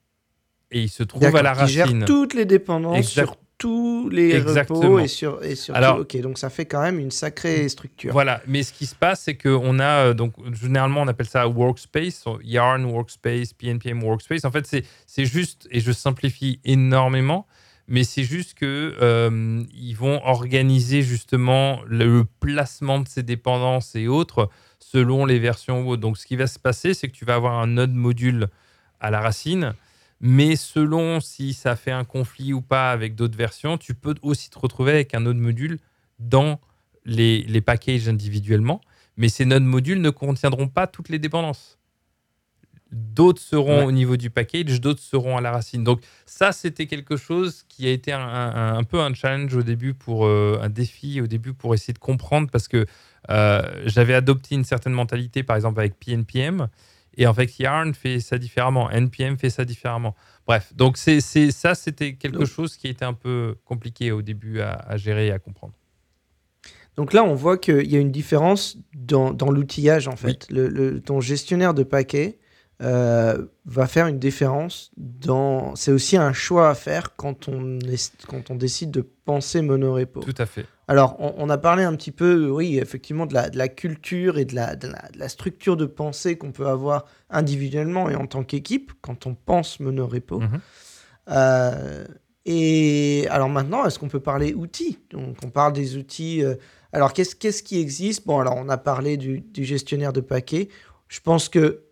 Et 0.72 0.82
il 0.82 0.90
se 0.90 1.04
trouve 1.04 1.24
à 1.24 1.42
la 1.42 1.54
racine. 1.54 1.86
Il 1.86 1.98
gère 2.00 2.06
toutes 2.06 2.34
les 2.34 2.46
dépendances 2.46 3.08
sur 3.08 3.36
tous 3.58 4.08
les 4.10 4.36
Exactement. 4.36 4.80
repos 4.80 5.00
et 5.00 5.08
sur, 5.08 5.44
et 5.44 5.56
sur 5.56 5.76
Alors, 5.76 6.00
ok, 6.00 6.16
donc 6.22 6.38
ça 6.38 6.50
fait 6.50 6.66
quand 6.66 6.82
même 6.82 6.98
une 6.98 7.12
sacrée 7.12 7.68
structure. 7.68 8.14
Voilà, 8.14 8.42
mais 8.48 8.64
ce 8.64 8.72
qui 8.72 8.86
se 8.86 8.96
passe, 8.96 9.24
c'est 9.24 9.36
qu'on 9.36 9.80
a, 9.80 10.06
euh, 10.06 10.14
donc 10.14 10.34
généralement 10.56 11.02
on 11.02 11.08
appelle 11.10 11.28
ça 11.28 11.46
workspace, 11.48 12.24
Yarn 12.42 12.86
workspace, 12.86 13.52
PNPM 13.52 14.02
workspace. 14.02 14.46
En 14.46 14.52
fait, 14.52 14.66
c'est 15.06 15.26
juste, 15.26 15.68
et 15.72 15.82
je 15.82 15.92
simplifie 15.92 16.62
énormément, 16.64 17.48
mais 17.90 18.06
c'est 18.06 18.24
juste 18.24 18.54
que 18.54 18.96
euh, 19.02 19.64
ils 19.74 19.96
vont 19.96 20.24
organiser 20.24 21.02
justement 21.02 21.82
le 21.86 22.24
placement 22.40 23.00
de 23.00 23.08
ces 23.08 23.24
dépendances 23.24 23.96
et 23.96 24.08
autres 24.08 24.50
selon 24.80 25.26
les 25.26 25.40
versions. 25.40 25.98
Donc 25.98 26.18
ce 26.18 26.26
qui 26.26 26.38
va 26.38 26.48
se 26.48 26.60
passer, 26.60 26.94
c'est 26.94 27.10
que 27.10 27.16
tu 27.16 27.26
vas 27.26 27.36
avoir 27.36 27.60
un 27.60 27.68
node 27.68 27.94
module 27.94 28.48
à 29.02 29.12
la 29.12 29.20
racine 29.20 29.74
mais 30.22 30.56
selon 30.56 31.22
si 31.22 31.54
ça 31.54 31.76
fait 31.76 31.92
un 31.92 32.04
conflit 32.04 32.54
ou 32.54 32.62
pas 32.62 32.92
avec 32.92 33.16
d'autres 33.16 33.38
versions, 33.38 33.78
tu 33.78 33.94
peux 33.94 34.16
aussi 34.22 34.50
te 34.50 34.60
retrouver 34.60 34.92
avec 34.92 35.14
un 35.14 35.26
autre 35.26 35.40
module 35.40 35.80
dans 36.20 36.60
les, 37.06 37.44
les 37.44 37.62
packages 37.62 38.10
individuellement. 38.10 38.82
Mais 39.16 39.30
ces 39.30 39.46
nodes 39.46 39.64
modules 39.64 40.02
ne 40.02 40.10
contiendront 40.10 40.68
pas 40.68 40.88
toutes 40.88 41.10
les 41.10 41.20
dépendances. 41.20 41.79
D'autres 42.92 43.42
seront 43.42 43.86
au 43.86 43.92
niveau 43.92 44.18
du 44.18 44.30
package, 44.30 44.82
d'autres 44.82 45.02
seront 45.02 45.38
à 45.38 45.42
la 45.42 45.52
racine. 45.52 45.84
Donc 45.84 46.02
ça, 46.26 46.52
c'était 46.52 46.88
quelque 46.88 47.18
chose 47.18 47.64
qui 47.70 47.88
a 47.88 47.92
été 47.92 48.12
un, 48.12 48.84
peu 48.84 49.00
un 49.00 49.14
challenge 49.14 49.56
au 49.56 49.62
début 49.62 49.94
pour 49.94 50.26
euh, 50.26 50.60
un 50.62 50.70
défi 50.70 51.22
au 51.22 51.28
début 51.28 51.54
pour 51.54 51.74
essayer 51.74 51.94
de 51.94 52.00
comprendre 52.00 52.50
parce 52.52 52.68
que 52.68 52.86
euh, 53.30 53.62
j'avais 53.86 54.16
adopté 54.16 54.56
une 54.56 54.64
certaine 54.64 54.94
mentalité, 54.94 55.44
par 55.44 55.56
exemple 55.56 55.80
avec 55.80 56.00
PNPM, 56.00 56.68
et 57.20 57.28
en 57.28 57.34
fait, 57.34 57.60
Yarn 57.60 57.94
fait 57.94 58.22
ça 58.22 58.38
différemment, 58.38 58.90
NPM 58.90 59.38
fait 59.38 59.50
ça 59.50 59.66
différemment. 59.66 60.16
Bref, 60.48 60.74
donc 60.74 60.98
c'est 60.98 61.20
ça, 61.20 61.76
c'était 61.76 62.14
quelque 62.14 62.46
chose 62.46 62.78
qui 62.78 62.88
était 62.88 63.06
un 63.06 63.14
peu 63.14 63.56
compliqué 63.66 64.12
au 64.12 64.22
début 64.22 64.62
à, 64.62 64.96
gérer 64.96 65.28
et 65.28 65.32
à 65.32 65.38
comprendre. 65.38 65.74
Donc 66.96 67.14
là, 67.14 67.24
on 67.24 67.36
voit 67.36 67.58
qu'il 67.58 67.92
y 67.92 67.96
a 67.98 68.00
une 68.00 68.12
différence 68.12 68.78
dans, 68.96 69.32
dans 69.32 69.52
l'outillage, 69.52 70.08
en 70.08 70.16
fait. 70.16 70.48
Le, 70.50 71.00
ton 71.02 71.20
gestionnaire 71.20 71.74
de 71.74 71.84
paquets 71.84 72.40
euh, 72.82 73.46
va 73.66 73.88
faire 73.88 74.08
une 74.08 74.20
différence 74.20 74.92
dans... 74.96 75.76
C'est 75.76 75.92
aussi 75.92 76.16
un 76.16 76.32
choix 76.32 76.70
à 76.70 76.76
faire 76.76 77.16
quand 77.18 77.50
on, 77.50 77.80
est... 77.80 78.26
quand 78.28 78.52
on 78.52 78.56
décide 78.56 78.92
de 78.92 79.02
penser 79.26 79.62
monorepo. 79.62 80.22
Tout 80.22 80.36
à 80.38 80.46
fait. 80.46 80.66
Alors, 80.88 81.18
on, 81.20 81.50
a 81.50 81.58
parlé 81.60 81.84
un 81.84 81.96
petit 81.96 82.12
peu, 82.12 82.50
oui, 82.50 82.80
effectivement, 82.80 83.28
de 83.28 83.36
la, 83.36 83.50
de 83.50 83.60
la 83.60 83.68
culture 83.68 84.40
et 84.40 84.46
de 84.46 84.56
la, 84.56 84.76
de 84.76 84.92
la, 85.16 85.30
structure 85.30 85.78
de 85.78 85.86
pensée 85.86 86.36
qu'on 86.36 86.52
peut 86.52 86.66
avoir 86.66 87.06
individuellement 87.30 88.10
et 88.10 88.16
en 88.16 88.26
tant 88.26 88.44
qu'équipe 88.44 88.94
quand 89.02 89.28
on 89.28 89.36
pense 89.36 89.80
monorepo. 89.80 90.42
Euh, 91.30 92.06
et 92.46 93.28
alors 93.30 93.50
maintenant, 93.50 93.86
est-ce 93.86 94.00
qu'on 94.00 94.08
peut 94.08 94.20
parler 94.20 94.56
outils? 94.56 94.98
Donc, 95.12 95.38
on 95.44 95.52
parle 95.52 95.74
des 95.74 95.96
outils. 95.96 96.44
Euh, 96.44 96.56
alors, 96.92 97.14
qu'est-ce 97.14 97.36
qu'est-ce 97.36 97.62
qui 97.62 97.80
existe? 97.80 98.26
Bon, 98.26 98.40
alors, 98.40 98.56
on 98.58 98.68
a 98.68 98.78
parlé 98.78 99.18
du, 99.18 99.42
du 99.42 99.66
gestionnaire 99.66 100.12
de 100.12 100.22
paquets. 100.22 100.70
Je 101.08 101.20
pense 101.20 101.50
que 101.50 101.84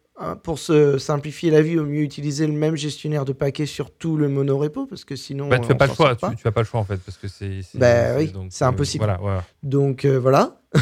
pour 0.42 0.58
se 0.58 0.98
simplifier 0.98 1.52
la 1.52 1.62
vie, 1.62 1.78
au 1.78 1.86
mieux 1.86 2.02
utiliser 2.02 2.48
le 2.48 2.54
même 2.54 2.76
gestionnaire 2.76 3.24
de 3.24 3.34
paquets 3.34 3.68
sur 3.68 3.92
tout 3.92 4.18
le 4.18 4.28
monorepo, 4.28 4.88
parce 4.88 5.06
que 5.06 5.16
sinon. 5.16 5.48
Bah, 5.48 5.60
tu 5.60 5.70
n'as 5.70 5.76
pas 5.76 5.88
le 5.88 5.94
choix, 5.94 6.16
tu, 6.16 6.36
tu, 6.36 6.48
as 6.48 6.52
pas 6.52 6.62
le 6.62 6.66
choix 6.66 6.80
en 6.80 6.84
fait, 6.84 6.98
parce 6.98 7.18
que 7.18 7.28
c'est. 7.28 7.62
Bah, 7.76 8.18
oui, 8.18 8.34
c'est 8.50 8.64
euh, 8.64 8.68
impossible. 8.68 9.06
voilà, 9.20 9.44
Donc 9.62 10.06
euh, 10.06 10.20
voilà. 10.20 10.60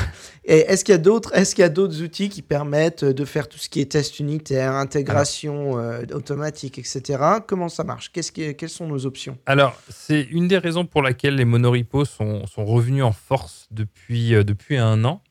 Et 0.46 0.60
est-ce 0.60 0.84
qu'il 0.84 0.94
y 0.94 0.96
a 0.96 1.00
d'autres, 1.00 1.36
est-ce 1.36 1.54
qu'il 1.54 1.62
y 1.62 1.66
a 1.66 1.70
d'autres 1.70 2.02
outils 2.02 2.30
qui 2.30 2.42
permettent 2.42 3.04
de 3.04 3.26
faire 3.26 3.48
tout 3.48 3.58
ce 3.58 3.70
qui 3.70 3.82
est 3.82 3.92
test 3.92 4.20
unitaire, 4.20 4.74
intégration 4.74 5.78
euh, 5.78 6.04
automatique, 6.14 6.80
etc. 6.80 7.20
Comment 7.46 7.70
ça 7.70 7.84
marche? 7.84 8.12
Qu'est-ce 8.12 8.32
qui, 8.32 8.56
Quelles 8.56 8.70
sont 8.70 8.88
nos 8.88 9.06
options? 9.06 9.38
Alors, 9.46 9.80
c'est 9.90 10.22
une 10.22 10.48
des 10.48 10.58
raisons 10.58 10.86
pour 10.86 11.02
laquelle 11.02 11.36
les 11.36 11.46
monorepos 11.46 12.06
sont, 12.06 12.48
sont 12.48 12.66
revenus 12.66 13.04
en 13.04 13.12
force 13.12 13.68
depuis, 13.72 14.32
depuis 14.44 14.78
un 14.78 15.04
an 15.04 15.22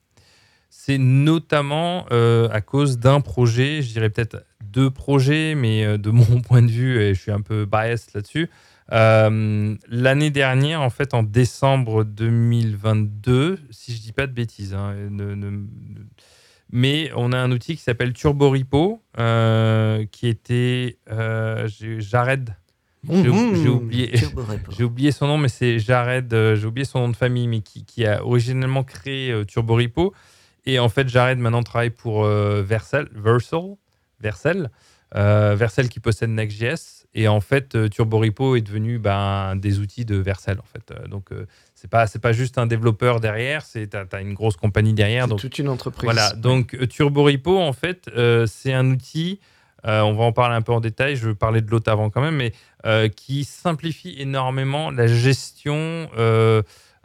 c'est 0.84 0.98
notamment 0.98 2.04
euh, 2.12 2.46
à 2.52 2.60
cause 2.60 2.98
d'un 2.98 3.22
projet, 3.22 3.80
je 3.80 3.90
dirais 3.90 4.10
peut-être 4.10 4.44
deux 4.60 4.90
projets, 4.90 5.54
mais 5.54 5.82
euh, 5.82 5.96
de 5.96 6.10
mon 6.10 6.42
point 6.42 6.60
de 6.60 6.70
vue, 6.70 7.00
et 7.00 7.14
je 7.14 7.20
suis 7.20 7.30
un 7.30 7.40
peu 7.40 7.64
biased 7.64 8.10
là-dessus. 8.14 8.50
Euh, 8.92 9.74
l'année 9.88 10.30
dernière, 10.30 10.82
en 10.82 10.90
fait, 10.90 11.14
en 11.14 11.22
décembre 11.22 12.04
2022, 12.04 13.60
si 13.70 13.94
je 13.94 14.02
dis 14.02 14.12
pas 14.12 14.26
de 14.26 14.32
bêtises, 14.32 14.74
hein, 14.74 14.94
mais 16.70 17.10
on 17.16 17.32
a 17.32 17.38
un 17.38 17.50
outil 17.50 17.76
qui 17.76 17.82
s'appelle 17.82 18.12
TurboRepo, 18.12 19.02
qui 20.10 20.26
était 20.28 20.98
Jared. 21.98 22.54
J'ai 23.10 23.28
oublié, 23.30 24.12
oublié, 24.80 25.12
son 25.12 25.28
nom, 25.28 25.38
mais 25.38 25.48
c'est 25.48 25.78
Jared. 25.78 26.30
j'ai 26.30 26.66
oublié 26.66 26.84
son 26.84 27.00
nom 27.00 27.08
de 27.08 27.16
famille, 27.16 27.48
mais 27.48 27.60
qui, 27.60 27.86
qui 27.86 28.04
a 28.04 28.22
originellement 28.22 28.84
créé 28.84 29.34
TurboRepo 29.46 30.12
Et 30.66 30.78
en 30.78 30.88
fait, 30.88 31.08
j'arrête 31.08 31.38
maintenant 31.38 31.60
de 31.60 31.66
travailler 31.66 31.90
pour 31.90 32.24
euh, 32.24 32.62
Vercel, 32.62 33.08
Versal, 33.14 33.76
Vercel, 34.20 34.70
euh, 35.14 35.54
Vercel 35.56 35.88
qui 35.88 36.00
possède 36.00 36.30
Next.js. 36.30 37.06
Et 37.14 37.28
en 37.28 37.40
fait, 37.40 37.74
euh, 37.74 37.88
TurboRepo 37.88 38.56
est 38.56 38.62
devenu 38.62 38.98
ben, 38.98 39.56
des 39.56 39.78
outils 39.78 40.04
de 40.04 40.16
Vercel. 40.16 40.58
En 40.58 40.64
fait. 40.64 41.08
Donc, 41.08 41.30
c'est 41.84 41.90
pas 41.90 42.06
c'est 42.06 42.18
pas 42.18 42.32
juste 42.32 42.56
un 42.56 42.66
développeur 42.66 43.20
derrière, 43.20 43.62
c'est 43.62 43.90
tu 43.90 44.16
as, 44.16 44.20
une 44.22 44.32
grosse 44.32 44.56
compagnie 44.56 44.94
derrière. 44.94 45.28
Donc 45.28 45.40
toute 45.40 45.58
une 45.58 45.68
entreprise. 45.68 46.04
Voilà. 46.04 46.32
Donc 46.32 46.78
TurboRepo, 46.88 47.60
en 47.60 47.74
fait, 47.74 48.08
euh, 48.16 48.46
c'est 48.46 48.72
un 48.72 48.88
outil. 48.90 49.38
euh, 49.86 50.00
on 50.00 50.14
va 50.14 50.24
en 50.24 50.32
parler 50.32 50.56
un 50.56 50.62
peu 50.62 50.72
en 50.72 50.80
détail. 50.80 51.14
Je 51.16 51.26
veux 51.26 51.34
parler 51.34 51.60
de 51.60 51.70
l'autre 51.70 51.92
avant 51.92 52.08
quand 52.08 52.22
même, 52.22 52.36
mais 52.36 52.54
euh, 52.86 53.08
qui 53.08 53.44
simplifie 53.44 54.14
énormément 54.18 54.90
la 54.90 55.06
gestion 55.06 56.08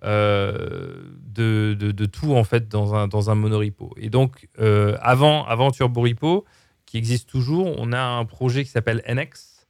euh, 0.05 1.03
de, 1.25 1.73
de, 1.73 2.05
tout 2.05 2.33
en 2.33 2.45
fait 2.45 2.69
dans 2.69 2.95
un, 2.95 3.09
dans 3.09 3.29
un 3.29 3.35
monorepo. 3.35 3.93
Et 3.97 4.09
donc 4.09 4.47
euh, 4.59 4.97
avant, 5.01 5.45
avant 5.45 5.71
TurboRepo, 5.71 6.45
qui 6.85 6.97
existe 6.97 7.29
toujours, 7.29 7.75
on 7.77 7.91
a 7.91 8.01
un 8.01 8.23
projet 8.23 8.63
qui 8.63 8.71
s'appelle 8.71 9.03
NX, 9.09 9.67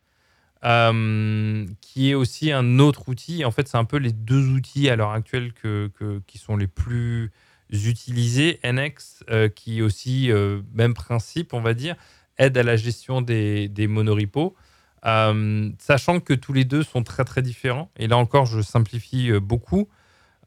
euh, 0.65 1.65
qui 1.81 2.11
est 2.11 2.13
aussi 2.13 2.51
un 2.51 2.77
autre 2.77 3.09
outil. 3.09 3.43
En 3.43 3.49
fait, 3.49 3.67
c'est 3.67 3.77
un 3.77 3.85
peu 3.85 3.97
les 3.97 4.11
deux 4.11 4.49
outils 4.49 4.87
à 4.89 4.95
l'heure 4.95 5.11
actuelle 5.11 5.51
que, 5.53 5.91
qui 6.27 6.37
sont 6.37 6.57
les 6.57 6.67
plus 6.67 7.31
utilisés. 7.71 8.59
NX, 8.63 9.23
qui 9.55 9.79
est 9.79 9.81
aussi 9.81 10.31
même 10.73 10.93
principe, 10.93 11.53
on 11.53 11.61
va 11.61 11.73
dire, 11.73 11.95
aide 12.37 12.57
à 12.57 12.63
la 12.63 12.77
gestion 12.77 13.21
des, 13.21 13.67
des 13.67 13.87
monorepos. 13.87 14.55
Sachant 15.03 16.19
que 16.19 16.33
tous 16.33 16.53
les 16.53 16.65
deux 16.65 16.83
sont 16.83 17.03
très 17.03 17.25
très 17.25 17.41
différents. 17.41 17.91
Et 17.97 18.07
là 18.07 18.17
encore, 18.17 18.45
je 18.45 18.61
simplifie 18.61 19.31
beaucoup. 19.39 19.89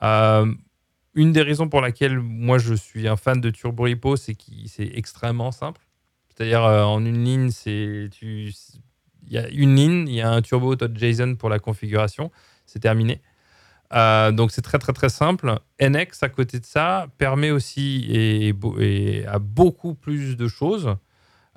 Euh, 0.02 0.52
une 1.14 1.32
des 1.32 1.42
raisons 1.42 1.68
pour 1.68 1.80
laquelle 1.80 2.18
moi 2.18 2.58
je 2.58 2.74
suis 2.74 3.06
un 3.06 3.16
fan 3.16 3.40
de 3.40 3.50
TurboRepo, 3.50 4.16
c'est 4.16 4.34
qu'il 4.34 4.68
c'est 4.68 4.90
extrêmement 4.94 5.52
simple. 5.52 5.82
C'est-à-dire 6.28 6.64
euh, 6.64 6.82
en 6.82 7.04
une 7.04 7.24
ligne, 7.24 7.50
il 7.66 8.52
y 9.28 9.38
a 9.38 9.48
une 9.48 9.76
ligne, 9.76 10.08
il 10.08 10.14
y 10.14 10.20
a 10.22 10.30
un 10.30 10.40
turbo.json 10.40 11.36
pour 11.36 11.48
la 11.48 11.58
configuration, 11.58 12.30
c'est 12.66 12.80
terminé. 12.80 13.20
Euh, 13.92 14.32
donc 14.32 14.52
c'est 14.52 14.62
très 14.62 14.78
très 14.78 14.94
très 14.94 15.10
simple. 15.10 15.58
NX 15.80 16.22
à 16.22 16.30
côté 16.30 16.58
de 16.58 16.64
ça 16.64 17.08
permet 17.18 17.50
aussi 17.50 18.06
et, 18.08 18.54
et 18.80 19.26
a 19.26 19.38
beaucoup 19.38 19.94
plus 19.94 20.36
de 20.36 20.48
choses. 20.48 20.96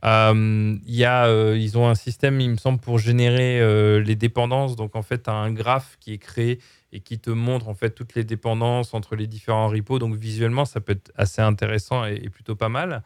Euh, 0.06 0.78
y 0.86 1.04
a, 1.04 1.26
euh, 1.26 1.58
ils 1.58 1.78
ont 1.78 1.88
un 1.88 1.96
système, 1.96 2.40
il 2.40 2.52
me 2.52 2.58
semble, 2.58 2.80
pour 2.80 3.00
générer 3.00 3.60
euh, 3.60 4.00
les 4.02 4.16
dépendances. 4.16 4.76
Donc 4.76 4.96
en 4.96 5.02
fait, 5.02 5.24
tu 5.24 5.30
as 5.30 5.34
un 5.34 5.52
graphe 5.52 5.98
qui 6.00 6.14
est 6.14 6.18
créé 6.18 6.60
et 6.92 7.00
qui 7.00 7.20
te 7.20 7.32
montre 7.32 7.68
en 7.68 7.74
fait 7.74 7.90
toutes 7.92 8.14
les 8.14 8.24
dépendances 8.24 8.94
entre 8.94 9.16
les 9.16 9.28
différents 9.28 9.68
repos. 9.68 9.98
Donc 9.98 10.16
visuellement, 10.16 10.66
ça 10.66 10.80
peut 10.80 10.94
être 10.94 11.12
assez 11.16 11.42
intéressant 11.42 12.06
et, 12.06 12.30
plutôt 12.30 12.56
pas 12.56 12.70
mal. 12.70 13.04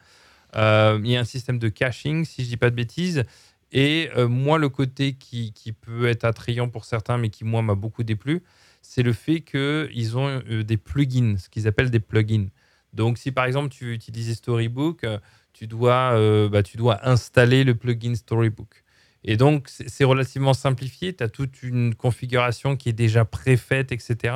Euh, 0.56 1.00
il 1.02 1.10
y 1.10 1.16
a 1.16 1.20
un 1.20 1.24
système 1.24 1.58
de 1.58 1.68
caching, 1.68 2.24
si 2.24 2.44
je 2.44 2.48
dis 2.48 2.56
pas 2.56 2.70
de 2.70 2.76
bêtises. 2.76 3.24
Et 3.72 4.10
moi, 4.28 4.58
le 4.58 4.68
côté 4.68 5.12
qui, 5.12 5.54
peut 5.80 6.08
être 6.08 6.24
attrayant 6.24 6.68
pour 6.68 6.84
certains, 6.84 7.18
mais 7.18 7.28
qui 7.28 7.44
moi 7.44 7.62
m'a 7.62 7.76
beaucoup 7.76 8.02
déplu, 8.02 8.42
c'est 8.82 9.04
le 9.04 9.12
fait 9.12 9.42
qu'ils 9.42 10.18
ont 10.18 10.42
des 10.64 10.76
plugins, 10.76 11.36
ce 11.38 11.48
qu'ils 11.48 11.68
appellent 11.68 11.90
des 11.90 12.00
plugins. 12.00 12.48
Donc, 12.92 13.16
si 13.16 13.30
par 13.30 13.44
exemple 13.44 13.68
tu 13.68 13.84
veux 13.84 13.92
utiliser 13.92 14.34
Storybook, 14.34 15.06
tu 15.52 15.66
dois, 15.66 16.12
euh, 16.14 16.48
bah, 16.48 16.62
tu 16.62 16.76
dois 16.76 17.08
installer 17.08 17.64
le 17.64 17.74
plugin 17.74 18.14
Storybook. 18.14 18.84
Et 19.24 19.36
donc, 19.36 19.68
c'est 19.68 20.04
relativement 20.04 20.54
simplifié. 20.54 21.14
Tu 21.14 21.22
as 21.22 21.28
toute 21.28 21.62
une 21.62 21.94
configuration 21.94 22.76
qui 22.76 22.88
est 22.88 22.94
déjà 22.94 23.24
préfaite, 23.24 23.92
etc. 23.92 24.34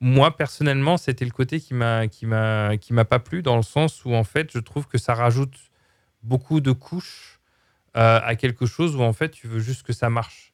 Moi, 0.00 0.36
personnellement, 0.36 0.96
c'était 0.96 1.24
le 1.24 1.30
côté 1.30 1.60
qui 1.60 1.74
m'a 1.74 2.06
qui 2.08 2.26
m'a 2.26 2.72
m'a 2.90 3.04
pas 3.04 3.18
plu 3.18 3.42
dans 3.42 3.56
le 3.56 3.62
sens 3.62 4.04
où 4.04 4.14
en 4.14 4.24
fait, 4.24 4.50
je 4.52 4.58
trouve 4.58 4.86
que 4.86 4.98
ça 4.98 5.14
rajoute 5.14 5.56
beaucoup 6.22 6.60
de 6.60 6.72
couches 6.72 7.40
euh, 7.96 8.20
à 8.22 8.36
quelque 8.36 8.66
chose 8.66 8.96
où 8.96 9.02
en 9.02 9.12
fait, 9.12 9.30
tu 9.30 9.46
veux 9.48 9.60
juste 9.60 9.82
que 9.82 9.92
ça 9.92 10.10
marche. 10.10 10.49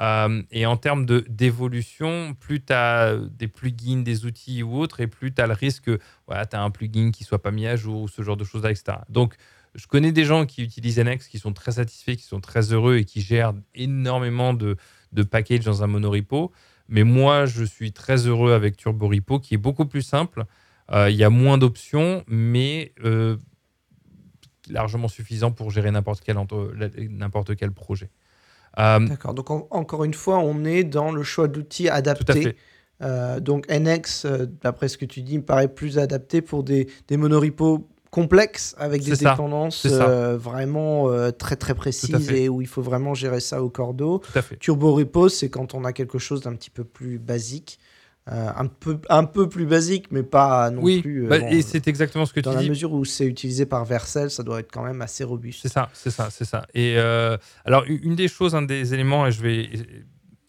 Euh, 0.00 0.42
et 0.50 0.64
en 0.64 0.76
termes 0.76 1.04
d'évolution, 1.04 2.34
plus 2.34 2.64
tu 2.64 2.72
as 2.72 3.16
des 3.16 3.48
plugins, 3.48 4.02
des 4.02 4.24
outils 4.24 4.62
ou 4.62 4.78
autres, 4.78 5.00
et 5.00 5.06
plus 5.06 5.32
tu 5.32 5.42
as 5.42 5.46
le 5.46 5.52
risque 5.52 5.84
que 5.84 5.98
voilà, 6.26 6.46
tu 6.46 6.56
as 6.56 6.62
un 6.62 6.70
plugin 6.70 7.10
qui 7.10 7.24
soit 7.24 7.42
pas 7.42 7.50
mis 7.50 7.66
à 7.66 7.76
jour 7.76 8.02
ou 8.02 8.08
ce 8.08 8.22
genre 8.22 8.36
de 8.36 8.44
choses-là, 8.44 8.70
etc. 8.70 8.98
Donc, 9.10 9.34
je 9.74 9.86
connais 9.86 10.12
des 10.12 10.24
gens 10.24 10.46
qui 10.46 10.62
utilisent 10.62 10.98
NX, 10.98 11.28
qui 11.28 11.38
sont 11.38 11.52
très 11.52 11.72
satisfaits, 11.72 12.16
qui 12.16 12.24
sont 12.24 12.40
très 12.40 12.72
heureux 12.72 12.96
et 12.96 13.04
qui 13.04 13.20
gèrent 13.20 13.54
énormément 13.74 14.54
de, 14.54 14.76
de 15.12 15.22
packages 15.22 15.64
dans 15.64 15.82
un 15.82 15.86
monorepo. 15.86 16.50
Mais 16.88 17.04
moi, 17.04 17.46
je 17.46 17.62
suis 17.62 17.92
très 17.92 18.26
heureux 18.26 18.52
avec 18.52 18.76
TurboRepo, 18.76 19.38
qui 19.38 19.54
est 19.54 19.58
beaucoup 19.58 19.86
plus 19.86 20.02
simple. 20.02 20.44
Euh, 20.90 21.08
Il 21.08 21.16
y 21.16 21.22
a 21.22 21.30
moins 21.30 21.56
d'options, 21.56 22.24
mais 22.26 22.92
euh, 23.04 23.36
largement 24.68 25.08
suffisant 25.08 25.52
pour 25.52 25.70
gérer 25.70 25.90
n'importe 25.92 26.22
quel, 26.24 26.36
n'importe 27.10 27.54
quel 27.54 27.70
projet. 27.70 28.10
Euh, 28.78 29.00
D'accord. 29.00 29.34
Donc 29.34 29.50
en- 29.50 29.66
encore 29.70 30.04
une 30.04 30.14
fois, 30.14 30.38
on 30.38 30.64
est 30.64 30.84
dans 30.84 31.10
le 31.12 31.22
choix 31.22 31.48
d'outils 31.48 31.88
fait. 32.42 32.56
Euh, 33.02 33.40
donc 33.40 33.66
NX, 33.70 34.24
euh, 34.26 34.46
d'après 34.62 34.88
ce 34.88 34.98
que 34.98 35.06
tu 35.06 35.22
dis, 35.22 35.38
me 35.38 35.42
paraît 35.42 35.68
plus 35.68 35.98
adapté 35.98 36.42
pour 36.42 36.62
des, 36.62 36.86
des 37.08 37.16
monorepos 37.16 37.86
complexes 38.10 38.74
avec 38.78 39.02
des 39.02 39.10
dépendances 39.30 39.86
vraiment 40.36 41.08
très 41.32 41.56
très 41.56 41.74
précises 41.74 42.10
et 42.44 42.48
où 42.48 42.60
il 42.60 42.66
faut 42.66 42.82
vraiment 42.82 43.14
gérer 43.14 43.40
ça 43.40 43.62
au 43.62 43.70
cordeau. 43.70 44.20
Turbo 44.58 44.92
Repo, 44.94 45.28
c'est 45.28 45.48
quand 45.48 45.74
on 45.74 45.84
a 45.84 45.92
quelque 45.92 46.18
chose 46.18 46.40
d'un 46.42 46.54
petit 46.54 46.70
peu 46.70 46.84
plus 46.84 47.18
basique. 47.18 47.78
Euh, 48.28 48.50
un, 48.54 48.66
peu, 48.66 48.98
un 49.08 49.24
peu 49.24 49.48
plus 49.48 49.64
basique, 49.66 50.12
mais 50.12 50.22
pas 50.22 50.70
non 50.70 50.82
Oui, 50.82 51.00
plus. 51.00 51.24
euh, 51.24 51.28
bah, 51.28 51.38
bon, 51.40 51.48
et 51.48 51.62
c'est 51.62 51.88
exactement 51.88 52.26
ce 52.26 52.32
que 52.34 52.40
dans 52.40 52.50
tu 52.50 52.56
la 52.56 52.62
dis. 52.62 52.68
mesure 52.68 52.92
où 52.92 53.04
c'est 53.04 53.26
utilisé 53.26 53.66
par 53.66 53.84
Vercel, 53.84 54.30
ça 54.30 54.42
doit 54.42 54.60
être 54.60 54.70
quand 54.70 54.84
même 54.84 55.00
assez 55.02 55.24
robuste. 55.24 55.60
C'est 55.62 55.72
ça, 55.72 55.88
c'est 55.94 56.10
ça, 56.10 56.28
c'est 56.30 56.44
ça. 56.44 56.66
Et 56.74 56.94
euh, 56.98 57.36
alors, 57.64 57.84
une 57.88 58.14
des 58.14 58.28
choses, 58.28 58.54
un 58.54 58.62
des 58.62 58.92
éléments, 58.94 59.26
et 59.26 59.32
je 59.32 59.40
vais 59.42 59.70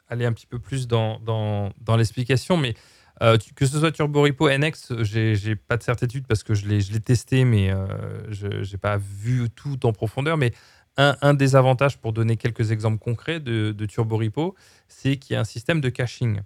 aller 0.10 0.26
un 0.26 0.34
petit 0.34 0.46
peu 0.46 0.60
plus 0.60 0.88
dans, 0.88 1.20
dans, 1.22 1.72
dans 1.80 1.96
l'explication, 1.96 2.58
mais 2.58 2.76
euh, 3.24 3.38
que 3.56 3.66
ce 3.66 3.80
soit 3.80 3.92
TurboRepo 3.92 4.50
NX, 4.50 5.02
j'ai 5.04 5.56
pas 5.56 5.78
de 5.78 5.84
certitude 5.84 6.28
parce 6.28 6.44
que 6.44 6.54
je 6.54 6.68
l'ai 6.68 6.82
testé, 7.00 7.46
mais 7.46 7.72
euh, 7.72 7.86
je 8.30 8.48
n'ai 8.48 8.78
pas 8.78 8.98
vu 8.98 9.50
tout 9.50 9.86
en 9.86 9.94
profondeur. 9.94 10.38
Mais 10.38 10.52
un, 10.98 11.16
un 11.22 11.34
des 11.34 11.56
avantages, 11.56 11.98
pour 11.98 12.12
donner 12.14 12.36
quelques 12.36 12.72
exemples 12.72 13.00
concrets 13.00 13.40
de, 13.40 13.72
de 13.72 13.86
TurboRepo, 13.86 14.56
c'est 14.90 15.16
qu'il 15.16 15.34
y 15.36 15.38
a 15.38 15.40
un 15.40 15.46
système 15.46 15.80
de 15.82 15.90
caching. 15.90 16.42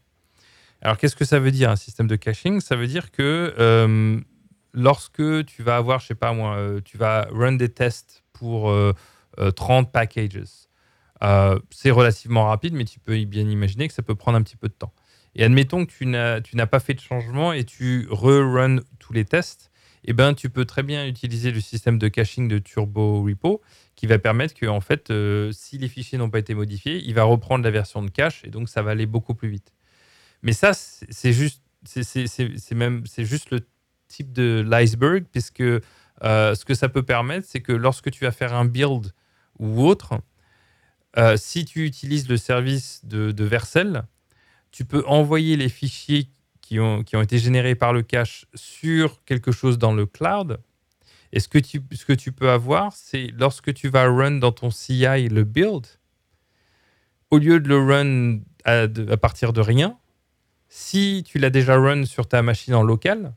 Alors, 0.82 0.98
qu'est-ce 0.98 1.16
que 1.16 1.26
ça 1.26 1.40
veut 1.40 1.52
dire, 1.52 1.70
un 1.70 1.76
système 1.76 2.08
de 2.08 2.16
caching? 2.16 2.62
Ça 2.62 2.76
veut 2.76 2.88
dire 2.88 3.12
que 3.12 3.54
euh, 3.58 4.20
lorsque 4.74 5.46
tu 5.46 5.64
vas 5.64 5.78
avoir, 5.78 6.00
je 6.00 6.08
sais 6.08 6.16
pas 6.16 6.34
moi, 6.34 6.56
euh, 6.58 6.82
tu 6.84 6.98
vas 6.98 7.28
run 7.32 7.54
des 7.54 7.70
tests 7.70 8.24
pour 8.34 8.70
euh, 8.70 8.94
euh, 9.40 9.52
30 9.52 9.92
packages, 9.92 10.68
euh, 11.24 11.58
c'est 11.72 11.92
relativement 11.92 12.46
rapide, 12.46 12.74
mais 12.74 12.86
tu 12.86 13.00
peux 13.00 13.24
bien 13.26 13.50
imaginer 13.50 13.88
que 13.88 13.94
ça 13.94 14.04
peut 14.04 14.16
prendre 14.16 14.38
un 14.38 14.44
petit 14.44 14.58
peu 14.58 14.68
de 14.68 14.74
temps. 14.74 14.94
Et 15.34 15.44
admettons 15.44 15.86
que 15.86 15.92
tu 15.92 16.06
n'as 16.06 16.66
pas 16.68 16.80
fait 16.80 16.94
de 16.94 17.00
changement 17.00 17.52
et 17.52 17.64
tu 17.64 18.08
re-run 18.10 18.78
tous 19.00 19.14
les 19.14 19.26
tests, 19.26 19.72
eh 20.06 20.14
ben, 20.14 20.34
tu 20.34 20.50
peux 20.50 20.66
très 20.66 20.84
bien 20.84 21.08
utiliser 21.08 21.52
le 21.52 21.60
système 21.60 21.98
de 21.98 22.08
caching 22.08 22.48
de 22.48 22.60
Turbo 22.60 23.24
Repo 23.24 23.62
qui 23.96 24.08
va 24.08 24.20
permettre 24.20 24.54
que, 24.54 24.66
en 24.66 24.80
fait, 24.82 25.12
si 25.52 25.78
les 25.78 25.88
fichiers 25.90 26.18
n'ont 26.18 26.30
pas 26.30 26.40
été 26.40 26.54
modifiés, 26.54 27.02
il 27.04 27.14
va 27.16 27.24
reprendre 27.24 27.66
la 27.66 27.72
version 27.72 28.02
de 28.02 28.10
cache 28.10 28.44
et 28.46 28.50
donc 28.50 28.70
ça 28.70 28.82
va 28.82 28.92
aller 28.92 29.08
beaucoup 29.08 29.34
plus 29.34 29.50
vite. 29.50 29.74
Mais 30.44 30.54
ça, 30.54 30.74
c'est 30.74 31.34
juste, 31.34 31.62
c'est- 31.86 32.72
même, 32.74 33.04
c'est 33.06 33.26
juste 33.26 33.52
le 33.52 33.62
type 34.08 34.32
de 34.34 34.64
l'iceberg, 34.68 35.26
puisque 35.32 35.62
euh, 35.62 36.56
ce 36.56 36.66
que 36.66 36.74
ça 36.74 36.90
peut 36.90 37.04
permettre, 37.04 37.48
c'est 37.50 37.62
que 37.62 37.72
lorsque 37.74 38.12
tu 38.12 38.24
vas 38.24 38.32
faire 38.32 38.54
un 38.54 38.66
build 38.66 39.12
ou 39.60 39.84
autre, 39.86 40.20
euh, 41.18 41.38
si 41.38 41.66
tu 41.66 41.86
utilises 41.86 42.28
le 42.30 42.38
service 42.38 43.02
de, 43.06 43.32
de 43.32 43.44
Vercel, 43.44 44.04
tu 44.72 44.86
peux 44.86 45.04
envoyer 45.08 45.58
les 45.58 45.70
fichiers 45.70 46.30
qui 46.62 46.80
ont, 46.80 47.04
qui 47.04 47.16
ont 47.16 47.22
été 47.22 47.38
générés 47.40 47.76
par 47.76 47.94
le 47.94 48.02
cache 48.02 48.46
sur 48.56 49.24
quelque 49.26 49.52
chose 49.52 49.78
dans 49.78 49.94
le 49.94 50.06
cloud. 50.06 50.60
Et 51.32 51.40
ce 51.40 51.48
que 51.48 51.60
tu, 51.60 51.82
ce 51.92 52.06
que 52.06 52.14
tu 52.14 52.32
peux 52.32 52.50
avoir, 52.50 52.94
c'est 52.96 53.28
lorsque 53.38 53.74
tu 53.74 53.90
vas 53.90 54.06
run 54.08 54.32
dans 54.34 54.52
ton 54.52 54.72
CI 54.72 55.30
le 55.30 55.44
build, 55.44 55.86
au 57.32 57.38
lieu 57.38 57.60
de 57.60 57.68
le 57.68 57.80
run 57.80 58.40
à 58.66 59.18
partir 59.18 59.54
de 59.54 59.62
rien, 59.62 59.98
si 60.78 61.24
tu 61.26 61.40
l'as 61.40 61.50
déjà 61.50 61.78
run 61.78 62.04
sur 62.06 62.28
ta 62.28 62.42
machine 62.42 62.74
en 62.76 62.84
local, 62.84 63.32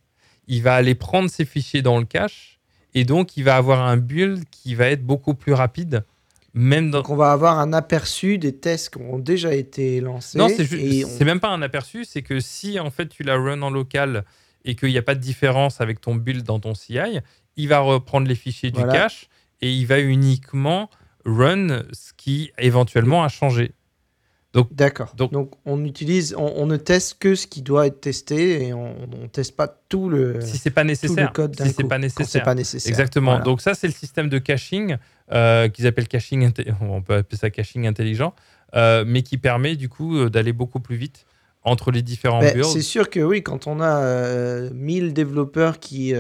il 0.49 0.61
va 0.61 0.75
aller 0.75 0.97
prendre 0.97 1.31
ces 1.31 1.45
fichiers 1.45 1.83
dans 1.83 1.99
le 2.01 2.05
cache 2.05 2.59
et 2.95 3.05
donc 3.05 3.37
il 3.37 3.45
va 3.45 3.57
avoir 3.57 3.81
un 3.87 3.97
build 3.97 4.43
qui 4.51 4.75
va 4.75 4.87
être 4.89 5.05
beaucoup 5.07 5.35
plus 5.35 5.53
rapide, 5.53 6.05
même 6.53 6.91
dans, 6.91 6.99
Donc 6.99 7.11
on 7.11 7.17
va 7.17 7.31
avoir 7.31 7.61
un 7.61 7.73
aperçu 7.73 8.39
des 8.39 8.57
tests 8.57 8.95
qui 8.95 9.01
ont 9.03 9.21
déjà 9.21 9.55
été 9.55 10.01
lancés. 10.01 10.37
Non, 10.37 10.49
c'est 10.49 10.65
ju- 10.65 11.05
on- 11.05 11.25
même 11.25 11.39
pas 11.39 11.51
un 11.51 11.63
aperçu, 11.63 12.05
c'est 12.05 12.23
que 12.23 12.41
si 12.41 12.81
en 12.81 12.91
fait 12.91 13.07
tu 13.09 13.23
la 13.23 13.37
run 13.37 13.63
en 13.63 13.71
local 13.71 14.25
et 14.65 14.75
qu'il 14.75 14.89
n'y 14.89 14.99
a 14.99 15.03
pas 15.03 15.15
de 15.15 15.21
différence 15.21 15.81
avec 15.81 16.01
ton 16.01 16.17
build 16.17 16.43
dans 16.45 16.59
ton 16.59 16.75
CI, 16.75 17.21
il 17.57 17.69
va 17.69 17.79
reprendre 17.79 18.27
les 18.27 18.35
fichiers 18.35 18.73
Voilà. 18.75 18.93
du 18.93 18.99
cache 18.99 19.29
et 19.61 19.73
il 19.73 19.87
va 19.87 20.01
uniquement 20.01 20.91
run 21.25 21.85
ce 21.93 22.13
qui 22.17 22.51
éventuellement 22.59 23.23
a 23.23 23.29
changé. 23.29 23.71
Donc, 24.59 24.75
D'accord. 24.75 25.15
Donc, 25.17 25.53
on 25.65 25.85
utilise, 25.85 26.35
on, 26.37 26.67
ne 26.67 26.77
teste 26.77 27.19
que 27.21 27.35
ce 27.35 27.47
qui 27.47 27.63
doit 27.63 27.87
être 27.87 28.01
testé 28.01 28.67
et 28.67 28.73
on 28.73 28.95
ne 29.23 29.27
teste 29.29 29.55
pas 29.55 29.69
tout 29.89 30.09
le, 30.09 30.41
si 30.41 30.59
c'est 30.59 30.71
pas 30.71 30.85
nécessaire, 30.85 31.33
code 31.33 31.57
si 31.57 31.69
c'est 31.71 31.85
pas 31.85 31.99
nécessaire. 31.99 32.43
pas 32.43 32.55
nécessaire. 32.55 32.91
Exactement. 32.91 33.39
Donc 33.39 33.61
ça, 33.61 33.75
c'est 33.75 33.87
le 33.87 33.93
système 33.93 34.29
de 34.29 34.39
caching 34.39 34.97
euh, 35.31 35.69
qu'ils 35.69 35.87
appellent 35.87 36.09
caching, 36.09 36.51
on 36.81 37.03
peut 37.03 37.17
appeler 37.17 37.39
ça 37.39 37.51
caching 37.51 37.87
intelligent, 37.87 38.35
euh, 38.75 39.05
mais 39.07 39.23
qui 39.23 39.39
permet 39.39 39.77
du 39.77 39.89
coup 39.89 40.17
euh, 40.17 40.29
d'aller 40.29 40.53
beaucoup 40.53 40.81
plus 40.81 40.97
vite 40.97 41.25
entre 41.65 41.91
les 41.91 42.03
différents 42.03 42.41
builds. 42.41 42.65
C'est 42.65 42.83
sûr 42.83 43.11
que 43.11 43.21
oui, 43.21 43.43
quand 43.43 43.67
on 43.67 43.81
a 43.81 44.71
1000 44.71 45.13
développeurs 45.13 45.79
qui 45.79 46.15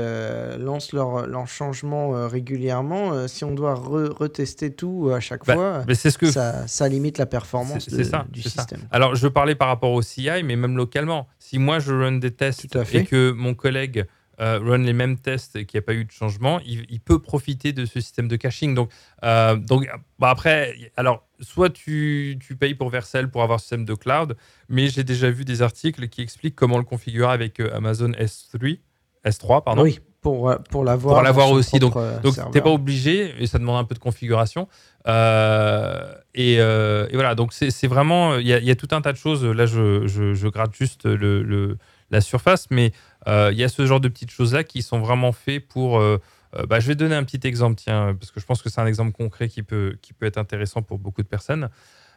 lancent 0.59 0.93
leurs 0.93 1.26
leur 1.26 1.49
changements 1.49 2.28
régulièrement, 2.28 3.28
si 3.28 3.45
on 3.45 3.55
doit 3.55 3.74
retester 3.74 4.72
tout 4.72 5.11
à 5.14 5.20
chaque 5.20 5.47
bah, 5.47 5.55
fois, 5.55 5.84
ce 5.95 6.18
que... 6.18 6.30
ça, 6.30 6.66
ça, 6.66 6.89
limite 6.89 7.18
la 7.18 7.26
performance 7.26 7.89
du 7.89 8.43
système. 8.43 8.80
Alors, 8.91 9.14
je 9.14 9.28
parlais 9.28 9.55
par 9.55 9.68
rapport 9.68 9.93
au 9.93 10.03
CI, 10.03 10.28
mais 10.45 10.57
même 10.57 10.76
localement. 10.76 11.28
Si 11.39 11.59
moi, 11.59 11.78
je 11.78 11.93
run 11.93 12.18
des 12.18 12.30
tests 12.30 12.66
et 12.93 13.05
que 13.05 13.30
mon 13.32 13.55
collègue 13.55 14.07
euh, 14.41 14.61
run 14.62 14.78
les 14.78 14.93
mêmes 14.93 15.18
tests 15.18 15.57
et 15.57 15.66
qu'il 15.66 15.78
n'y 15.78 15.82
a 15.82 15.86
pas 15.86 15.95
eu 15.95 16.05
de 16.05 16.12
changement, 16.12 16.61
il, 16.64 17.01
peut 17.01 17.18
profiter 17.18 17.72
de 17.72 17.84
ce 17.86 18.01
système 18.01 18.28
de 18.28 18.36
caching. 18.36 18.72
Donc, 18.72 18.89
euh, 19.24 19.57
donc 19.57 19.89
bah 20.20 20.30
après, 20.30 20.76
alors, 20.97 21.26
soit 21.41 21.70
tu, 21.70 22.39
tu, 22.41 22.55
payes 22.55 22.76
pour 22.76 22.89
Vercel 22.89 23.30
pour 23.30 23.43
avoir 23.43 23.59
ce 23.59 23.64
système 23.64 23.84
de 23.84 23.95
cloud, 23.95 24.36
mais 24.68 24.91
j'ai 24.91 25.03
déjà 25.03 25.28
vu 25.28 25.45
des 25.45 25.61
articles 25.61 26.07
qui 26.09 26.22
expliquent 26.22 26.55
comment 26.55 26.78
le 26.78 26.84
configurer 26.84 27.32
avec 27.32 27.59
euh, 27.59 27.74
Amazon 27.74 28.11
S3, 28.11 28.78
S3 29.24 29.64
pardon. 29.64 29.82
Oui, 29.82 29.99
pour, 30.20 30.55
pour 30.70 30.84
l'avoir. 30.84 31.16
Pour 31.16 31.24
l'avoir 31.24 31.51
aussi. 31.51 31.80
Donc, 31.80 31.95
donc 32.22 32.34
tu 32.34 32.41
n'es 32.55 32.61
pas 32.61 32.70
obligé 32.70 33.34
et 33.41 33.49
ça 33.49 33.59
demande 33.59 33.78
un 33.78 33.84
peu 33.84 33.97
de 33.97 34.01
configuration. 34.01 34.68
et, 35.05 36.55
et, 36.55 37.14
voilà, 37.14 37.34
donc 37.34 37.53
c'est 37.53 37.89
vraiment, 37.89 38.36
il 38.36 38.47
y, 38.47 38.51
y, 38.51 38.70
a 38.70 38.76
tout 38.76 38.89
un 38.93 39.01
tas 39.01 39.12
de 39.12 39.18
choses. 39.18 39.45
Là, 39.45 39.66
je, 39.66 40.07
je, 40.07 40.34
je 40.34 40.47
gratte 40.47 40.76
juste 40.76 41.07
le, 41.07 41.43
le, 41.43 41.76
la 42.11 42.20
surface, 42.20 42.66
mais 42.70 42.92
euh, 43.26 43.50
il 43.52 43.59
y 43.59 43.64
a 43.64 43.68
ce 43.68 43.84
genre 43.86 44.00
de 44.00 44.09
petites 44.09 44.30
choses-là 44.30 44.64
qui 44.64 44.82
sont 44.82 44.98
vraiment 44.98 45.32
faits 45.32 45.66
pour... 45.66 45.98
Euh, 45.98 46.20
euh, 46.54 46.64
bah, 46.64 46.80
je 46.80 46.88
vais 46.88 46.94
donner 46.94 47.14
un 47.14 47.24
petit 47.24 47.46
exemple, 47.46 47.76
tiens, 47.76 48.14
parce 48.18 48.30
que 48.30 48.40
je 48.40 48.46
pense 48.46 48.62
que 48.62 48.70
c'est 48.70 48.80
un 48.80 48.86
exemple 48.86 49.12
concret 49.12 49.48
qui 49.48 49.62
peut, 49.62 49.98
qui 50.00 50.14
peut 50.14 50.24
être 50.24 50.38
intéressant 50.38 50.82
pour 50.82 50.98
beaucoup 50.98 51.22
de 51.22 51.28
personnes. 51.28 51.68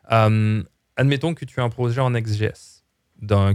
admettons 0.07 1.33
que 1.33 1.45
tu 1.45 1.59
as 1.59 1.63
un 1.63 1.69
projet 1.69 1.99
en 1.99 2.11
XGS 2.11 2.83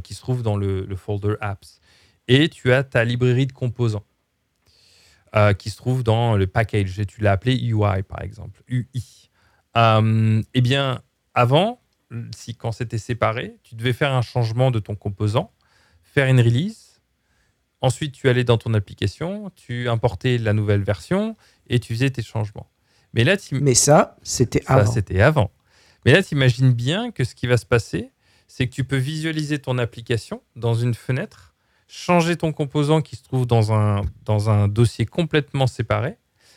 qui 0.02 0.14
se 0.14 0.20
trouve 0.20 0.42
dans 0.42 0.56
le, 0.56 0.86
folder 0.96 1.34
Apps 1.40 1.80
et 2.28 2.48
tu 2.48 2.72
as 2.72 2.84
ta 2.84 3.04
librairie 3.04 3.46
de 3.46 3.52
composants 3.52 4.04
qui 5.58 5.70
se 5.70 5.76
trouve 5.76 6.02
dans 6.02 6.36
le 6.36 6.46
package 6.46 6.98
et 6.98 7.06
tu 7.06 7.20
l'as 7.20 7.32
appelé 7.32 7.56
UI 7.56 8.02
par 8.02 8.22
exemple, 8.22 8.62
UI. 8.68 9.30
eh 9.74 10.60
bien, 10.60 11.00
avant, 11.34 11.80
si 12.34 12.54
quand 12.54 12.72
c'était 12.72 12.98
séparé, 12.98 13.56
tu 13.62 13.76
devais 13.76 13.92
faire 13.92 14.12
un 14.12 14.22
changement 14.22 14.70
de 14.70 14.78
ton 14.78 14.94
composant, 14.94 15.52
faire 16.16 16.28
une 16.28 16.40
release 16.40 16.86
Ensuite, 17.82 18.12
tu 18.12 18.28
allais 18.30 18.42
dans 18.42 18.56
ton 18.56 18.72
application, 18.72 19.50
tu 19.54 19.88
importais 19.90 20.38
la 20.38 20.54
nouvelle 20.54 20.82
version 20.82 21.36
et 21.68 21.78
tu 21.78 21.92
faisais 21.92 22.08
tes 22.08 22.22
changements. 22.22 22.70
Mais 23.12 23.22
là, 23.22 23.36
Mais 23.52 23.74
ça, 23.74 24.16
c'était 24.22 24.62
avant. 24.66 24.90
c'était 24.90 25.20
avant. 25.20 25.50
Mais 26.04 26.12
là, 26.12 26.22
tu 26.22 26.34
imagines 26.34 26.72
bien 26.72 27.10
que 27.10 27.22
ce 27.22 27.34
qui 27.34 27.46
va 27.46 27.58
se 27.58 27.66
passer, 27.66 28.12
c'est 28.48 28.66
que 28.66 28.74
tu 28.74 28.82
peux 28.82 28.96
visualiser 28.96 29.58
ton 29.58 29.76
application 29.76 30.40
dans 30.56 30.72
une 30.72 30.94
fenêtre, 30.94 31.54
changer 31.86 32.36
ton 32.36 32.50
composant 32.50 33.02
qui 33.02 33.14
se 33.14 33.22
trouve 33.22 33.46
dans 33.46 33.74
un, 33.74 34.00
dans 34.24 34.48
un 34.48 34.68
dossier 34.68 35.04
complètement 35.04 35.66
séparé. 35.66 36.16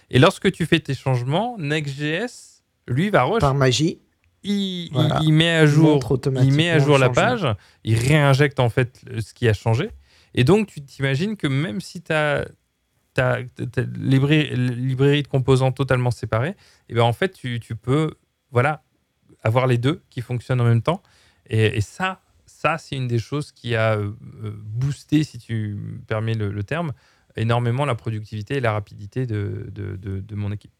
Et 0.10 0.20
lorsque 0.20 0.52
tu 0.54 0.66
fais 0.66 0.80
tes 0.80 0.96
changements, 0.96 1.58
Next.js, 1.60 2.62
lui, 2.88 3.10
va 3.10 3.28
Par 3.40 3.56
magie. 3.56 4.00
Il, 4.44 4.90
il, 5.22 5.34
met 5.34 5.50
à 5.50 5.66
jour, 5.66 6.00
il 6.42 6.54
met 6.54 6.70
à 6.70 6.80
jour 6.80 6.98
la 6.98 7.10
page, 7.10 7.46
il 7.84 7.98
réinjecte 7.98 8.60
en 8.60 8.70
fait 8.70 9.04
ce 9.20 9.34
qui 9.34 9.50
a 9.50 9.54
changé. 9.54 9.92
Et 10.34 10.44
donc, 10.44 10.68
tu 10.68 10.82
t'imagines 10.82 11.36
que 11.36 11.48
même 11.48 11.82
si 11.82 12.02
tu 12.02 12.14
as 12.14 12.48
ta 13.14 13.40
librairie, 13.98 14.56
librairie, 14.56 15.24
de 15.24 15.28
composants 15.28 15.72
totalement 15.72 16.12
séparée, 16.12 16.50
et 16.50 16.56
eh 16.90 16.94
ben 16.94 17.04
en 17.04 17.14
fait, 17.14 17.34
tu, 17.34 17.60
tu, 17.60 17.76
peux 17.76 18.14
voilà, 18.52 18.84
avoir 19.44 19.68
les 19.68 19.78
deux 19.78 20.02
qui 20.10 20.22
fonctionnent 20.22 20.62
en 20.62 20.66
même 20.66 20.82
temps. 20.82 21.02
Et, 21.50 21.82
ça, 21.82 22.22
ça 22.46 22.78
c'est 22.78 22.96
une 22.96 23.08
des 23.08 23.20
choses 23.20 23.52
qui 23.52 23.76
a 23.76 23.98
euh, 23.98 24.14
boosté, 24.64 25.24
si 25.24 25.38
tu 25.40 25.76
me 25.76 26.00
permets 26.00 26.36
le, 26.36 26.64
terme, 26.64 26.94
énormément 27.36 27.86
la 27.86 27.96
productivité 27.96 28.58
et 28.58 28.60
la 28.62 28.72
rapidité 28.72 29.26
de, 29.26 29.70
de, 29.72 29.96
de 29.98 30.36
mon 30.36 30.52
équipe. 30.52 30.72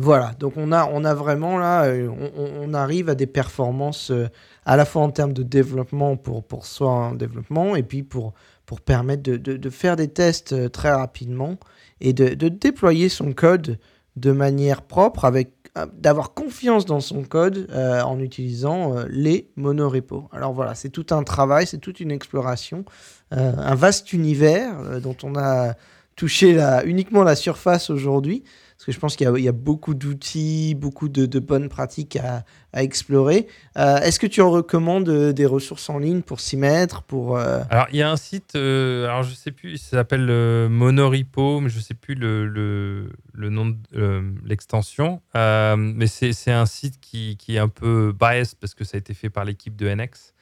Voilà, 0.00 0.32
donc 0.38 0.52
on 0.56 0.70
a, 0.70 0.88
on 0.92 1.04
a 1.04 1.12
vraiment 1.12 1.58
là, 1.58 1.86
euh, 1.86 2.08
on, 2.36 2.72
arrive 2.72 3.08
à 3.08 3.16
des 3.16 3.26
performances 3.26 4.12
euh, 4.12 4.28
à 4.64 4.76
la 4.76 4.84
fois 4.84 5.02
en 5.02 5.10
termes 5.10 5.32
de 5.32 5.42
développement 5.42 6.16
pour, 6.16 6.44
pour 6.44 6.66
soi 6.66 6.92
un 6.92 7.14
développement 7.16 7.74
et 7.74 7.82
puis 7.82 8.04
pour, 8.04 8.32
pour 8.64 8.80
permettre 8.80 9.24
de, 9.24 9.36
de, 9.36 9.70
faire 9.70 9.96
des 9.96 10.06
tests 10.06 10.52
euh, 10.52 10.68
très 10.68 10.92
rapidement 10.92 11.56
et 12.00 12.12
de, 12.12 12.34
de, 12.34 12.48
déployer 12.48 13.08
son 13.08 13.32
code 13.32 13.80
de 14.14 14.30
manière 14.30 14.82
propre 14.82 15.24
avec 15.24 15.50
d'avoir 15.94 16.32
confiance 16.32 16.86
dans 16.86 17.00
son 17.00 17.22
code 17.22 17.68
en 17.72 18.18
utilisant 18.18 18.96
les 19.08 19.48
monorepos. 19.54 20.28
Alors 20.32 20.52
voilà, 20.52 20.74
c'est 20.74 20.88
tout 20.88 21.06
un 21.10 21.22
travail, 21.22 21.68
c'est 21.68 21.78
toute 21.78 22.00
une 22.00 22.10
exploration, 22.10 22.84
un 23.30 23.74
vaste 23.76 24.12
univers 24.12 25.00
dont 25.00 25.16
on 25.22 25.36
a 25.36 25.74
touché 26.16 26.58
uniquement 26.84 27.22
la 27.22 27.36
surface 27.36 27.90
aujourd'hui. 27.90 28.42
Parce 28.78 28.86
que 28.86 28.92
je 28.92 29.00
pense 29.00 29.16
qu'il 29.16 29.28
y, 29.38 29.48
a 29.48 29.52
beaucoup 29.52 29.92
d'outils, 29.92 30.76
beaucoup 30.76 31.08
de, 31.08 31.38
bonnes 31.40 31.68
pratiques 31.68 32.16
à, 32.16 32.44
explorer. 32.72 33.48
Euh, 33.76 33.96
est-ce 33.96 34.20
que 34.20 34.26
tu 34.28 34.40
en 34.40 34.52
recommandes 34.52 35.08
euh, 35.08 35.32
des 35.32 35.46
ressources 35.46 35.90
en 35.90 35.98
ligne 35.98 36.22
pour 36.22 36.38
s'y 36.38 36.56
mettre 36.56 37.02
euh, 37.12 37.64
Alors, 37.70 37.88
il 37.90 37.96
y 37.96 38.02
a 38.02 38.10
un 38.10 38.16
site, 38.16 38.54
alors 38.54 39.24
je 39.24 39.34
sais 39.34 39.50
plus, 39.50 39.78
ça 39.78 39.96
s'appelle 39.96 40.68
Monorepo, 40.68 41.58
mais 41.58 41.70
je 41.70 41.80
sais 41.80 41.94
plus 41.94 42.14
le, 42.14 42.46
le, 42.46 43.48
nom 43.50 43.66
de 43.90 44.22
l'extension. 44.44 45.22
mais 45.34 46.06
c'est 46.06 46.52
un 46.52 46.66
site 46.66 47.00
qui, 47.00 47.36
qui, 47.36 47.56
est 47.56 47.58
un 47.58 47.68
peu 47.68 48.14
biased 48.16 48.58
parce 48.60 48.74
que 48.74 48.84
ça 48.84 48.96
a 48.96 48.98
été 48.98 49.12
fait 49.12 49.28
par 49.28 49.44
l'équipe 49.44 49.74
de 49.74 49.92
NX. 49.92 50.34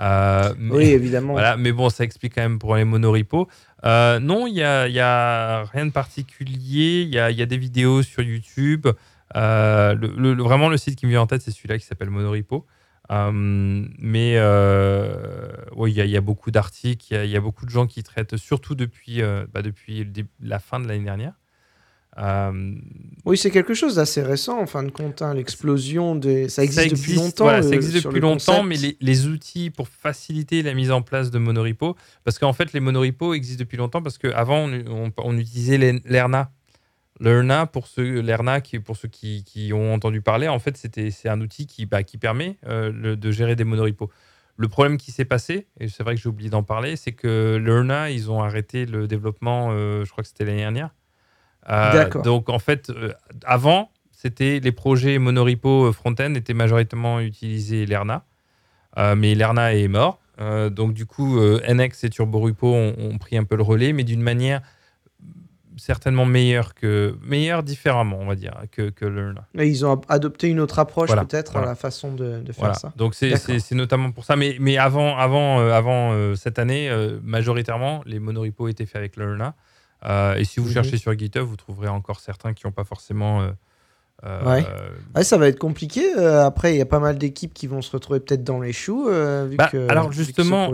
Euh, 0.00 0.54
oui, 0.58 0.86
évidemment. 0.86 1.32
Voilà, 1.32 1.56
mais 1.56 1.72
bon, 1.72 1.88
ça 1.90 2.04
explique 2.04 2.34
quand 2.34 2.42
même 2.42 2.58
pour 2.58 2.76
les 2.76 2.84
monoripos. 2.84 3.48
Euh, 3.84 4.18
non, 4.18 4.46
il 4.46 4.54
n'y 4.54 4.62
a, 4.62 4.88
y 4.88 5.00
a 5.00 5.64
rien 5.64 5.86
de 5.86 5.92
particulier. 5.92 7.02
Il 7.02 7.14
y 7.14 7.18
a, 7.18 7.30
y 7.30 7.42
a, 7.42 7.46
des 7.46 7.58
vidéos 7.58 8.02
sur 8.02 8.22
YouTube. 8.22 8.86
Euh, 9.36 9.94
le, 9.94 10.42
vraiment, 10.42 10.68
le 10.68 10.76
site 10.76 10.96
qui 10.96 11.06
me 11.06 11.10
vient 11.10 11.22
en 11.22 11.26
tête, 11.26 11.42
c'est 11.42 11.50
celui-là 11.50 11.78
qui 11.78 11.84
s'appelle 11.84 12.10
Monoripo. 12.10 12.66
mais 13.10 14.40
oui, 15.76 15.92
il 15.92 16.04
y, 16.04 16.08
y, 16.08 16.16
a 16.16 16.20
beaucoup 16.20 16.50
d'articles, 16.50 17.14
il 17.14 17.30
y, 17.30 17.36
a 17.36 17.40
beaucoup 17.40 17.66
de 17.66 17.70
gens 17.70 17.86
qui 17.86 18.02
traitent, 18.02 18.36
surtout 18.36 18.74
depuis, 18.74 19.20
bah, 19.52 19.62
depuis 19.62 20.10
la 20.40 20.58
fin 20.58 20.80
de 20.80 20.88
l'année 20.88 21.04
dernière. 21.04 21.34
Euh, 22.18 22.74
oui, 23.24 23.38
c'est 23.38 23.50
quelque 23.50 23.72
chose 23.72 23.94
d'assez 23.94 24.22
récent 24.22 24.60
en 24.60 24.66
fin 24.66 24.82
de 24.82 24.90
compte. 24.90 25.22
Hein, 25.22 25.34
l'explosion 25.34 26.14
des. 26.14 26.48
Ça 26.48 26.62
existe, 26.62 26.90
depuis 26.90 27.14
longtemps. 27.14 27.46
ça 27.46 27.68
euh, 27.68 27.72
existe 27.72 28.04
depuis 28.04 28.20
longtemps, 28.20 28.62
mais 28.62 28.76
les, 29.00 29.26
outils 29.26 29.70
pour 29.70 29.88
faciliter 29.88 30.62
la 30.62 30.74
mise 30.74 30.90
en 30.90 31.02
place 31.02 31.30
de 31.30 31.38
monorepo, 31.38 31.96
parce 32.24 32.38
qu'en 32.38 32.52
fait, 32.52 32.72
les 32.72 32.80
monorepos 32.80 33.34
existent 33.34 33.60
depuis 33.60 33.78
longtemps 33.78 34.02
parce 34.02 34.18
qu'avant, 34.18 34.68
on, 34.68 35.12
on, 35.16 35.38
utilisait 35.38 35.78
l'ERNA. 36.04 36.50
L'ERNA, 37.20 37.66
pour 37.66 37.86
ceux, 37.86 38.20
l'ERNA, 38.20 38.60
qui, 38.60 38.78
pour 38.78 38.96
ceux 38.96 39.08
qui, 39.08 39.44
qui, 39.44 39.72
ont 39.72 39.94
entendu 39.94 40.20
parler, 40.20 40.48
en 40.48 40.58
fait, 40.58 40.76
c'est 40.76 41.28
un 41.28 41.40
outil 41.40 41.66
qui, 41.66 41.86
bah, 41.86 42.02
qui 42.02 42.18
permet 42.18 42.56
euh, 42.66 43.16
de 43.16 43.30
gérer 43.30 43.56
des 43.56 43.64
monorepos. 43.64 44.10
Le 44.56 44.68
problème 44.68 44.98
qui 44.98 45.12
s'est 45.12 45.24
passé, 45.24 45.66
et 45.80 45.88
c'est 45.88 46.02
vrai 46.02 46.14
que 46.14 46.20
j'ai 46.20 46.28
oublié 46.28 46.50
d'en 46.50 46.62
parler, 46.62 46.96
c'est 46.96 47.12
que 47.12 47.56
l'ERNA, 47.56 48.10
ils 48.10 48.30
ont 48.30 48.42
arrêté 48.42 48.84
le 48.84 49.06
développement, 49.06 49.70
je 49.70 50.10
crois 50.10 50.22
que 50.22 50.28
c'était 50.28 50.44
l'année 50.44 50.58
dernière. 50.58 50.90
Euh, 51.70 52.08
donc 52.22 52.48
en 52.48 52.58
fait, 52.58 52.90
euh, 52.90 53.12
avant, 53.44 53.90
c'était 54.10 54.60
les 54.60 54.72
projets 54.72 55.18
monorepo 55.18 55.86
euh, 55.86 55.92
front-end 55.92 56.34
étaient 56.34 56.54
majoritairement 56.54 57.20
utilisés 57.20 57.86
Lerna, 57.86 58.24
mais 59.16 59.34
Lerna 59.34 59.74
est 59.74 59.88
mort. 59.88 60.20
donc 60.70 60.92
du 60.92 61.06
coup, 61.06 61.38
NX 61.40 62.04
et 62.04 62.10
TurboRepo 62.10 62.66
ont, 62.66 62.94
ont, 62.98 63.18
pris 63.18 63.38
un 63.38 63.44
peu 63.44 63.56
le 63.56 63.62
relais, 63.62 63.92
mais 63.92 64.04
d'une 64.04 64.22
manière 64.22 64.60
certainement 65.78 66.26
meilleure 66.26 66.74
que 66.74 67.16
meilleure 67.22 67.62
différemment, 67.62 68.18
on 68.20 68.26
va 68.26 68.34
dire, 68.34 68.52
que, 68.70 68.90
que 68.90 69.06
Lerna. 69.06 69.46
Et 69.58 69.66
ils 69.66 69.86
ont 69.86 69.98
adopté 70.08 70.48
une 70.48 70.60
autre 70.60 70.78
approche 70.78 71.10
peut-être 71.10 71.56
à 71.56 71.64
la 71.64 71.74
façon 71.74 72.12
de, 72.12 72.42
faire 72.52 72.76
ça. 72.76 72.92
Donc 72.96 73.14
c'est 73.14 73.72
notamment 73.72 74.10
pour 74.10 74.24
ça. 74.24 74.36
Mais, 74.36 74.56
mais 74.60 74.76
avant, 74.76 75.16
avant, 75.16 75.60
avant 75.60 76.34
cette 76.36 76.58
année, 76.58 76.90
majoritairement, 77.22 78.02
les 78.04 78.18
monorepos 78.18 78.68
étaient 78.68 78.84
faits 78.84 78.96
avec 78.96 79.16
Lerna. 79.16 79.46
Euh, 79.46 79.71
et 80.04 80.44
si 80.44 80.60
vous 80.60 80.66
mhm. 80.66 80.72
cherchez 80.72 80.96
sur 80.96 81.16
GitHub, 81.16 81.42
vous 81.42 81.56
trouverez 81.56 81.88
encore 81.88 82.20
certains 82.20 82.54
qui 82.54 82.66
n'ont 82.66 82.72
pas 82.72 82.84
forcément. 82.84 83.42
Euh, 83.42 83.50
euh, 84.24 84.62
ouais. 85.14 85.24
ça 85.24 85.36
va 85.36 85.48
être 85.48 85.58
compliqué. 85.58 86.12
après, 86.14 86.74
il 86.74 86.78
y 86.78 86.82
a 86.82 86.86
pas 86.86 87.00
mal 87.00 87.18
d'équipes 87.18 87.54
qui 87.54 87.66
vont 87.66 87.82
se 87.82 87.90
retrouver 87.90 88.20
peut-être 88.20 88.44
dans 88.44 88.60
les 88.60 88.72
choux. 88.72 89.06
vu 89.06 89.56
bah, 89.56 89.68
que, 89.70 89.88
alors, 89.88 90.12
justement, 90.12 90.72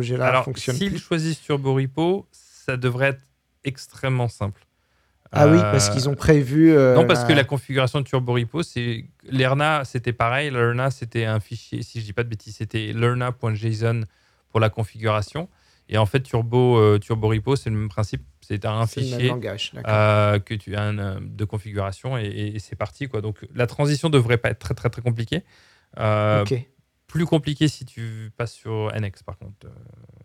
s'ils 0.56 0.98
choisissent 0.98 1.40
Turbo 1.40 1.74
Repo, 1.74 2.26
ça 2.32 2.76
devrait 2.76 3.08
être 3.08 3.22
extrêmement 3.64 4.28
simple. 4.28 4.64
Ah 5.30 5.46
oui, 5.46 5.58
parce 5.58 5.90
qu'ils 5.90 6.08
ont 6.08 6.14
prévu. 6.14 6.74
non, 6.74 7.06
parce 7.06 7.24
que 7.24 7.32
la 7.32 7.44
configuration 7.44 8.00
de 8.00 8.04
Turbo 8.04 8.34
Repo, 8.34 8.62
c'est 8.62 9.04
l'ERNA, 9.30 9.84
c'était 9.84 10.12
pareil. 10.12 10.50
L'ERNA, 10.50 10.90
c'était 10.90 11.24
un 11.24 11.40
fichier, 11.40 11.82
si 11.82 12.00
je 12.00 12.04
dis 12.04 12.12
pas 12.12 12.24
de 12.24 12.28
bêtises, 12.28 12.56
c'était 12.56 12.92
lerna.json 12.94 14.04
pour 14.50 14.60
la 14.60 14.70
configuration. 14.70 15.48
Et 15.88 15.98
en 15.98 16.06
fait, 16.06 16.20
Turbo, 16.20 16.98
Turbo 16.98 17.28
Repo, 17.28 17.56
c'est 17.56 17.70
le 17.70 17.76
même 17.76 17.88
principe. 17.88 18.22
C'est 18.40 18.64
un 18.64 18.86
fichier 18.86 19.30
que 19.30 20.54
tu 20.54 20.76
as 20.76 20.92
de 20.92 21.44
configuration 21.44 22.16
et, 22.18 22.52
et 22.54 22.58
c'est 22.58 22.76
parti. 22.76 23.08
Quoi. 23.08 23.20
Donc 23.20 23.46
la 23.54 23.66
transition 23.66 24.10
devrait 24.10 24.38
pas 24.38 24.50
être 24.50 24.58
très 24.58 24.74
très 24.74 24.90
très 24.90 25.02
compliquée. 25.02 25.44
plus 27.08 27.24
compliqué 27.26 27.66
si 27.66 27.84
tu 27.84 28.30
passes 28.36 28.52
sur 28.52 28.92
NX 28.94 29.22
par 29.24 29.38
contre. 29.38 29.66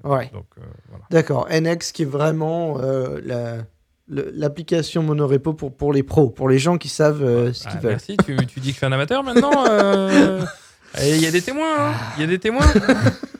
Euh, 0.05 0.09
ouais. 0.09 0.31
Euh, 0.35 0.97
D'accord. 1.09 1.47
NX 1.49 1.91
qui 1.93 2.03
est 2.03 2.05
vraiment 2.05 2.77
euh, 2.79 3.63
l'application 4.07 5.01
monorepo 5.01 5.53
pour, 5.53 5.75
pour 5.75 5.93
les 5.93 6.03
pros, 6.03 6.29
pour 6.29 6.49
les 6.49 6.59
gens 6.59 6.77
qui 6.77 6.89
savent 6.89 7.51
ce 7.53 7.63
qu'ils 7.63 7.71
ah, 7.77 7.79
veulent. 7.79 7.91
Merci, 7.91 8.17
tu, 8.17 8.35
tu, 8.45 8.59
dis 8.59 8.73
que 8.73 8.79
tu 8.79 8.85
es 8.85 8.87
un 8.87 8.91
amateur 8.91 9.23
maintenant 9.23 9.65
Il 11.01 11.21
y 11.21 11.25
a 11.25 11.31
des 11.31 11.41
témoins, 11.41 11.89
hein. 11.89 11.93
il 12.17 12.21
y 12.21 12.23
a 12.23 12.27
des 12.27 12.37
témoins. 12.37 12.67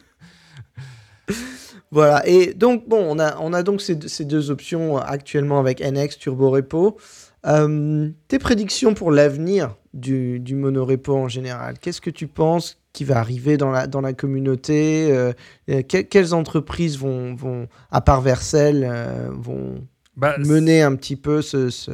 voilà, 1.94 2.28
et 2.28 2.56
donc 2.56 2.90
bon, 2.90 3.06
on 3.08 3.20
a, 3.20 3.38
on 3.40 3.54
a 3.54 3.62
donc 3.62 3.80
ces, 3.80 3.98
ces 4.08 4.26
deux 4.26 4.50
options 4.50 4.98
actuellement 4.98 5.60
avec 5.60 5.80
NX, 5.80 6.18
Turbo 6.18 6.50
Repo. 6.50 6.98
tes 7.44 8.40
prédictions 8.40 8.96
pour 8.96 9.12
l'avenir 9.12 9.76
du, 9.94 10.40
du 10.40 10.56
monorepo 10.56 11.16
en 11.16 11.28
général, 11.28 11.78
qu'est-ce 11.78 12.02
que 12.02 12.10
tu 12.10 12.26
penses 12.26 12.80
qui 12.94 13.04
va 13.04 13.20
arriver 13.20 13.58
dans 13.58 13.70
la, 13.70 13.86
dans 13.86 14.02
la 14.02 14.14
communauté 14.14 15.12
euh, 15.12 15.34
euh, 15.70 15.82
Quelles 15.84 16.34
entreprises 16.34 16.98
vont, 16.98 17.36
vont 17.36 17.68
à 17.92 18.02
part 18.02 18.22
Vercel, 18.22 18.88
euh, 18.90 19.30
vont 19.32 19.88
bah, 20.16 20.36
mener 20.40 20.82
un 20.82 20.96
petit 20.96 21.16
peu 21.16 21.44
ce, 21.44 21.70
ce, 21.70 21.92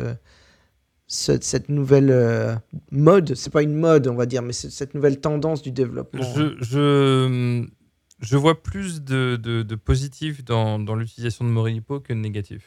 cette 1.07 1.67
nouvelle 1.69 2.61
mode? 2.91 3.33
C'est 3.35 3.51
pas 3.51 3.63
une 3.63 3.75
mode, 3.75 4.07
on 4.07 4.15
va 4.15 4.25
dire, 4.25 4.41
mais 4.41 4.53
cette 4.53 4.93
nouvelle 4.93 5.19
tendance 5.19 5.61
du 5.61 5.71
développement. 5.71 6.21
Je, 6.21 6.55
je, 6.61 7.65
je 8.19 8.37
vois 8.37 8.61
plus 8.61 9.01
de, 9.01 9.39
de, 9.41 9.63
de 9.63 9.75
positif 9.75 10.43
dans, 10.43 10.79
dans 10.79 10.95
l'utilisation 10.95 11.45
de 11.45 11.49
Moripo 11.49 11.99
que 11.99 12.13
de 12.13 12.19
négatif. 12.19 12.63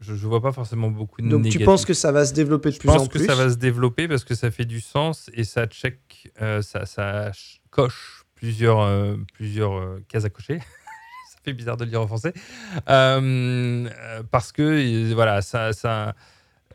Je 0.00 0.12
ne 0.12 0.18
vois 0.18 0.42
pas 0.42 0.52
forcément 0.52 0.90
beaucoup 0.90 1.22
de 1.22 1.28
Donc 1.28 1.48
tu 1.48 1.60
penses 1.60 1.84
que 1.84 1.94
ça 1.94 2.10
va 2.10 2.26
se 2.26 2.34
développer 2.34 2.70
de 2.70 2.76
plus 2.76 2.88
en 2.88 2.94
plus 2.94 3.02
Je 3.04 3.08
pense 3.08 3.12
que 3.12 3.24
ça 3.24 3.34
va 3.36 3.50
se 3.50 3.56
développer 3.56 4.08
parce 4.08 4.24
que 4.24 4.34
ça 4.34 4.50
fait 4.50 4.64
du 4.64 4.80
sens 4.80 5.30
et 5.32 5.44
ça 5.44 5.66
check, 5.66 6.32
ça, 6.60 6.86
ça 6.86 7.30
coche 7.70 8.22
plusieurs, 8.42 8.80
euh, 8.80 9.16
plusieurs 9.34 9.74
euh, 9.74 10.04
cases 10.08 10.24
à 10.24 10.30
cocher. 10.30 10.58
ça 11.30 11.38
fait 11.44 11.52
bizarre 11.52 11.76
de 11.76 11.84
le 11.84 11.90
dire 11.90 12.00
en 12.00 12.08
français. 12.08 12.34
Euh, 12.88 13.88
parce 14.32 14.50
que, 14.50 15.12
voilà, 15.14 15.42
ça, 15.42 15.72
ça, 15.72 16.16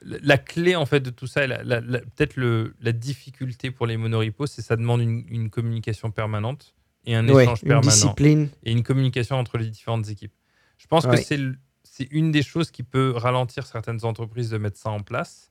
la 0.01 0.37
clé 0.37 0.77
en 0.77 0.85
fait 0.85 1.01
de 1.01 1.09
tout 1.09 1.27
ça, 1.27 1.45
peut-être 1.45 2.37
la 2.37 2.91
difficulté 2.93 3.69
pour 3.69 3.85
les 3.85 3.97
monoripos, 3.97 4.47
c'est 4.47 4.61
ça 4.61 4.77
demande 4.77 5.01
une, 5.01 5.49
communication 5.49 6.09
permanente 6.09 6.73
et 7.07 7.15
un 7.15 7.27
échange 7.27 7.63
une 7.63 7.69
permanent. 7.69 7.91
Discipline. 7.91 8.49
Et 8.63 8.71
une 8.71 8.83
communication 8.83 9.37
entre 9.37 9.57
les 9.57 9.67
différentes 9.67 10.07
équipes. 10.09 10.33
Je 10.77 10.85
pense 10.85 11.07
que 11.07 11.17
c'est 11.17 11.39
c'est 11.83 12.07
une 12.11 12.31
des 12.31 12.43
choses 12.43 12.69
qui 12.69 12.83
peut 12.83 13.13
ralentir 13.15 13.65
certaines 13.65 14.05
entreprises 14.05 14.51
de 14.51 14.59
mettre 14.59 14.77
ça 14.77 14.91
en 14.91 14.99
place. 14.99 15.49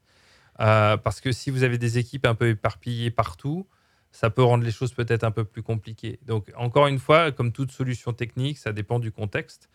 parce 0.59 1.20
que 1.20 1.32
si 1.32 1.50
vous 1.50 1.64
avez 1.64 1.76
des 1.76 1.98
équipes 1.98 2.24
un 2.24 2.36
peu 2.36 2.50
éparpillées 2.50 3.11
partout, 3.11 3.66
ça 4.12 4.30
peut 4.30 4.42
rendre 4.42 4.64
les 4.64 4.70
choses 4.70 4.92
peut-être 4.92 5.24
un 5.24 5.30
peu 5.30 5.44
plus 5.44 5.62
compliquées. 5.62 6.18
Donc, 6.24 6.50
encore 6.57 6.86
une 6.86 6.98
fois, 6.98 7.32
comme 7.32 7.52
toute 7.52 7.70
solution 7.70 8.12
technique, 8.12 8.59
ça 8.59 8.72
dépend 8.72 8.98
du 8.98 9.11
contexte. 9.12 9.68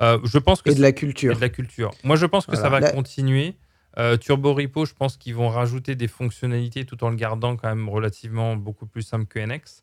Euh, 0.00 0.18
je 0.24 0.38
pense 0.38 0.62
que 0.62 0.70
et 0.70 0.74
de 0.74 0.80
la 0.80 0.92
culture. 0.92 1.36
de 1.36 1.40
la 1.40 1.50
culture. 1.50 1.90
Moi, 2.02 2.16
je 2.16 2.24
pense 2.24 2.46
que 2.46 2.56
ça 2.56 2.68
va 2.68 2.92
continuer. 2.92 3.56
Euh, 3.98 4.16
Turbo 4.16 4.54
Repo, 4.54 4.86
je 4.86 4.94
pense 4.94 5.18
qu'ils 5.18 5.34
vont 5.34 5.50
rajouter 5.50 5.94
des 5.94 6.08
fonctionnalités 6.08 6.86
tout 6.86 7.04
en 7.04 7.10
le 7.10 7.16
gardant 7.16 7.56
quand 7.56 7.68
même 7.68 7.90
relativement 7.90 8.56
beaucoup 8.56 8.86
plus 8.86 9.02
simple 9.02 9.26
que 9.26 9.38
NX. 9.38 9.82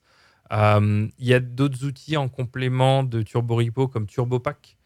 Euh, 0.52 1.08
il 1.20 1.28
y 1.28 1.34
a 1.34 1.40
d'autres 1.40 1.86
outils 1.86 2.18
en 2.18 2.28
complément 2.28 3.04
de 3.04 3.22
Turbo 3.22 3.56
Repo 3.56 3.88
comme 3.88 4.08
TurboPack, 4.08 4.78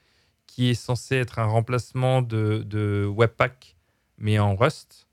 qui 0.46 0.70
est 0.70 0.74
censé 0.76 1.16
être 1.16 1.40
un 1.40 1.46
remplacement 1.46 2.22
de, 2.22 2.64
de 2.66 3.06
Webpack, 3.06 3.76
mais 4.18 4.40
en 4.40 4.56
Rust. 4.56 5.08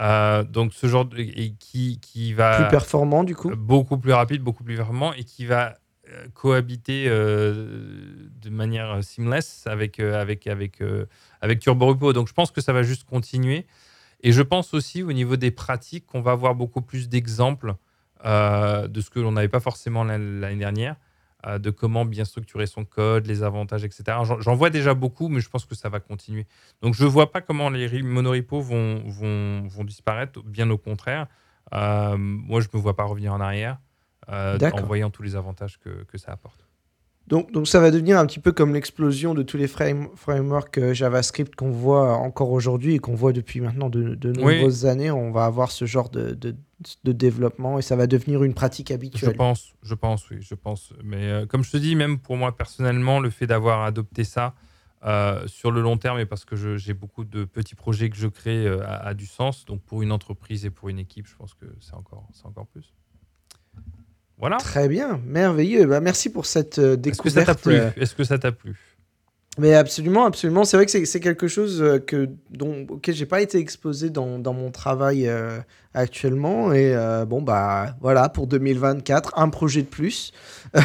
Euh, 0.00 0.42
donc 0.42 0.72
ce 0.74 0.88
genre 0.88 1.04
de, 1.04 1.18
et 1.18 1.54
qui, 1.58 2.00
qui 2.00 2.32
va 2.32 2.62
plus 2.62 2.68
performant 2.68 3.22
du 3.22 3.36
coup. 3.36 3.54
Beaucoup 3.54 3.96
plus 3.96 4.12
rapide 4.12 4.42
beaucoup 4.42 4.64
plus 4.64 4.74
performant 4.74 5.12
et 5.12 5.22
qui 5.22 5.46
va 5.46 5.78
euh, 6.08 6.26
cohabiter 6.34 7.04
euh, 7.06 7.94
de 8.42 8.50
manière 8.50 9.04
seamless 9.04 9.68
avec 9.68 10.00
avec 10.00 10.48
avec 10.48 10.82
avec 11.40 11.60
Turbo 11.60 11.86
Repo. 11.86 12.12
Donc 12.12 12.26
je 12.28 12.32
pense 12.32 12.50
que 12.50 12.60
ça 12.60 12.72
va 12.72 12.82
juste 12.82 13.04
continuer. 13.04 13.66
Et 14.22 14.32
je 14.32 14.42
pense 14.42 14.74
aussi 14.74 15.02
au 15.02 15.12
niveau 15.12 15.36
des 15.36 15.50
pratiques 15.50 16.06
qu'on 16.06 16.22
va 16.22 16.32
avoir 16.32 16.54
beaucoup 16.54 16.80
plus 16.80 17.08
d'exemples 17.08 17.74
de 18.24 19.00
ce 19.00 19.10
que 19.10 19.20
l'on 19.20 19.32
n'avait 19.32 19.48
pas 19.48 19.60
forcément 19.60 20.02
l'année 20.04 20.56
dernière 20.56 20.96
euh, 21.46 21.58
de 21.58 21.70
comment 21.70 22.06
bien 22.06 22.24
structurer 22.24 22.66
son 22.66 22.86
code, 22.86 23.26
les 23.26 23.42
avantages, 23.42 23.84
etc. 23.84 24.04
J'en 24.40 24.54
vois 24.54 24.70
déjà 24.70 24.94
beaucoup, 24.94 25.28
mais 25.28 25.40
je 25.40 25.50
pense 25.50 25.66
que 25.66 25.74
ça 25.74 25.90
va 25.90 26.00
continuer. 26.00 26.46
Donc 26.80 26.94
je 26.94 27.04
ne 27.04 27.08
vois 27.08 27.32
pas 27.32 27.42
comment 27.42 27.68
les 27.68 28.02
monoripos 28.02 28.62
vont, 28.62 29.02
vont, 29.06 29.68
vont 29.68 29.84
disparaître, 29.84 30.42
bien 30.42 30.70
au 30.70 30.78
contraire. 30.78 31.26
Euh, 31.74 32.16
moi, 32.16 32.60
je 32.60 32.68
ne 32.72 32.78
me 32.78 32.82
vois 32.82 32.96
pas 32.96 33.04
revenir 33.04 33.34
en 33.34 33.40
arrière 33.40 33.78
euh, 34.30 34.58
en 34.72 34.82
voyant 34.82 35.10
tous 35.10 35.22
les 35.22 35.36
avantages 35.36 35.78
que, 35.78 36.04
que 36.04 36.16
ça 36.16 36.32
apporte. 36.32 36.63
Donc, 37.26 37.52
donc, 37.52 37.66
ça 37.66 37.80
va 37.80 37.90
devenir 37.90 38.18
un 38.18 38.26
petit 38.26 38.38
peu 38.38 38.52
comme 38.52 38.74
l'explosion 38.74 39.32
de 39.32 39.42
tous 39.42 39.56
les 39.56 39.66
frameworks 39.66 40.92
JavaScript 40.92 41.54
qu'on 41.54 41.70
voit 41.70 42.16
encore 42.16 42.50
aujourd'hui 42.50 42.96
et 42.96 42.98
qu'on 42.98 43.14
voit 43.14 43.32
depuis 43.32 43.60
maintenant 43.60 43.88
de, 43.88 44.14
de 44.14 44.32
nombreuses 44.32 44.84
années. 44.84 45.10
On 45.10 45.30
va 45.30 45.46
avoir 45.46 45.70
ce 45.70 45.86
genre 45.86 46.10
de, 46.10 46.36
de 47.04 47.12
développement 47.12 47.78
et 47.78 47.82
ça 47.82 47.96
va 47.96 48.06
devenir 48.06 48.42
une 48.42 48.54
pratique 48.54 48.90
habituelle. 48.90 49.32
Je 49.32 49.36
pense, 49.36 49.74
je 49.82 49.94
pense, 49.94 50.28
oui, 50.30 50.38
je 50.40 50.54
pense. 50.54 50.92
Mais 51.02 51.30
euh, 51.30 51.46
comme 51.46 51.64
je 51.64 51.70
te 51.70 51.76
dis, 51.76 51.96
même 51.96 52.18
pour 52.18 52.36
moi 52.36 52.56
personnellement, 52.56 53.20
le 53.20 53.30
fait 53.30 53.46
d'avoir 53.46 53.82
adopté 53.82 54.24
ça 54.24 54.54
euh, 55.04 55.46
sur 55.46 55.70
le 55.70 55.80
long 55.80 55.96
terme 55.96 56.18
et 56.18 56.26
parce 56.26 56.44
que 56.44 56.76
j'ai 56.76 56.94
beaucoup 56.94 57.24
de 57.24 57.44
petits 57.44 57.74
projets 57.74 58.10
que 58.10 58.16
je 58.16 58.28
crée 58.28 58.66
euh, 58.66 58.82
a, 58.86 59.14
du 59.14 59.26
sens. 59.26 59.64
Donc 59.64 59.82
pour 59.82 60.02
une 60.02 60.12
entreprise 60.12 60.64
et 60.64 60.70
pour 60.70 60.88
une 60.88 60.98
équipe, 60.98 61.26
je 61.26 61.36
pense 61.36 61.54
que 61.54 61.66
c'est 61.80 61.94
encore, 61.94 62.28
encore 62.44 62.66
plus. 62.66 62.92
Voilà. 64.38 64.56
Très 64.56 64.88
bien, 64.88 65.20
merveilleux. 65.24 65.86
Bah, 65.86 66.00
merci 66.00 66.30
pour 66.30 66.46
cette 66.46 66.80
découverte. 66.80 67.06
Est-ce 67.06 67.22
que 67.22 67.30
ça 67.30 67.44
t'a 67.44 67.54
plu 67.54 67.74
Est-ce 67.96 68.14
que 68.14 68.24
ça 68.24 68.38
t'a 68.38 68.52
plu 68.52 68.74
mais 69.58 69.74
absolument, 69.74 70.24
absolument. 70.24 70.64
C'est 70.64 70.76
vrai 70.76 70.86
que 70.86 71.04
c'est 71.04 71.20
quelque 71.20 71.48
chose 71.48 71.80
euh, 71.80 71.98
que, 71.98 72.28
dont, 72.50 72.86
auquel 72.88 73.14
j'ai 73.14 73.26
pas 73.26 73.40
été 73.40 73.58
exposé 73.58 74.10
dans, 74.10 74.38
dans 74.38 74.52
mon 74.52 74.70
travail 74.70 75.28
euh, 75.28 75.58
actuellement. 75.94 76.72
Et 76.72 76.94
euh, 76.94 77.24
bon, 77.24 77.42
bah 77.42 77.96
voilà, 78.00 78.28
pour 78.28 78.46
2024, 78.46 79.32
un 79.36 79.48
projet 79.48 79.82
de 79.82 79.86
plus. 79.86 80.32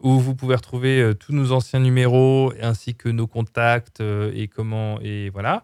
où 0.00 0.20
vous 0.20 0.34
pouvez 0.34 0.54
retrouver 0.54 1.12
tous 1.18 1.32
nos 1.32 1.52
anciens 1.52 1.80
numéros 1.80 2.52
ainsi 2.60 2.94
que 2.94 3.08
nos 3.08 3.26
contacts 3.26 4.02
et 4.02 4.50
comment 4.54 5.00
et 5.00 5.30
voilà. 5.30 5.62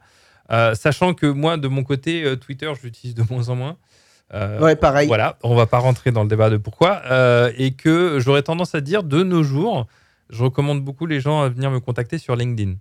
sachant 0.75 1.13
que 1.13 1.27
moi, 1.27 1.59
de 1.59 1.69
mon 1.69 1.85
côté, 1.85 2.25
Twitter, 2.39 2.73
je 2.75 2.85
l'utilise 2.85 3.15
de 3.15 3.23
moins 3.29 3.51
en 3.51 3.57
moins. 3.57 3.77
ouais, 4.33 4.77
pareil. 4.77 5.09
Voilà, 5.09 5.37
on 5.43 5.55
va 5.55 5.67
pas 5.67 5.79
rentrer 5.79 6.11
dans 6.11 6.23
le 6.23 6.29
débat 6.31 6.49
de 6.49 6.57
pourquoi. 6.57 7.03
et 7.59 7.73
que 7.73 8.19
j'aurais 8.19 8.41
tendance 8.41 8.75
à 8.75 8.81
dire, 8.81 9.03
de 9.03 9.23
nos 9.23 9.43
jours, 9.43 9.87
je 10.31 10.43
recommande 10.43 10.83
beaucoup 10.83 11.05
les 11.05 11.21
gens 11.21 11.43
à 11.43 11.51
venir 11.51 11.71
me 11.71 11.81
contacter 11.81 12.17
sur 12.17 12.35
LinkedIn. 12.35 12.77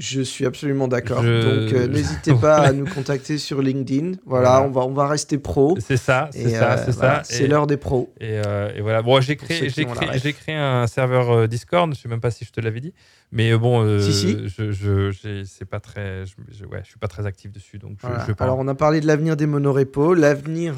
Je 0.00 0.22
suis 0.22 0.44
absolument 0.44 0.88
d'accord. 0.88 1.18
Donc 1.18 1.24
euh, 1.26 1.86
n'hésitez 1.86 2.34
pas 2.40 2.56
à 2.56 2.72
nous 2.72 2.84
contacter 2.84 3.38
sur 3.38 3.62
LinkedIn. 3.62 4.16
Voilà, 4.26 4.60
On, 4.62 4.70
va, 4.70 4.80
on 4.80 4.92
va 4.92 5.06
rester 5.06 5.38
pro. 5.38 5.76
C'est 5.78 5.96
ça, 5.96 6.28
c'est 6.32 6.50
ça, 6.50 6.76
c'est 6.78 6.92
ça. 6.92 7.22
C'est 7.22 7.46
l'heure 7.46 7.68
des 7.68 7.76
pros. 7.76 8.12
Et, 8.20 8.40
euh, 8.44 8.72
voilà. 8.82 9.02
Bon, 9.02 9.20
j'ai 9.20 9.36
créé, 9.36 9.68
j'ai 9.68 9.84
créé, 9.84 10.32
créé, 10.32 10.56
un 10.56 10.88
serveur 10.88 11.30
euh, 11.30 11.46
Discord. 11.46 11.94
Je 11.94 12.00
sais 12.00 12.08
même 12.08 12.20
pas 12.20 12.32
si 12.32 12.44
je 12.44 12.50
te 12.50 12.60
l'avais 12.60 12.80
dit, 12.80 12.92
mais 13.30 13.56
bon, 13.56 14.00
si, 14.00 14.12
si. 14.12 14.48
je, 14.48 14.72
je 14.72 15.44
c'est 15.44 15.64
pas 15.64 15.78
très, 15.78 16.24
je, 16.26 16.64
ouais, 16.64 16.80
je 16.82 16.88
suis 16.88 16.98
pas 16.98 17.08
très 17.08 17.24
actif 17.26 17.52
dessus, 17.52 17.78
donc 17.78 17.98
je, 18.02 18.32
Alors 18.42 18.58
on 18.58 18.66
a 18.66 18.74
parlé 18.74 19.00
de 19.00 19.06
l'avenir 19.06 19.36
des 19.36 19.46
monorepos, 19.46 20.14
l'avenir 20.14 20.74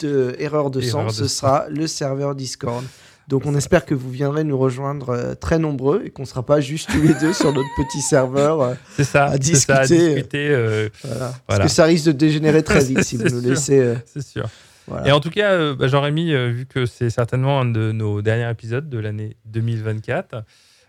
de 0.00 0.34
Erreur 0.40 0.70
de 0.70 0.80
Sens, 0.80 1.14
ce 1.16 1.28
sera 1.28 1.66
le 1.68 1.86
serveur 1.86 2.34
Discord. 2.34 2.84
Donc 3.28 3.44
on 3.46 3.54
espère 3.54 3.84
que 3.84 3.94
vous 3.94 4.10
viendrez 4.10 4.42
nous 4.42 4.56
rejoindre 4.58 5.10
euh, 5.10 5.34
très 5.34 5.58
nombreux 5.58 6.02
et 6.04 6.10
qu'on 6.10 6.22
ne 6.22 6.26
sera 6.26 6.44
pas 6.44 6.60
juste 6.60 6.88
tous 6.90 7.02
les 7.02 7.12
deux 7.14 7.32
sur 7.34 7.52
notre 7.52 7.68
petit 7.76 8.00
serveur 8.00 8.62
euh, 8.62 8.74
C'est 8.96 9.04
ça, 9.04 9.26
à 9.26 9.32
c'est 9.32 9.38
discuter. 9.38 9.72
ça, 9.74 9.78
à 9.80 9.86
discuter, 9.86 10.48
euh, 10.50 10.88
voilà. 11.04 11.32
Parce 11.46 11.60
que 11.60 11.68
ça 11.68 11.84
risque 11.84 12.06
de 12.06 12.12
dégénérer 12.12 12.62
très 12.62 12.82
vite 12.82 13.02
si 13.04 13.16
vous 13.18 13.24
nous 13.24 13.40
sûr. 13.40 13.50
laissez. 13.50 13.78
euh, 13.78 13.94
c'est 14.06 14.22
sûr. 14.26 14.48
voilà. 14.86 15.08
Et 15.08 15.12
en 15.12 15.20
tout 15.20 15.28
cas, 15.30 15.52
euh, 15.52 15.74
bah, 15.74 15.88
Jean-Rémy, 15.88 16.32
euh, 16.32 16.48
vu 16.48 16.64
que 16.64 16.86
c'est 16.86 17.10
certainement 17.10 17.60
un 17.60 17.66
de 17.66 17.92
nos 17.92 18.22
derniers 18.22 18.50
épisodes 18.50 18.88
de 18.88 18.98
l'année 18.98 19.36
2024, 19.44 20.42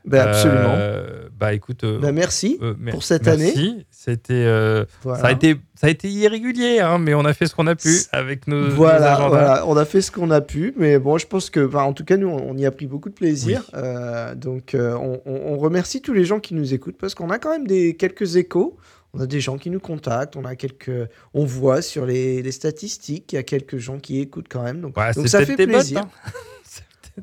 Ben, 0.06 0.22
absolument. 0.28 0.76
euh, 0.78 1.28
bah 1.38 1.54
écoute, 1.54 1.84
euh, 1.84 2.00
Ben, 2.00 2.14
merci. 2.14 2.58
euh, 2.62 2.74
mer- 2.80 2.94
pour 2.94 3.04
cette 3.04 3.26
merci. 3.26 3.86
C'était, 4.02 4.46
euh, 4.46 4.86
Voilà. 5.04 5.20
ça 5.20 5.28
a 5.28 5.32
été, 5.34 5.58
ça 5.76 5.88
a 5.88 5.90
été 5.90 6.08
irrégulier, 6.08 6.80
hein, 6.80 7.00
mais 7.00 7.14
on 7.16 7.26
a 7.26 7.34
fait 7.34 7.48
ce 7.48 7.54
qu'on 7.54 7.68
a 7.68 7.76
pu 7.76 7.90
avec 8.14 8.48
nos, 8.48 8.70
Voilà, 8.70 9.28
voilà, 9.28 9.66
on 9.68 9.76
a 9.76 9.84
fait 9.84 10.00
ce 10.00 10.10
qu'on 10.10 10.32
a 10.32 10.40
pu, 10.40 10.74
mais 10.78 10.98
bon, 11.00 11.18
je 11.18 11.28
pense 11.28 11.50
que, 11.50 11.76
en 11.76 11.92
tout 11.92 12.06
cas, 12.06 12.16
nous, 12.16 12.30
on 12.30 12.58
y 12.58 12.66
a 12.66 12.72
pris 12.72 12.88
beaucoup 12.88 13.10
de 13.10 13.14
plaisir. 13.14 13.62
Oui. 13.74 13.80
Euh, 13.84 14.36
donc, 14.36 14.74
euh, 14.74 14.96
on, 15.26 15.58
remercie 15.58 16.02
tous 16.02 16.14
les 16.14 16.24
gens 16.24 16.40
qui 16.40 16.54
nous 16.54 16.74
écoutent 16.74 16.98
parce 16.98 17.14
qu'on 17.14 17.30
a 17.30 17.40
quand 17.40 17.52
même 17.52 17.68
des 17.68 17.98
quelques 17.98 18.38
échos. 18.38 18.78
On 19.14 19.20
a 19.20 19.26
des 19.26 19.42
gens 19.42 19.58
qui 19.58 19.70
nous 19.70 19.82
contactent, 19.82 20.38
on 20.38 20.46
a 20.46 20.56
quelques, 20.56 21.10
on 21.34 21.44
voit 21.44 21.82
sur 21.82 22.06
les, 22.06 22.42
les 22.42 22.52
statistiques 22.54 23.28
qu'il 23.28 23.36
y 23.36 23.40
a 23.40 23.44
quelques 23.44 23.80
gens 23.80 24.00
qui 24.00 24.22
écoutent 24.22 24.48
quand 24.50 24.64
même. 24.64 24.80
Donc, 24.80 24.96
Ouais, 24.96 25.12
donc 25.14 25.28
ça 25.28 25.46
fait 25.46 25.58
plaisir. 25.58 26.06
hein. 26.26 26.32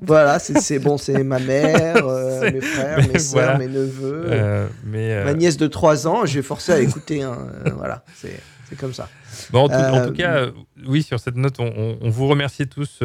Voilà, 0.03 0.39
c'est 0.39 0.79
bon, 0.79 0.99
c'est 0.99 1.23
ma 1.23 1.39
mère, 1.39 1.97
euh, 2.07 2.51
mes 2.51 2.61
frères, 2.61 2.99
mes 2.99 3.19
voilà. 3.31 3.59
mes 3.59 3.69
neveux, 3.69 4.25
Euh, 4.27 4.69
mais 4.85 5.13
euh, 5.13 5.25
ma 5.25 5.35
nièce 5.35 5.57
de 5.57 5.67
3 5.67 6.07
ans. 6.07 6.27
Je 6.27 6.35
vais 6.37 6.43
forcer 6.43 6.73
à 6.73 6.81
écouter. 6.81 7.23
hein, 7.23 7.37
voilà, 7.77 8.05
c'est 8.15 8.41
comme 8.79 8.93
ça. 8.93 9.09
Bon, 9.51 9.65
en, 9.65 9.69
tout, 9.69 9.75
en 9.75 10.07
tout 10.07 10.13
cas, 10.13 10.47
oui, 10.87 11.03
sur 11.03 11.21
cette 11.21 11.37
note, 11.37 11.61
on, 11.61 12.11
vous 12.11 12.27
remercie 12.27 12.67
tous 12.67 13.01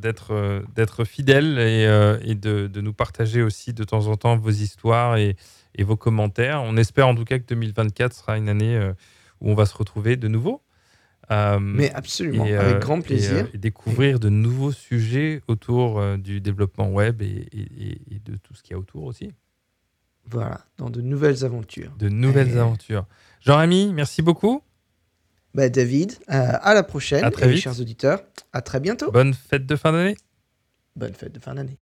d'être 0.00 0.62
d'être 0.74 1.04
fidèles 1.04 1.58
et, 1.58 1.84
et 2.22 2.34
de, 2.34 2.66
de 2.68 2.80
nous 2.80 2.92
partager 2.92 3.42
aussi 3.42 3.72
de 3.72 3.84
temps 3.84 4.06
en 4.06 4.16
temps 4.16 4.36
vos 4.36 4.50
histoires 4.50 5.16
et, 5.16 5.36
et 5.74 5.82
vos 5.82 5.96
commentaires. 5.96 6.62
On 6.64 6.76
espère 6.76 7.08
en 7.08 7.14
tout 7.14 7.24
cas 7.24 7.38
que 7.38 7.46
2024 7.46 8.12
sera 8.14 8.36
une 8.38 8.48
année 8.48 8.78
où 9.40 9.50
on 9.50 9.54
va 9.54 9.66
se 9.66 9.76
retrouver 9.76 10.16
de 10.16 10.28
nouveau. 10.28 10.62
Euh, 11.30 11.58
Mais 11.58 11.92
absolument, 11.92 12.44
et, 12.46 12.54
euh, 12.54 12.60
avec 12.60 12.78
grand 12.78 12.98
et, 12.98 13.02
plaisir. 13.02 13.44
euh, 13.46 13.50
Et, 13.54 13.58
découvrir 13.58 14.20
de 14.20 14.28
nouveaux 14.28 14.70
sujets 14.72 15.42
autour 15.48 15.98
euh, 15.98 16.16
du 16.16 16.40
développement 16.40 16.88
web 16.88 17.20
et, 17.22 17.48
de 18.24 18.36
tout 18.36 18.54
ce 18.54 18.62
qu'il 18.62 18.72
y 18.72 18.74
a 18.74 18.78
autour 18.78 19.04
aussi. 19.04 19.32
Voilà, 20.28 20.60
dans 20.78 20.90
de 20.90 21.00
nouvelles 21.00 21.44
aventures. 21.44 21.92
De 21.98 22.08
nouvelles 22.08 22.50
Et- 22.54 22.58
aventures. 22.58 23.06
Jean-Rémy, 23.40 23.92
merci 23.92 24.22
beaucoup. 24.22 24.62
Bah, 25.54 25.68
David, 25.68 26.12
euh, 26.30 26.52
à 26.60 26.74
la 26.74 26.82
prochaine. 26.82 27.24
À 27.24 27.30
très 27.30 27.48
vite. 27.48 27.60
chers 27.62 27.80
auditeurs, 27.80 28.22
à 28.52 28.60
très 28.62 28.78
bientôt. 28.80 29.10
Bonne 29.10 29.34
fête 29.34 29.66
de 29.66 29.74
fin 29.76 29.92
d'année. 29.92 30.16
Bonne 30.96 31.14
fête 31.14 31.32
de 31.32 31.38
fin 31.40 31.54
d'année. 31.54 31.78